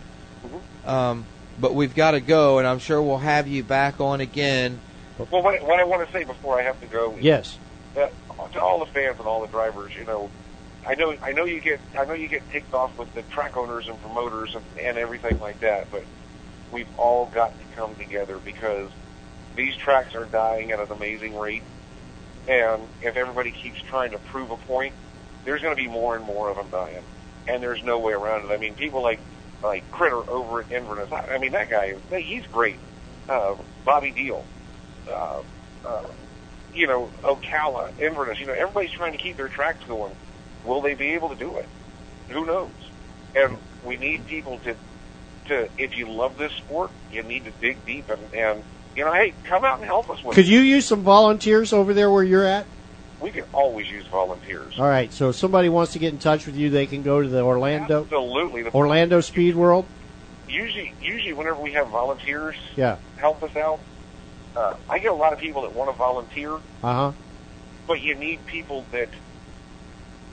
Um, 0.85 1.25
but 1.59 1.75
we've 1.75 1.93
got 1.93 2.11
to 2.11 2.21
go, 2.21 2.57
and 2.57 2.67
I'm 2.67 2.79
sure 2.79 3.01
we'll 3.01 3.19
have 3.19 3.47
you 3.47 3.63
back 3.63 3.99
on 4.01 4.21
again. 4.21 4.79
Well, 5.19 5.43
what, 5.43 5.61
what 5.61 5.79
I 5.79 5.83
want 5.83 6.07
to 6.07 6.11
say 6.11 6.23
before 6.23 6.59
I 6.59 6.63
have 6.63 6.79
to 6.81 6.87
go 6.87 7.11
is 7.17 7.23
Yes. 7.23 7.57
that 7.93 8.11
to 8.53 8.59
all 8.61 8.79
the 8.79 8.87
fans 8.87 9.19
and 9.19 9.27
all 9.27 9.41
the 9.41 9.47
drivers, 9.47 9.95
you 9.95 10.05
know, 10.05 10.31
I 10.85 10.95
know 10.95 11.15
I 11.21 11.31
know 11.31 11.45
you 11.45 11.61
get 11.61 11.79
I 11.97 12.05
know 12.05 12.13
you 12.13 12.27
get 12.27 12.49
ticked 12.51 12.73
off 12.73 12.97
with 12.97 13.13
the 13.13 13.21
track 13.23 13.55
owners 13.55 13.87
and 13.87 13.99
promoters 14.01 14.55
and, 14.55 14.63
and 14.79 14.97
everything 14.97 15.39
like 15.39 15.59
that, 15.59 15.91
but 15.91 16.03
we've 16.71 16.87
all 16.97 17.27
got 17.27 17.53
to 17.57 17.75
come 17.75 17.95
together 17.95 18.37
because 18.43 18.89
these 19.55 19.75
tracks 19.75 20.15
are 20.15 20.25
dying 20.25 20.71
at 20.71 20.79
an 20.79 20.91
amazing 20.91 21.37
rate, 21.37 21.63
and 22.47 22.81
if 23.01 23.15
everybody 23.15 23.51
keeps 23.51 23.81
trying 23.81 24.11
to 24.11 24.17
prove 24.17 24.49
a 24.49 24.57
point, 24.57 24.95
there's 25.45 25.61
going 25.61 25.75
to 25.75 25.81
be 25.81 25.89
more 25.89 26.15
and 26.15 26.25
more 26.25 26.49
of 26.49 26.57
them 26.57 26.69
dying, 26.71 27.03
and 27.47 27.61
there's 27.61 27.83
no 27.83 27.99
way 27.99 28.13
around 28.13 28.45
it. 28.45 28.51
I 28.51 28.57
mean, 28.57 28.73
people 28.73 29.03
like 29.03 29.19
like 29.61 29.89
Critter 29.91 30.27
over 30.29 30.61
at 30.61 30.71
Inverness, 30.71 31.11
I, 31.11 31.35
I 31.35 31.37
mean 31.37 31.51
that 31.51 31.69
guy, 31.69 31.95
he's 32.17 32.45
great. 32.47 32.77
Uh, 33.29 33.55
Bobby 33.85 34.11
Deal. 34.11 34.43
Uh, 35.07 35.41
uh, 35.85 36.03
you 36.73 36.87
know, 36.87 37.11
Ocala, 37.23 37.91
Inverness, 37.99 38.39
you 38.39 38.47
know, 38.47 38.53
everybody's 38.53 38.91
trying 38.91 39.11
to 39.11 39.17
keep 39.17 39.37
their 39.37 39.49
tracks 39.49 39.83
going. 39.87 40.15
Will 40.65 40.81
they 40.81 40.93
be 40.93 41.11
able 41.11 41.29
to 41.29 41.35
do 41.35 41.57
it? 41.57 41.67
Who 42.29 42.45
knows? 42.45 42.69
And 43.35 43.57
we 43.85 43.97
need 43.97 44.25
people 44.27 44.59
to, 44.59 44.75
to, 45.47 45.69
if 45.77 45.97
you 45.97 46.09
love 46.09 46.37
this 46.37 46.51
sport, 46.53 46.91
you 47.11 47.23
need 47.23 47.45
to 47.45 47.51
dig 47.61 47.83
deep 47.85 48.09
and, 48.09 48.19
and 48.33 48.63
you 48.95 49.05
know, 49.05 49.13
hey, 49.13 49.33
come 49.45 49.63
out 49.63 49.77
and 49.77 49.85
help 49.85 50.09
us 50.09 50.23
with 50.23 50.33
it. 50.37 50.41
Could 50.41 50.49
it. 50.49 50.53
you 50.53 50.59
use 50.59 50.85
some 50.85 51.01
volunteers 51.01 51.71
over 51.73 51.93
there 51.93 52.11
where 52.11 52.23
you're 52.23 52.45
at? 52.45 52.65
We 53.21 53.31
can 53.31 53.43
always 53.53 53.89
use 53.89 54.05
volunteers. 54.07 54.77
All 54.79 54.87
right. 54.87 55.11
So 55.13 55.29
if 55.29 55.35
somebody 55.35 55.69
wants 55.69 55.93
to 55.93 55.99
get 55.99 56.11
in 56.11 56.19
touch 56.19 56.45
with 56.45 56.55
you, 56.55 56.69
they 56.69 56.87
can 56.87 57.03
go 57.03 57.21
to 57.21 57.27
the 57.27 57.41
Orlando 57.41 58.01
Absolutely. 58.03 58.63
The, 58.63 58.73
Orlando 58.73 59.21
Speed 59.21 59.55
World. 59.55 59.85
usually, 60.49 60.93
usually 61.01 61.33
whenever 61.33 61.61
we 61.61 61.73
have 61.73 61.87
volunteers 61.89 62.55
Yeah. 62.75 62.97
help 63.17 63.43
us 63.43 63.55
out, 63.55 63.79
uh, 64.55 64.73
I 64.89 64.99
get 64.99 65.11
a 65.11 65.15
lot 65.15 65.33
of 65.33 65.39
people 65.39 65.61
that 65.61 65.73
want 65.73 65.89
to 65.91 65.95
volunteer, 65.97 66.55
Uh 66.55 66.59
huh. 66.93 67.11
but 67.87 68.01
you 68.01 68.15
need 68.15 68.45
people 68.47 68.85
that, 68.91 69.09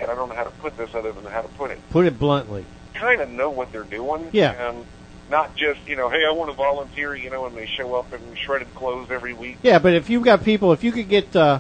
and 0.00 0.10
I 0.10 0.14
don't 0.14 0.28
know 0.28 0.34
how 0.34 0.44
to 0.44 0.50
put 0.50 0.76
this 0.76 0.94
other 0.94 1.12
than 1.12 1.24
how 1.24 1.42
to 1.42 1.48
put 1.48 1.70
it, 1.70 1.78
Put 1.90 2.06
it 2.06 2.18
bluntly. 2.18 2.64
kind 2.94 3.20
of 3.20 3.28
know 3.30 3.50
what 3.50 3.72
they're 3.72 3.82
doing. 3.84 4.28
Yeah. 4.32 4.68
And 4.68 4.84
not 5.30 5.54
just 5.56 5.80
you 5.86 5.96
know, 5.96 6.08
hey, 6.08 6.24
I 6.28 6.32
want 6.32 6.50
to 6.50 6.56
volunteer, 6.56 7.14
you 7.14 7.30
know, 7.30 7.46
and 7.46 7.56
they 7.56 7.66
show 7.66 7.94
up 7.94 8.12
in 8.12 8.20
shredded 8.34 8.74
clothes 8.74 9.10
every 9.10 9.34
week. 9.34 9.58
Yeah, 9.62 9.78
but 9.78 9.94
if 9.94 10.08
you've 10.10 10.22
got 10.24 10.42
people, 10.44 10.72
if 10.72 10.82
you 10.84 10.90
could 10.92 11.08
get, 11.08 11.34
uh, 11.36 11.58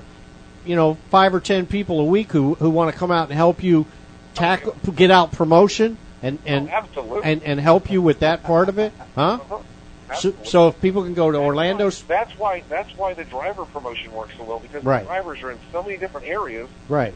you 0.64 0.74
know, 0.76 0.94
five 1.10 1.34
or 1.34 1.40
ten 1.40 1.66
people 1.66 2.00
a 2.00 2.04
week 2.04 2.32
who 2.32 2.54
who 2.54 2.70
want 2.70 2.92
to 2.92 2.98
come 2.98 3.10
out 3.10 3.28
and 3.28 3.36
help 3.36 3.62
you 3.62 3.86
tackle, 4.34 4.74
get 4.94 5.10
out 5.10 5.32
promotion 5.32 5.96
and 6.22 6.38
and 6.46 6.68
Oh, 6.68 6.72
absolutely. 6.72 7.20
and 7.24 7.42
and 7.42 7.60
help 7.60 7.90
you 7.90 8.00
with 8.02 8.20
that 8.20 8.42
part 8.42 8.68
of 8.68 8.78
it, 8.78 8.92
huh? 9.14 9.38
Uh-huh. 9.40 9.58
So, 10.16 10.32
so 10.42 10.68
if 10.68 10.80
people 10.80 11.02
can 11.02 11.12
go 11.12 11.30
to 11.30 11.36
Orlando, 11.36 11.90
That's 11.90 12.32
why 12.38 12.62
that's 12.70 12.96
why 12.96 13.12
the 13.12 13.24
driver 13.24 13.66
promotion 13.66 14.10
works 14.14 14.32
so 14.38 14.44
well 14.44 14.58
because 14.58 14.82
Right. 14.82 15.00
the 15.00 15.06
drivers 15.06 15.42
are 15.42 15.50
in 15.50 15.58
so 15.70 15.82
many 15.82 15.98
different 15.98 16.26
areas. 16.26 16.68
right? 16.88 17.12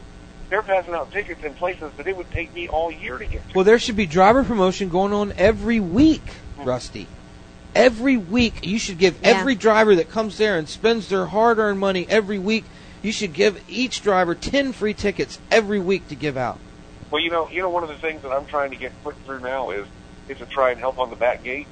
They're 0.49 0.61
passing 0.61 0.93
out 0.93 1.11
tickets 1.11 1.43
in 1.43 1.53
places 1.55 1.91
that 1.97 2.07
it 2.07 2.15
would 2.15 2.29
take 2.31 2.53
me 2.53 2.67
all 2.67 2.91
year 2.91 3.17
to 3.17 3.25
get 3.25 3.47
to. 3.49 3.55
Well, 3.55 3.63
there 3.63 3.79
should 3.79 3.95
be 3.95 4.05
driver 4.05 4.43
promotion 4.43 4.89
going 4.89 5.13
on 5.13 5.33
every 5.37 5.79
week, 5.79 6.27
hmm. 6.57 6.65
Rusty. 6.65 7.07
Every 7.75 8.17
week, 8.17 8.65
you 8.65 8.77
should 8.77 8.99
give 8.99 9.19
Yeah. 9.21 9.29
every 9.29 9.55
driver 9.55 9.95
that 9.95 10.11
comes 10.11 10.37
there 10.37 10.57
and 10.57 10.69
spends 10.69 11.09
their 11.09 11.25
hard-earned 11.25 11.79
money 11.79 12.05
every 12.07 12.37
week. 12.37 12.65
You 13.01 13.11
should 13.11 13.33
give 13.33 13.61
each 13.67 14.01
driver 14.03 14.35
ten 14.35 14.73
free 14.73 14.93
tickets 14.93 15.39
every 15.49 15.79
week 15.79 16.07
to 16.09 16.15
give 16.15 16.37
out. 16.37 16.59
Well, 17.09 17.21
you 17.21 17.31
know, 17.31 17.49
you 17.49 17.61
know, 17.61 17.69
one 17.69 17.83
of 17.83 17.89
the 17.89 17.97
things 17.97 18.21
that 18.21 18.31
I'm 18.31 18.45
trying 18.45 18.71
to 18.71 18.75
get 18.77 18.91
put 19.03 19.15
through 19.25 19.39
now 19.39 19.71
is 19.71 19.87
is 20.29 20.37
to 20.37 20.45
try 20.45 20.71
and 20.71 20.79
help 20.79 20.99
on 20.99 21.09
the 21.09 21.15
back 21.15 21.43
gate. 21.43 21.67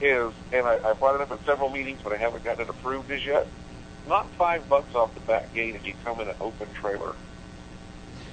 Is 0.00 0.32
and 0.52 0.66
I, 0.66 0.90
I 0.90 0.92
brought 0.94 1.14
it 1.14 1.20
up 1.20 1.30
at 1.30 1.44
several 1.46 1.70
meetings, 1.70 2.00
but 2.02 2.12
I 2.12 2.16
haven't 2.16 2.42
gotten 2.44 2.62
it 2.62 2.68
approved 2.68 3.10
as 3.10 3.24
yet. 3.24 3.46
Not 4.08 4.28
five 4.30 4.68
bucks 4.68 4.94
off 4.94 5.14
the 5.14 5.20
back 5.20 5.54
gate 5.54 5.74
if 5.76 5.86
you 5.86 5.94
come 6.04 6.20
in 6.20 6.28
an 6.28 6.34
open 6.40 6.68
trailer. 6.74 7.14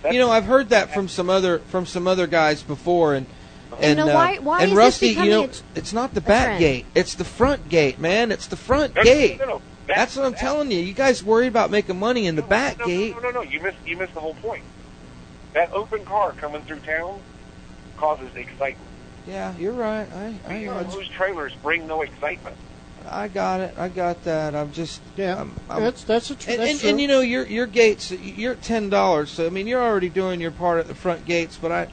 That's- 0.01 0.13
You 0.13 0.19
know, 0.19 0.31
I've 0.31 0.45
heard 0.45 0.69
that 0.69 0.93
from 0.93 1.07
some 1.07 1.29
other 1.29 1.59
from 1.59 1.85
some 1.85 2.07
other 2.07 2.27
guys 2.27 2.63
before, 2.63 3.13
and 3.13 3.25
and 3.79 3.97
know, 3.97 4.09
uh, 4.09 4.13
why- 4.13 4.37
why 4.37 4.61
and 4.61 4.71
is 4.71 4.77
this 4.77 4.77
Rusty, 4.77 5.07
you 5.09 5.29
know, 5.29 5.41
a- 5.41 5.45
it's, 5.45 5.63
it's 5.75 5.93
not 5.93 6.13
the 6.13 6.21
back 6.21 6.45
trend? 6.45 6.59
gate, 6.59 6.85
it's 6.95 7.15
the 7.15 7.23
front 7.23 7.69
gate, 7.69 7.99
man. 7.99 8.31
It's 8.31 8.47
the 8.47 8.57
front 8.57 8.95
No, 8.95 9.01
no, 9.01 9.05
gate. 9.05 9.39
no, 9.39 9.45
no. 9.45 9.61
That's 9.87 10.15
what 10.15 10.25
I'm 10.25 10.33
telling 10.35 10.71
you. 10.71 10.79
You 10.79 10.93
guys 10.93 11.23
worried 11.23 11.47
about 11.47 11.69
making 11.71 11.99
money 11.99 12.25
in 12.27 12.35
the 12.35 12.41
no, 12.41 12.47
back 12.47 12.79
no, 12.79 12.85
gate. 12.85 13.13
No, 13.15 13.21
no, 13.21 13.31
no, 13.31 13.41
no. 13.41 13.49
You 13.49 13.61
missed 13.61 13.77
you 13.85 13.97
missed 13.97 14.13
the 14.13 14.19
whole 14.19 14.35
point. 14.35 14.63
That 15.53 15.71
open 15.73 16.05
car 16.05 16.31
coming 16.33 16.61
through 16.63 16.79
town 16.79 17.19
causes 17.97 18.29
excitement. 18.35 18.77
Yeah, 19.27 19.53
you're 19.57 19.73
right. 19.73 20.07
I 20.13 20.39
I, 20.47 20.57
You 20.59 20.67
know, 20.67 20.77
I, 20.77 20.83
those 20.83 21.07
trailers 21.09 21.53
bring 21.61 21.87
no 21.87 22.01
excitement. 22.01 22.55
I 23.09 23.27
got 23.27 23.59
it. 23.59 23.73
I 23.77 23.89
got 23.89 24.23
that. 24.23 24.55
I'm 24.55 24.71
just 24.71 25.01
Yeah, 25.17 25.41
I'm, 25.41 25.51
I'm, 25.69 25.83
that's 25.83 26.03
that's 26.03 26.31
a 26.31 26.35
tr- 26.35 26.51
and, 26.51 26.59
that's 26.59 26.71
and, 26.71 26.79
true. 26.79 26.89
and 26.89 27.01
you 27.01 27.07
know 27.07 27.21
your 27.21 27.45
your 27.45 27.67
gates 27.67 28.11
you're 28.11 28.55
ten 28.55 28.89
dollars 28.89 29.29
so 29.29 29.45
I 29.45 29.49
mean 29.49 29.67
you're 29.67 29.81
already 29.81 30.09
doing 30.09 30.39
your 30.39 30.51
part 30.51 30.79
at 30.79 30.87
the 30.87 30.95
front 30.95 31.25
gates 31.25 31.57
but 31.61 31.71
I 31.71 31.87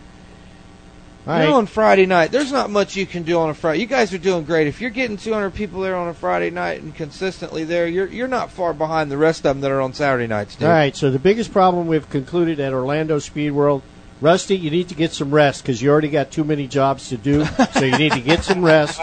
All 1.27 1.41
you 1.41 1.49
know 1.49 1.57
on 1.57 1.67
Friday 1.67 2.07
night 2.07 2.31
there's 2.31 2.53
not 2.53 2.71
much 2.71 2.97
you 2.97 3.07
can 3.07 3.23
do 3.23 3.39
on 3.39 3.51
a 3.51 3.55
Friday 3.55 3.81
you 3.81 3.87
guys 3.87 4.13
are 4.15 4.19
doing 4.19 4.45
great 4.45 4.67
if 4.67 4.81
you're 4.81 4.91
getting 4.91 5.17
200 5.17 5.51
people 5.51 5.81
there 5.81 5.97
on 5.97 6.09
a 6.09 6.15
Friday 6.15 6.51
night 6.51 6.83
and 6.83 6.95
consistently 6.95 7.65
there 7.65 7.87
you're 7.87 8.07
you're 8.07 8.29
not 8.29 8.51
far 8.51 8.73
behind 8.73 9.11
the 9.11 9.19
rest 9.19 9.41
of 9.41 9.57
them 9.57 9.61
that 9.61 9.71
are 9.71 9.81
on 9.81 9.93
Saturday 9.93 10.27
nights 10.27 10.57
dude. 10.57 10.69
All 10.69 10.73
right, 10.73 10.95
so 10.97 11.11
the 11.11 11.19
biggest 11.19 11.53
problem 11.53 11.87
we've 11.87 12.09
concluded 12.11 12.61
at 12.61 12.73
Orlando 12.73 13.19
Speed 13.19 13.53
World, 13.53 13.83
Rusty, 14.21 14.57
you 14.57 14.71
need 14.71 14.89
to 14.89 14.97
get 14.97 15.13
some 15.13 15.33
rest 15.33 15.63
because 15.63 15.81
you 15.81 15.91
already 15.91 16.09
got 16.09 16.33
too 16.33 16.43
many 16.43 16.67
jobs 16.67 17.09
to 17.11 17.17
do. 17.17 17.45
so 17.73 17.85
you 17.85 17.97
need 17.97 18.13
to 18.13 18.21
get 18.21 18.43
some 18.43 18.65
rest, 18.65 19.01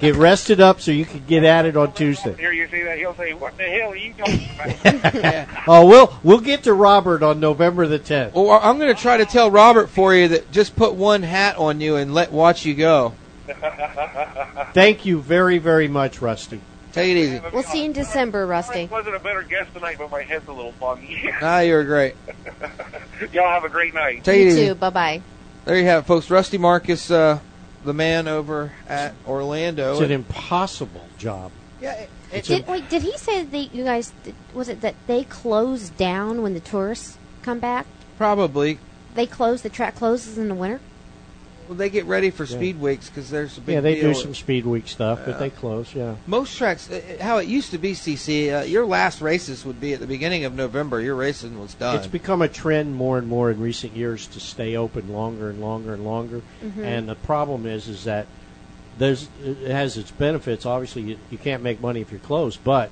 get 0.00 0.16
rested 0.16 0.60
up 0.60 0.80
so 0.80 0.90
you 0.90 1.04
can 1.04 1.24
get 1.26 1.44
at 1.44 1.64
it 1.64 1.76
on 1.76 1.92
Tuesday. 1.92 2.34
Here 2.36 2.52
you 2.52 2.66
see 2.68 2.82
that 2.82 2.98
he'll 2.98 3.14
say, 3.14 3.34
"What 3.34 3.56
the 3.56 3.64
hell 3.64 3.92
are 3.92 3.96
you 3.96 4.12
talking 4.14 4.48
about?" 5.20 5.48
Oh, 5.68 5.86
we'll 5.86 6.12
we'll 6.24 6.40
get 6.40 6.64
to 6.64 6.72
Robert 6.74 7.22
on 7.22 7.38
November 7.38 7.86
the 7.86 8.00
tenth. 8.00 8.34
Well, 8.34 8.58
I'm 8.62 8.78
going 8.78 8.94
to 8.94 9.00
try 9.00 9.16
to 9.16 9.24
tell 9.24 9.50
Robert 9.50 9.90
for 9.90 10.12
you 10.14 10.28
that 10.28 10.50
just 10.50 10.74
put 10.74 10.94
one 10.94 11.22
hat 11.22 11.56
on 11.56 11.80
you 11.80 11.96
and 11.96 12.12
let 12.12 12.32
watch 12.32 12.64
you 12.64 12.74
go. 12.74 13.14
Thank 14.74 15.06
you 15.06 15.20
very 15.20 15.58
very 15.58 15.86
much, 15.88 16.20
Rusty. 16.20 16.60
Take 16.92 17.10
it 17.16 17.16
easy. 17.20 17.40
We'll 17.52 17.62
see 17.62 17.80
you 17.80 17.84
in 17.86 17.92
December, 17.92 18.46
Rusty. 18.46 18.82
I 18.82 18.86
wasn't 18.86 19.16
a 19.16 19.20
better 19.20 19.42
guest 19.42 19.72
tonight, 19.74 19.96
but 19.98 20.10
my 20.10 20.22
head's 20.22 20.48
a 20.48 20.52
little 20.52 20.72
foggy. 20.72 21.30
Ah, 21.42 21.60
you're 21.60 21.84
great. 21.84 22.14
Y'all 23.32 23.48
have 23.48 23.64
a 23.64 23.68
great 23.68 23.94
night. 23.94 24.24
Take 24.24 24.40
it 24.40 24.42
You 24.44 24.48
easy. 24.48 24.66
too. 24.68 24.74
Bye 24.74 24.90
bye. 24.90 25.22
There 25.64 25.76
you 25.78 25.84
have 25.84 26.04
it, 26.04 26.06
folks. 26.06 26.30
Rusty 26.30 26.56
Marcus, 26.58 27.10
uh, 27.10 27.38
the 27.84 27.92
man 27.92 28.26
over 28.28 28.72
at 28.88 29.14
Orlando. 29.26 29.92
It's 29.92 30.00
an 30.00 30.10
impossible 30.12 31.04
job. 31.18 31.52
yeah, 31.80 31.92
it- 31.92 32.10
It's 32.32 32.48
Did, 32.48 32.66
wait, 32.66 32.88
did 32.90 33.02
he 33.02 33.16
say 33.16 33.42
that 33.42 33.74
you 33.74 33.84
guys 33.84 34.12
was 34.52 34.68
it 34.68 34.80
that 34.82 34.94
they 35.06 35.24
close 35.24 35.88
down 35.90 36.42
when 36.42 36.52
the 36.54 36.60
tourists 36.60 37.16
come 37.42 37.58
back? 37.58 37.86
probably. 38.18 38.78
They 39.14 39.26
close 39.26 39.62
the 39.62 39.68
track 39.70 39.94
closes 39.96 40.36
in 40.38 40.48
the 40.48 40.54
winter. 40.54 40.80
Well, 41.68 41.76
they 41.76 41.90
get 41.90 42.06
ready 42.06 42.30
for 42.30 42.44
Yeah. 42.44 42.56
speed 42.56 42.80
weeks 42.80 43.10
because 43.10 43.28
there's 43.28 43.58
a 43.58 43.60
big 43.60 43.74
Yeah, 43.74 43.80
they 43.82 43.96
deal. 43.96 44.14
do 44.14 44.18
some 44.18 44.34
speed 44.34 44.64
week 44.64 44.88
stuff, 44.88 45.20
but 45.26 45.38
they 45.38 45.50
close. 45.50 45.94
Yeah. 45.94 46.14
Most 46.26 46.56
tracks, 46.56 46.90
uh, 46.90 47.00
how 47.20 47.36
it 47.36 47.46
used 47.46 47.72
to 47.72 47.78
be, 47.78 47.92
CC, 47.92 48.50
uh, 48.50 48.62
your 48.62 48.86
last 48.86 49.20
races 49.20 49.66
would 49.66 49.78
be 49.78 49.92
at 49.92 50.00
the 50.00 50.06
beginning 50.06 50.44
of 50.46 50.54
November. 50.54 50.98
Your 50.98 51.14
racing 51.14 51.60
was 51.60 51.74
done. 51.74 51.96
It's 51.96 52.06
become 52.06 52.40
a 52.40 52.48
trend 52.48 52.94
more 52.94 53.18
and 53.18 53.28
more 53.28 53.50
in 53.50 53.60
recent 53.60 53.94
years 53.94 54.26
to 54.28 54.40
stay 54.40 54.76
open 54.76 55.12
longer 55.12 55.50
and 55.50 55.60
longer 55.60 55.92
and 55.92 56.04
longer. 56.06 56.40
And 56.82 57.06
the 57.06 57.16
problem 57.16 57.66
is, 57.66 57.86
is 57.86 58.04
that 58.04 58.26
there's 58.96 59.28
it 59.44 59.70
has 59.70 59.98
its 59.98 60.10
benefits. 60.10 60.64
Obviously, 60.64 61.02
you, 61.02 61.18
you 61.30 61.36
can't 61.36 61.62
make 61.62 61.82
money 61.82 62.00
if 62.00 62.10
you're 62.10 62.18
closed, 62.18 62.60
but 62.64 62.90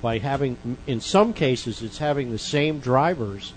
by 0.00 0.18
having, 0.18 0.56
in 0.86 1.00
some 1.00 1.32
cases, 1.32 1.82
it's 1.82 1.98
having 1.98 2.30
the 2.30 2.38
same 2.38 2.78
drivers 2.78 3.54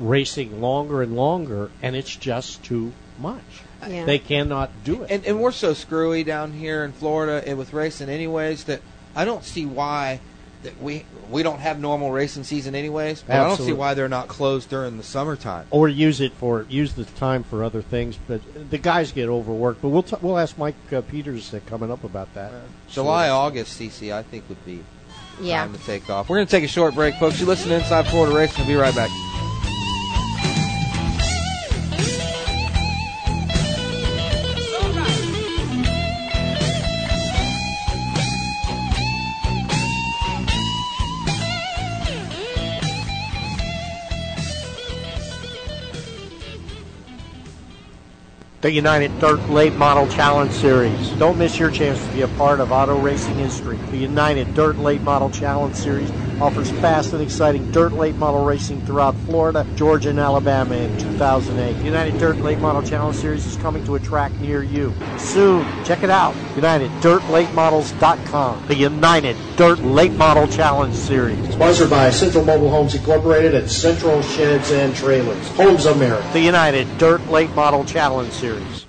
racing 0.00 0.60
longer 0.60 1.02
and 1.02 1.14
longer, 1.14 1.70
and 1.80 1.94
it's 1.94 2.16
just 2.16 2.64
too 2.64 2.92
much. 3.18 3.42
Yeah. 3.86 4.04
They 4.04 4.18
cannot 4.18 4.70
do 4.84 5.02
it. 5.02 5.10
and, 5.10 5.24
and 5.26 5.40
we're 5.40 5.52
so 5.52 5.74
screwy 5.74 6.24
down 6.24 6.52
here 6.52 6.84
in 6.84 6.92
Florida 6.92 7.42
and 7.46 7.58
with 7.58 7.72
racing, 7.72 8.08
anyways, 8.08 8.64
that 8.64 8.80
I 9.14 9.24
don't 9.24 9.44
see 9.44 9.66
why 9.66 10.20
that 10.62 10.80
we 10.80 11.04
we 11.30 11.42
don't 11.42 11.58
have 11.58 11.78
normal 11.78 12.10
racing 12.10 12.44
season, 12.44 12.74
anyways. 12.74 13.22
But 13.22 13.36
I 13.36 13.44
don't 13.44 13.58
see 13.58 13.74
why 13.74 13.92
they're 13.92 14.08
not 14.08 14.28
closed 14.28 14.70
during 14.70 14.96
the 14.96 15.02
summertime. 15.02 15.66
or 15.70 15.88
use 15.88 16.22
it 16.22 16.32
for 16.32 16.64
use 16.70 16.94
the 16.94 17.04
time 17.04 17.44
for 17.44 17.62
other 17.62 17.82
things. 17.82 18.18
But 18.26 18.40
the 18.70 18.78
guys 18.78 19.12
get 19.12 19.28
overworked. 19.28 19.82
But 19.82 19.88
we'll 19.90 20.02
t- 20.02 20.16
we'll 20.22 20.38
ask 20.38 20.56
Mike 20.56 20.74
uh, 20.90 21.02
Peters 21.02 21.52
uh, 21.52 21.60
coming 21.66 21.90
up 21.90 22.02
about 22.04 22.32
that. 22.34 22.52
July, 22.88 23.28
August, 23.28 23.78
CC, 23.78 24.12
I 24.14 24.22
think 24.22 24.48
would 24.48 24.64
be 24.64 24.82
Yeah. 25.42 25.64
time 25.64 25.74
to 25.74 25.80
take 25.84 26.08
off. 26.08 26.30
We're 26.30 26.36
going 26.38 26.46
to 26.46 26.50
take 26.50 26.64
a 26.64 26.68
short 26.68 26.94
break, 26.94 27.14
folks. 27.16 27.38
You 27.38 27.44
listen 27.46 27.68
to 27.68 27.74
Inside 27.76 28.06
Florida 28.08 28.34
Racing. 28.34 28.66
We'll 28.66 28.74
be 28.76 28.80
right 28.80 28.94
back. 28.94 29.10
The 48.64 48.72
United 48.72 49.18
Dirt 49.20 49.50
Late 49.50 49.76
Model 49.76 50.06
Challenge 50.06 50.50
Series. 50.50 51.10
Don't 51.18 51.36
miss 51.36 51.60
your 51.60 51.70
chance 51.70 52.02
to 52.06 52.14
be 52.14 52.22
a 52.22 52.28
part 52.28 52.60
of 52.60 52.72
auto 52.72 52.98
racing 52.98 53.36
history. 53.36 53.76
The 53.90 53.98
United 53.98 54.54
Dirt 54.54 54.78
Late 54.78 55.02
Model 55.02 55.28
Challenge 55.28 55.74
Series 55.74 56.10
offers 56.40 56.70
fast 56.70 57.12
and 57.12 57.20
exciting 57.22 57.70
dirt 57.70 57.92
late 57.92 58.16
model 58.16 58.44
racing 58.44 58.84
throughout 58.84 59.14
Florida, 59.26 59.64
Georgia, 59.76 60.10
and 60.10 60.18
Alabama 60.18 60.74
in 60.74 60.98
2008. 60.98 61.78
The 61.78 61.84
United 61.84 62.18
Dirt 62.18 62.38
Late 62.38 62.58
Model 62.58 62.82
Challenge 62.82 63.16
Series 63.16 63.46
is 63.46 63.56
coming 63.56 63.84
to 63.84 63.94
a 63.94 64.00
track 64.00 64.32
near 64.40 64.62
you 64.62 64.92
soon. 65.18 65.64
Check 65.84 66.02
it 66.02 66.10
out. 66.10 66.34
UnitedDirtLateModels.com. 66.56 68.66
The 68.68 68.76
United 68.76 69.36
Dirt 69.56 69.78
Late 69.80 70.12
Model 70.12 70.46
Challenge 70.48 70.94
Series. 70.94 71.52
Sponsored 71.52 71.90
by 71.90 72.10
Central 72.10 72.44
Mobile 72.44 72.70
Homes 72.70 72.94
Incorporated 72.94 73.54
and 73.54 73.70
Central 73.70 74.22
Sheds 74.22 74.70
and 74.70 74.94
Trailers. 74.94 75.48
Homes 75.50 75.86
America. 75.86 76.28
The 76.32 76.40
United 76.40 76.98
Dirt 76.98 77.26
Late 77.28 77.54
Model 77.54 77.84
Challenge 77.84 78.32
Series. 78.32 78.86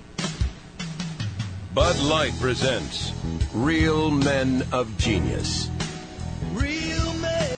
Bud 1.74 2.00
Light 2.04 2.34
presents 2.40 3.12
Real 3.54 4.10
Men 4.10 4.64
of 4.72 4.98
Genius. 4.98 5.70